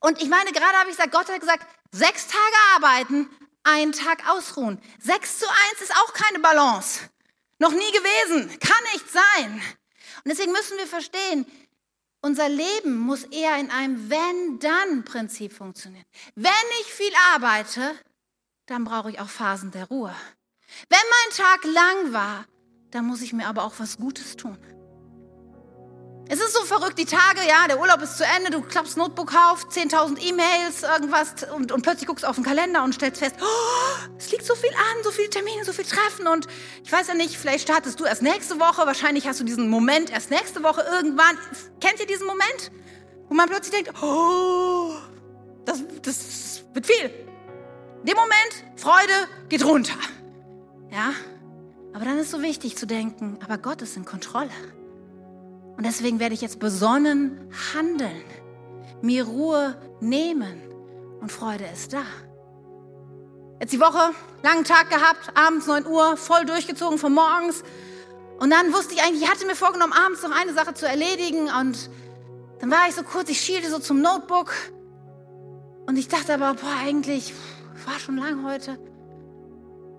Und 0.00 0.22
ich 0.22 0.28
meine, 0.28 0.52
gerade 0.52 0.76
habe 0.78 0.90
ich 0.90 0.96
gesagt, 0.96 1.12
Gott 1.12 1.28
hat 1.28 1.40
gesagt, 1.40 1.66
sechs 1.92 2.26
Tage 2.26 2.56
arbeiten, 2.76 3.28
einen 3.64 3.92
Tag 3.92 4.28
ausruhen. 4.28 4.80
Sechs 4.98 5.38
zu 5.38 5.46
eins 5.48 5.82
ist 5.82 5.92
auch 5.96 6.12
keine 6.12 6.38
Balance. 6.38 7.00
Noch 7.58 7.72
nie 7.72 7.90
gewesen, 7.92 8.58
kann 8.60 8.92
nicht 8.92 9.10
sein. 9.10 9.62
Und 10.24 10.30
deswegen 10.30 10.52
müssen 10.52 10.78
wir 10.78 10.86
verstehen, 10.86 11.46
unser 12.20 12.48
Leben 12.48 12.96
muss 12.98 13.24
eher 13.24 13.56
in 13.58 13.70
einem 13.70 14.10
Wenn-Dann-Prinzip 14.10 15.52
funktionieren. 15.52 16.04
Wenn 16.34 16.52
ich 16.80 16.92
viel 16.92 17.12
arbeite, 17.32 17.94
dann 18.66 18.84
brauche 18.84 19.10
ich 19.10 19.20
auch 19.20 19.28
Phasen 19.28 19.70
der 19.70 19.86
Ruhe. 19.86 20.14
Wenn 20.88 20.98
mein 20.98 21.36
Tag 21.36 21.64
lang 21.64 22.12
war, 22.12 22.46
dann 22.90 23.04
muss 23.06 23.22
ich 23.22 23.32
mir 23.32 23.46
aber 23.46 23.64
auch 23.64 23.74
was 23.78 23.98
Gutes 23.98 24.36
tun. 24.36 24.56
Es 26.30 26.40
ist 26.40 26.52
so 26.52 26.62
verrückt, 26.64 26.98
die 26.98 27.06
Tage, 27.06 27.40
ja, 27.48 27.66
der 27.68 27.80
Urlaub 27.80 28.02
ist 28.02 28.18
zu 28.18 28.24
Ende, 28.24 28.50
du 28.50 28.60
klappst 28.60 28.98
Notebook 28.98 29.32
auf, 29.34 29.66
10.000 29.70 30.20
E-Mails, 30.20 30.82
irgendwas 30.82 31.34
und, 31.54 31.72
und 31.72 31.80
plötzlich 31.80 32.06
guckst 32.06 32.24
du 32.24 32.28
auf 32.28 32.34
den 32.34 32.44
Kalender 32.44 32.84
und 32.84 32.94
stellst 32.94 33.20
fest, 33.20 33.36
oh, 33.40 34.14
es 34.18 34.30
liegt 34.30 34.44
so 34.44 34.54
viel 34.54 34.72
an, 34.72 35.02
so 35.04 35.10
viele 35.10 35.30
Termine, 35.30 35.64
so 35.64 35.72
viel 35.72 35.86
Treffen 35.86 36.26
und 36.26 36.46
ich 36.84 36.92
weiß 36.92 37.08
ja 37.08 37.14
nicht, 37.14 37.38
vielleicht 37.38 37.62
startest 37.62 37.98
du 37.98 38.04
erst 38.04 38.20
nächste 38.20 38.60
Woche, 38.60 38.86
wahrscheinlich 38.86 39.26
hast 39.26 39.40
du 39.40 39.44
diesen 39.44 39.70
Moment 39.70 40.10
erst 40.10 40.30
nächste 40.30 40.62
Woche 40.62 40.82
irgendwann. 40.82 41.38
Kennt 41.80 41.98
ihr 41.98 42.06
diesen 42.06 42.26
Moment? 42.26 42.72
Wo 43.30 43.34
man 43.34 43.48
plötzlich 43.48 43.82
denkt, 43.82 44.02
oh, 44.02 44.92
das, 45.64 45.82
das 46.02 46.62
wird 46.74 46.86
viel. 46.86 47.06
In 48.00 48.06
dem 48.06 48.16
Moment, 48.16 48.64
Freude 48.76 49.28
geht 49.48 49.64
runter. 49.64 49.94
Ja, 50.90 51.14
aber 51.92 52.04
dann 52.04 52.18
ist 52.18 52.30
so 52.30 52.42
wichtig 52.42 52.76
zu 52.76 52.86
denken, 52.86 53.38
aber 53.44 53.58
Gott 53.58 53.82
ist 53.82 53.96
in 53.96 54.04
Kontrolle. 54.04 54.50
Und 55.76 55.84
deswegen 55.84 56.18
werde 56.20 56.34
ich 56.34 56.40
jetzt 56.40 56.58
besonnen 56.58 57.50
handeln, 57.72 58.24
mir 59.00 59.24
Ruhe 59.24 59.76
nehmen 60.00 60.60
und 61.20 61.30
Freude 61.30 61.64
ist 61.72 61.92
da. 61.92 62.02
Jetzt 63.60 63.72
die 63.72 63.80
Woche, 63.80 64.12
langen 64.42 64.64
Tag 64.64 64.90
gehabt, 64.90 65.36
abends 65.36 65.66
9 65.66 65.86
Uhr, 65.86 66.16
voll 66.16 66.44
durchgezogen 66.44 66.98
von 66.98 67.12
morgens. 67.12 67.62
Und 68.38 68.50
dann 68.50 68.72
wusste 68.72 68.94
ich 68.94 69.02
eigentlich, 69.02 69.22
ich 69.22 69.30
hatte 69.30 69.46
mir 69.46 69.56
vorgenommen, 69.56 69.92
abends 69.92 70.22
noch 70.22 70.30
eine 70.30 70.52
Sache 70.52 70.74
zu 70.74 70.86
erledigen. 70.86 71.48
Und 71.50 71.90
dann 72.60 72.70
war 72.70 72.88
ich 72.88 72.94
so 72.94 73.02
kurz, 73.02 73.28
ich 73.28 73.40
schielte 73.40 73.68
so 73.68 73.80
zum 73.80 74.00
Notebook. 74.00 74.52
Und 75.86 75.96
ich 75.96 76.06
dachte 76.06 76.34
aber, 76.34 76.54
boah, 76.54 76.76
eigentlich 76.84 77.34
war 77.86 77.98
schon 77.98 78.16
lang 78.16 78.44
heute. 78.44 78.78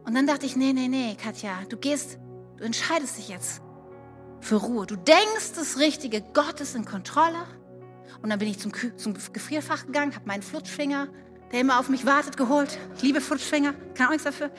Und 0.06 0.16
dann 0.16 0.28
dachte 0.28 0.46
ich, 0.46 0.56
nee, 0.56 0.74
nee, 0.74 0.88
nee, 0.88 1.16
Katja, 1.22 1.52
du 1.70 1.78
gehst, 1.78 2.18
du 2.58 2.64
entscheidest 2.64 3.18
dich 3.18 3.30
jetzt 3.30 3.62
für 4.42 4.56
Ruhe. 4.56 4.86
Du 4.86 4.96
denkst 4.96 5.54
das 5.56 5.78
Richtige, 5.78 6.22
Gott 6.34 6.62
ist 6.62 6.76
in 6.76 6.86
Kontrolle. 6.86 7.46
Und 8.22 8.30
dann 8.30 8.40
bin 8.40 8.48
ich 8.48 8.60
zum, 8.60 8.72
zum 8.98 9.14
Gefrierfach 9.34 9.86
gegangen, 9.86 10.16
habe 10.16 10.26
meinen 10.28 10.42
Flutschfinger, 10.42 11.08
der 11.52 11.62
immer 11.62 11.80
auf 11.80 11.90
mich 11.90 12.06
wartet, 12.06 12.38
geholt. 12.38 12.78
Ich 12.96 13.02
liebe 13.02 13.22
Flutschfinger, 13.22 13.74
kann 13.96 14.08
auch 14.08 14.12
nichts 14.12 14.26
dafür. 14.26 14.52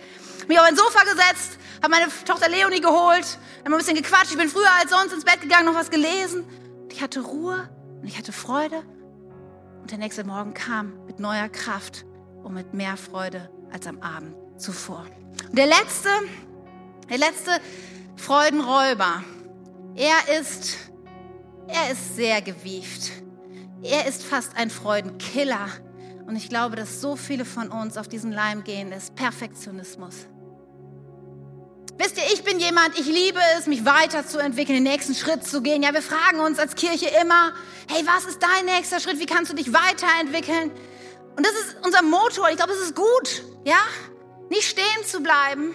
Mich 0.48 0.58
auf 0.58 0.66
ein 0.66 0.76
Sofa 0.76 1.02
gesetzt, 1.02 1.58
habe 1.82 1.90
meine 1.90 2.06
Tochter 2.24 2.48
Leonie 2.48 2.80
geholt, 2.80 3.38
haben 3.64 3.72
ein 3.72 3.78
bisschen 3.78 3.96
gequatscht. 3.96 4.32
Ich 4.32 4.38
bin 4.38 4.48
früher 4.48 4.70
als 4.80 4.90
sonst 4.90 5.12
ins 5.12 5.24
Bett 5.24 5.40
gegangen, 5.40 5.66
noch 5.66 5.74
was 5.74 5.90
gelesen. 5.90 6.44
Und 6.82 6.92
ich 6.92 7.02
hatte 7.02 7.20
Ruhe 7.20 7.68
und 8.00 8.08
ich 8.08 8.18
hatte 8.18 8.32
Freude. 8.32 8.82
Und 9.80 9.90
der 9.90 9.98
nächste 9.98 10.24
Morgen 10.24 10.54
kam 10.54 11.04
mit 11.06 11.20
neuer 11.20 11.48
Kraft 11.48 12.04
und 12.42 12.54
mit 12.54 12.74
mehr 12.74 12.96
Freude 12.96 13.50
als 13.72 13.86
am 13.86 14.00
Abend 14.00 14.34
zuvor. 14.60 15.06
Und 15.48 15.58
der 15.58 15.66
letzte, 15.66 16.08
der 17.08 17.18
letzte 17.18 17.50
Freudenräuber, 18.16 19.24
er 19.96 20.40
ist, 20.40 20.76
er 21.66 21.90
ist 21.90 22.16
sehr 22.16 22.42
gewieft. 22.42 23.10
Er 23.82 24.06
ist 24.06 24.22
fast 24.22 24.56
ein 24.56 24.70
Freudenkiller. 24.70 25.68
Und 26.26 26.36
ich 26.36 26.48
glaube, 26.48 26.76
dass 26.76 27.00
so 27.00 27.16
viele 27.16 27.44
von 27.44 27.68
uns 27.68 27.96
auf 27.96 28.06
diesen 28.06 28.30
Leim 28.30 28.62
gehen, 28.62 28.92
ist 28.92 29.14
Perfektionismus. 29.14 30.26
Wisst 31.98 32.16
ihr, 32.16 32.22
ich 32.32 32.44
bin 32.44 32.58
jemand, 32.58 32.98
ich 32.98 33.06
liebe 33.06 33.40
es, 33.58 33.66
mich 33.66 33.84
weiterzuentwickeln, 33.84 34.82
den 34.82 34.90
nächsten 34.90 35.14
Schritt 35.14 35.46
zu 35.46 35.60
gehen. 35.60 35.82
Ja, 35.82 35.92
wir 35.92 36.00
fragen 36.00 36.40
uns 36.40 36.58
als 36.58 36.74
Kirche 36.74 37.10
immer, 37.20 37.52
hey, 37.88 38.02
was 38.06 38.24
ist 38.24 38.38
dein 38.42 38.64
nächster 38.64 39.00
Schritt? 39.00 39.18
Wie 39.18 39.26
kannst 39.26 39.52
du 39.52 39.56
dich 39.56 39.72
weiterentwickeln? 39.72 40.70
Und 41.36 41.44
das 41.44 41.52
ist 41.52 41.76
unser 41.84 42.02
Motor. 42.02 42.48
Ich 42.50 42.56
glaube, 42.56 42.72
es 42.72 42.80
ist 42.80 42.96
gut, 42.96 43.42
ja? 43.64 43.78
Nicht 44.50 44.64
stehen 44.64 45.04
zu 45.06 45.20
bleiben. 45.20 45.74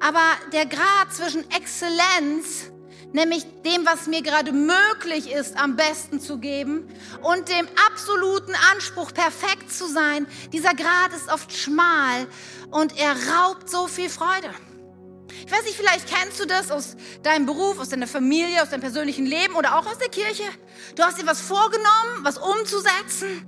Aber 0.00 0.22
der 0.52 0.66
Grad 0.66 1.12
zwischen 1.12 1.50
Exzellenz 1.50 2.70
nämlich 3.12 3.44
dem, 3.64 3.84
was 3.86 4.06
mir 4.06 4.22
gerade 4.22 4.52
möglich 4.52 5.30
ist, 5.32 5.56
am 5.56 5.76
besten 5.76 6.20
zu 6.20 6.38
geben 6.38 6.88
und 7.22 7.48
dem 7.48 7.68
absoluten 7.88 8.54
Anspruch, 8.72 9.12
perfekt 9.12 9.72
zu 9.72 9.86
sein. 9.88 10.26
Dieser 10.52 10.74
Grad 10.74 11.12
ist 11.14 11.32
oft 11.32 11.52
schmal 11.52 12.26
und 12.70 12.98
er 12.98 13.12
raubt 13.12 13.68
so 13.68 13.88
viel 13.88 14.08
Freude. 14.08 14.50
Ich 15.44 15.50
weiß 15.50 15.64
nicht, 15.64 15.76
vielleicht 15.76 16.06
kennst 16.08 16.40
du 16.40 16.44
das 16.44 16.70
aus 16.70 16.96
deinem 17.22 17.46
Beruf, 17.46 17.78
aus 17.78 17.88
deiner 17.88 18.06
Familie, 18.06 18.62
aus 18.62 18.70
deinem 18.70 18.80
persönlichen 18.80 19.26
Leben 19.26 19.54
oder 19.54 19.78
auch 19.78 19.86
aus 19.86 19.98
der 19.98 20.08
Kirche. 20.08 20.44
Du 20.96 21.02
hast 21.02 21.20
dir 21.20 21.26
was 21.26 21.40
vorgenommen, 21.40 22.22
was 22.22 22.36
umzusetzen. 22.38 23.46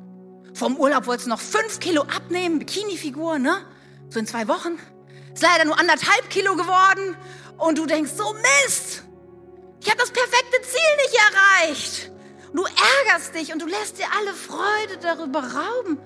Vom 0.55 0.77
Urlaub 0.77 1.07
wolltest 1.07 1.27
du 1.27 1.31
noch 1.31 1.41
fünf 1.41 1.81
Kilo 1.81 2.03
abnehmen, 2.03 2.59
Bikini-Figur, 2.59 3.39
ne? 3.39 3.65
So 4.13 4.19
in 4.19 4.27
zwei 4.27 4.47
Wochen. 4.47 4.79
Ist 5.33 5.43
leider 5.43 5.65
nur 5.65 5.79
anderthalb 5.79 6.29
Kilo 6.29 6.55
geworden. 6.55 7.17
Und 7.57 7.79
du 7.79 7.87
denkst, 7.87 8.13
so 8.15 8.35
Mist, 8.35 9.05
ich 9.81 9.89
habe 9.89 9.99
das 9.99 10.11
perfekte 10.11 10.61
Ziel 10.61 10.97
nicht 10.99 11.17
erreicht. 11.17 12.11
Und 12.51 12.59
du 12.59 12.65
ärgerst 13.07 13.35
dich 13.35 13.55
und 13.55 13.63
du 13.63 13.67
lässt 13.67 13.99
dir 13.99 14.07
alle 14.19 14.35
Freude 14.35 14.99
darüber 15.01 15.41
rauben, 15.41 15.99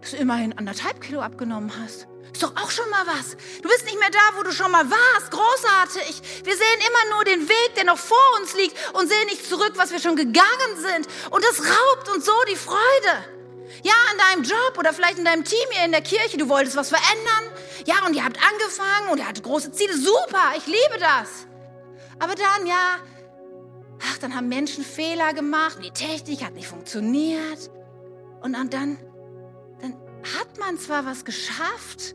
dass 0.00 0.12
du 0.12 0.18
immerhin 0.18 0.56
anderthalb 0.56 1.00
Kilo 1.00 1.20
abgenommen 1.20 1.72
hast. 1.82 2.06
Ist 2.32 2.44
doch 2.44 2.54
auch 2.54 2.70
schon 2.70 2.88
mal 2.88 3.04
was. 3.08 3.36
Du 3.60 3.68
bist 3.68 3.84
nicht 3.84 3.98
mehr 3.98 4.10
da, 4.10 4.38
wo 4.38 4.44
du 4.44 4.52
schon 4.52 4.70
mal 4.70 4.88
warst. 4.88 5.32
Großartig. 5.32 6.44
Wir 6.44 6.56
sehen 6.56 6.78
immer 6.78 7.16
nur 7.16 7.24
den 7.24 7.48
Weg, 7.48 7.74
der 7.74 7.82
noch 7.82 7.98
vor 7.98 8.16
uns 8.40 8.54
liegt 8.54 8.76
und 8.94 9.08
sehen 9.08 9.26
nicht 9.26 9.44
zurück, 9.48 9.72
was 9.74 9.90
wir 9.90 9.98
schon 9.98 10.14
gegangen 10.14 10.76
sind. 10.76 11.08
Und 11.30 11.44
das 11.44 11.60
raubt 11.60 12.10
uns 12.14 12.24
so 12.24 12.32
die 12.48 12.54
Freude. 12.54 13.39
Ja, 13.82 13.92
in 14.12 14.18
deinem 14.18 14.42
Job 14.44 14.78
oder 14.78 14.92
vielleicht 14.92 15.18
in 15.18 15.24
deinem 15.24 15.44
Team 15.44 15.66
hier 15.70 15.84
in 15.84 15.92
der 15.92 16.02
Kirche, 16.02 16.36
du 16.36 16.48
wolltest 16.48 16.76
was 16.76 16.88
verändern. 16.88 17.54
Ja, 17.86 18.06
und 18.06 18.14
ihr 18.14 18.24
habt 18.24 18.38
angefangen 18.38 19.10
und 19.10 19.18
ihr 19.18 19.26
hattet 19.26 19.44
große 19.44 19.72
Ziele. 19.72 19.96
Super, 19.96 20.52
ich 20.56 20.66
liebe 20.66 20.98
das. 20.98 21.46
Aber 22.18 22.34
dann, 22.34 22.66
ja, 22.66 22.96
ach, 24.02 24.18
dann 24.18 24.34
haben 24.34 24.48
Menschen 24.48 24.84
Fehler 24.84 25.32
gemacht, 25.32 25.78
die 25.82 25.90
Technik 25.90 26.44
hat 26.44 26.54
nicht 26.54 26.68
funktioniert. 26.68 27.70
Und 28.42 28.52
dann, 28.52 28.70
dann 28.70 28.98
hat 30.36 30.58
man 30.58 30.78
zwar 30.78 31.06
was 31.06 31.24
geschafft, 31.24 32.14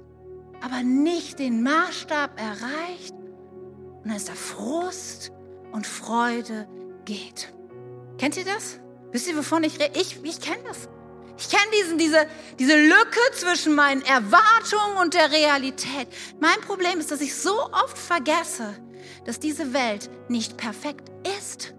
aber 0.62 0.84
nicht 0.84 1.40
den 1.40 1.64
Maßstab 1.64 2.40
erreicht. 2.40 3.14
Und 3.14 4.10
dann 4.10 4.16
ist 4.16 4.30
da 4.30 4.34
Frust 4.34 5.32
und 5.72 5.88
Freude 5.88 6.68
geht. 7.06 7.52
Kennt 8.18 8.38
ihr 8.38 8.46
das? 8.46 8.80
Wisst 9.12 9.28
ihr, 9.28 9.38
wovon 9.38 9.64
ich 9.64 9.80
rede? 9.80 10.00
Ich, 10.00 10.24
ich 10.24 10.40
kenne 10.40 10.64
das. 10.68 10.90
Ich 11.38 11.50
kenne 11.50 11.72
diesen, 11.82 11.98
diese, 11.98 12.28
diese 12.60 12.76
Lücke 12.76 13.20
zwischen 13.34 13.76
meinen 13.76 14.02
Erwartungen 14.04 14.98
und 15.02 15.14
der 15.14 15.32
Realität. 15.32 16.08
Mein 16.40 16.60
Problem 16.62 17.00
ist, 17.00 17.12
dass 17.12 17.22
ich 17.22 17.36
so 17.36 17.66
oft 17.72 17.98
vergesse, 17.98 18.76
dass 19.26 19.40
diese 19.40 19.74
Welt 19.74 20.10
nicht 20.30 20.58
perfekt 20.58 21.12
ist. 21.38 21.74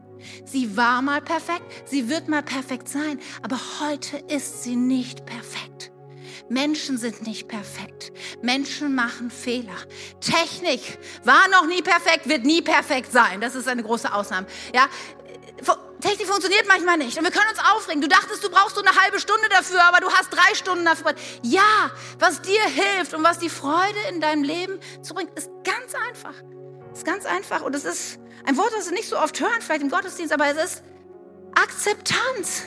Sie 0.45 0.77
war 0.77 1.03
mal 1.03 1.23
perfekt, 1.23 1.65
sie 1.89 2.09
wird 2.09 2.29
mal 2.29 2.43
perfekt 2.43 2.89
sein, 2.89 3.21
aber 3.43 3.59
heute 3.81 4.19
ist 4.29 4.65
sie 4.65 4.77
nicht 4.77 5.25
perfekt. 5.25 5.93
Menschen 6.49 6.97
sind 6.97 7.27
nicht 7.27 7.49
perfekt. 7.49 8.13
Menschen 8.43 8.95
machen 8.95 9.31
Fehler. 9.31 9.77
Technik 10.21 10.99
war 11.25 11.49
noch 11.49 11.67
nie 11.67 11.83
perfekt, 11.83 12.29
wird 12.29 12.45
nie 12.45 12.63
perfekt 12.63 13.11
sein. 13.11 13.41
Das 13.41 13.55
ist 13.55 13.67
eine 13.67 13.83
große 13.83 14.13
Ausnahme. 14.13 14.47
Ja, 14.73 14.87
Technik 16.07 16.29
funktioniert 16.29 16.69
manchmal 16.69 16.99
nicht 16.99 17.19
und 17.19 17.25
wir 17.25 17.33
können 17.33 17.51
uns 17.51 17.59
aufregen. 17.59 18.01
Du 18.01 18.07
dachtest, 18.07 18.45
du 18.45 18.49
brauchst 18.49 18.77
so 18.77 18.83
eine 18.83 18.95
halbe 18.95 19.19
Stunde 19.19 19.49
dafür, 19.49 19.83
aber 19.83 19.99
du 19.99 20.09
hast 20.09 20.31
drei 20.31 20.55
Stunden 20.55 20.85
dafür. 20.85 21.15
Ja, 21.43 21.91
was 22.21 22.41
dir 22.43 22.63
hilft 22.63 23.13
und 23.13 23.25
was 23.25 23.41
die 23.41 23.49
Freude 23.49 23.99
in 24.11 24.21
deinem 24.21 24.45
Leben 24.45 24.79
zurückbringt, 25.03 25.37
ist 25.37 25.51
ganz 25.65 25.95
einfach. 26.09 26.35
Ist 26.93 27.05
ganz 27.05 27.27
einfach 27.27 27.63
und 27.63 27.75
es 27.75 27.85
ist 27.85 28.21
ein 28.45 28.57
Wort, 28.57 28.73
das 28.77 28.87
wir 28.87 28.93
nicht 28.93 29.09
so 29.09 29.19
oft 29.19 29.41
hören, 29.41 29.61
vielleicht 29.61 29.83
im 29.83 29.91
Gottesdienst, 29.91 30.33
aber 30.33 30.47
es 30.47 30.65
ist 30.65 30.83
Akzeptanz. 31.57 32.63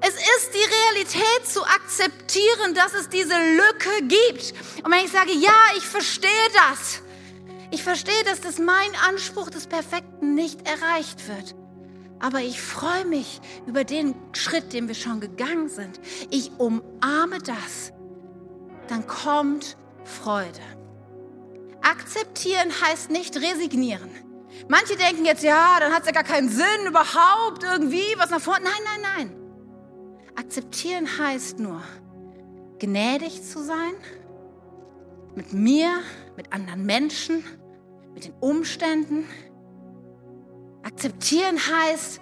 Es 0.00 0.14
ist 0.14 0.54
die 0.54 1.04
Realität 1.04 1.46
zu 1.46 1.62
akzeptieren, 1.64 2.74
dass 2.74 2.94
es 2.94 3.10
diese 3.10 3.34
Lücke 3.34 3.90
gibt. 4.06 4.54
Und 4.82 4.90
wenn 4.90 5.04
ich 5.04 5.12
sage, 5.12 5.32
ja, 5.32 5.52
ich 5.76 5.86
verstehe 5.86 6.30
das, 6.54 7.02
ich 7.72 7.82
verstehe, 7.82 8.24
dass 8.24 8.40
das 8.40 8.58
mein 8.58 8.94
Anspruch 9.06 9.50
des 9.50 9.66
Perfekten 9.66 10.34
nicht 10.34 10.66
erreicht 10.66 11.28
wird. 11.28 11.57
Aber 12.20 12.40
ich 12.40 12.60
freue 12.60 13.04
mich 13.04 13.40
über 13.66 13.84
den 13.84 14.14
Schritt, 14.32 14.72
den 14.72 14.88
wir 14.88 14.94
schon 14.94 15.20
gegangen 15.20 15.68
sind. 15.68 16.00
Ich 16.30 16.50
umarme 16.58 17.38
das. 17.38 17.92
Dann 18.88 19.06
kommt 19.06 19.76
Freude. 20.04 20.60
Akzeptieren 21.82 22.70
heißt 22.82 23.10
nicht 23.10 23.36
resignieren. 23.36 24.10
Manche 24.68 24.96
denken 24.96 25.24
jetzt, 25.24 25.44
ja, 25.44 25.78
dann 25.78 25.92
hat 25.92 26.00
es 26.00 26.06
ja 26.06 26.12
gar 26.12 26.24
keinen 26.24 26.48
Sinn 26.48 26.86
überhaupt 26.88 27.62
irgendwie 27.62 28.14
was 28.16 28.30
nach 28.30 28.40
vorne. 28.40 28.64
Nein, 28.64 28.82
nein, 28.84 29.28
nein. 29.28 29.36
Akzeptieren 30.34 31.06
heißt 31.18 31.58
nur, 31.58 31.82
gnädig 32.78 33.42
zu 33.42 33.62
sein 33.62 33.94
mit 35.34 35.52
mir, 35.52 36.00
mit 36.36 36.52
anderen 36.52 36.84
Menschen, 36.84 37.44
mit 38.14 38.24
den 38.24 38.34
Umständen. 38.40 39.24
Akzeptieren 40.88 41.58
heißt, 41.58 42.18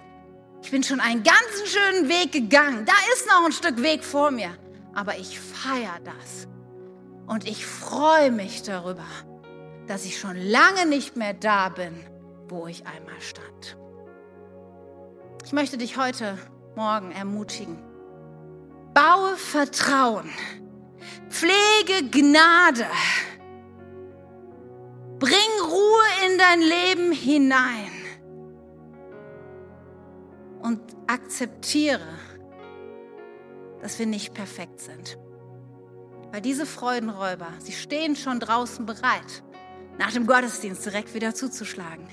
ich 0.61 0.71
bin 0.71 0.83
schon 0.83 0.99
einen 0.99 1.23
ganzen 1.23 1.65
schönen 1.65 2.09
Weg 2.09 2.33
gegangen. 2.33 2.85
Da 2.85 2.93
ist 3.13 3.25
noch 3.27 3.45
ein 3.45 3.53
Stück 3.53 3.81
Weg 3.81 4.03
vor 4.03 4.29
mir. 4.29 4.49
Aber 4.93 5.17
ich 5.17 5.39
feiere 5.39 5.99
das. 6.03 6.49
Und 7.27 7.47
ich 7.47 7.65
freue 7.65 8.29
mich 8.29 8.63
darüber, 8.63 9.05
dass 9.87 10.03
ich 10.03 10.19
schon 10.19 10.35
lange 10.35 10.85
nicht 10.85 11.15
mehr 11.15 11.33
da 11.33 11.69
bin, 11.69 11.93
wo 12.49 12.67
ich 12.67 12.85
einmal 12.85 13.21
stand. 13.21 13.77
Ich 15.45 15.53
möchte 15.53 15.77
dich 15.77 15.95
heute 15.95 16.37
Morgen 16.75 17.13
ermutigen. 17.13 17.77
Baue 18.93 19.37
Vertrauen. 19.37 20.29
Pflege 21.29 22.09
Gnade. 22.11 22.85
Bring 25.19 25.61
Ruhe 25.63 26.03
in 26.25 26.37
dein 26.37 26.61
Leben 26.61 27.11
hinein. 27.13 27.96
Und 30.67 30.81
akzeptiere, 31.07 32.05
dass 33.81 33.99
wir 33.99 34.05
nicht 34.05 34.33
perfekt 34.33 34.81
sind. 34.81 35.17
Weil 36.33 36.41
diese 36.41 36.65
Freudenräuber, 36.65 37.47
sie 37.59 37.71
stehen 37.71 38.17
schon 38.17 38.41
draußen 38.41 38.85
bereit, 38.85 39.43
nach 39.97 40.11
dem 40.11 40.27
Gottesdienst 40.27 40.85
direkt 40.85 41.13
wieder 41.13 41.33
zuzuschlagen. 41.33 42.05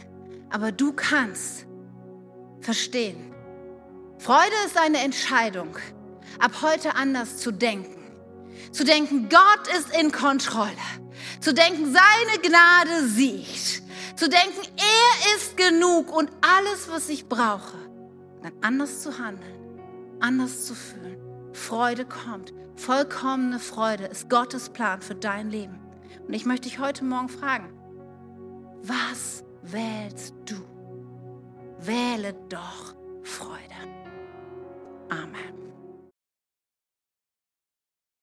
Aber 0.51 0.71
du 0.71 0.93
kannst 0.93 1.67
verstehen. 2.61 3.35
Freude 4.19 4.55
ist 4.67 4.79
eine 4.79 4.99
Entscheidung, 4.99 5.77
ab 6.39 6.53
heute 6.63 6.95
anders 6.95 7.39
zu 7.39 7.51
denken. 7.51 8.05
Zu 8.71 8.85
denken, 8.85 9.29
Gott 9.29 9.67
ist 9.77 9.99
in 10.01 10.13
Kontrolle. 10.13 10.71
Zu 11.41 11.53
denken, 11.55 11.87
seine 11.87 12.41
Gnade 12.41 13.09
siegt. 13.09 13.83
Zu 14.15 14.29
denken, 14.29 14.61
er 14.77 15.37
ist 15.37 15.57
genug 15.57 16.17
und 16.17 16.31
alles, 16.41 16.89
was 16.89 17.09
ich 17.09 17.29
brauche 17.29 17.94
dann 18.45 18.53
anders 18.61 19.01
zu 19.01 19.19
handeln, 19.19 19.81
anders 20.21 20.67
zu 20.67 20.75
fühlen. 20.75 21.17
Freude 21.55 22.05
kommt, 22.05 22.53
vollkommene 22.77 23.59
Freude 23.59 24.05
ist 24.05 24.29
Gottes 24.29 24.69
Plan 24.69 25.01
für 25.01 25.15
dein 25.15 25.49
Leben. 25.49 25.81
Und 26.27 26.35
ich 26.35 26.45
möchte 26.45 26.69
dich 26.69 26.79
heute 26.79 27.05
Morgen 27.05 27.31
fragen, 27.31 27.73
was 28.83 29.45
wählst 29.63 30.35
du? 30.45 30.57
Wähle 31.79 32.35
doch 32.51 32.95
Freude. 33.23 33.61
Amen. 35.09 35.74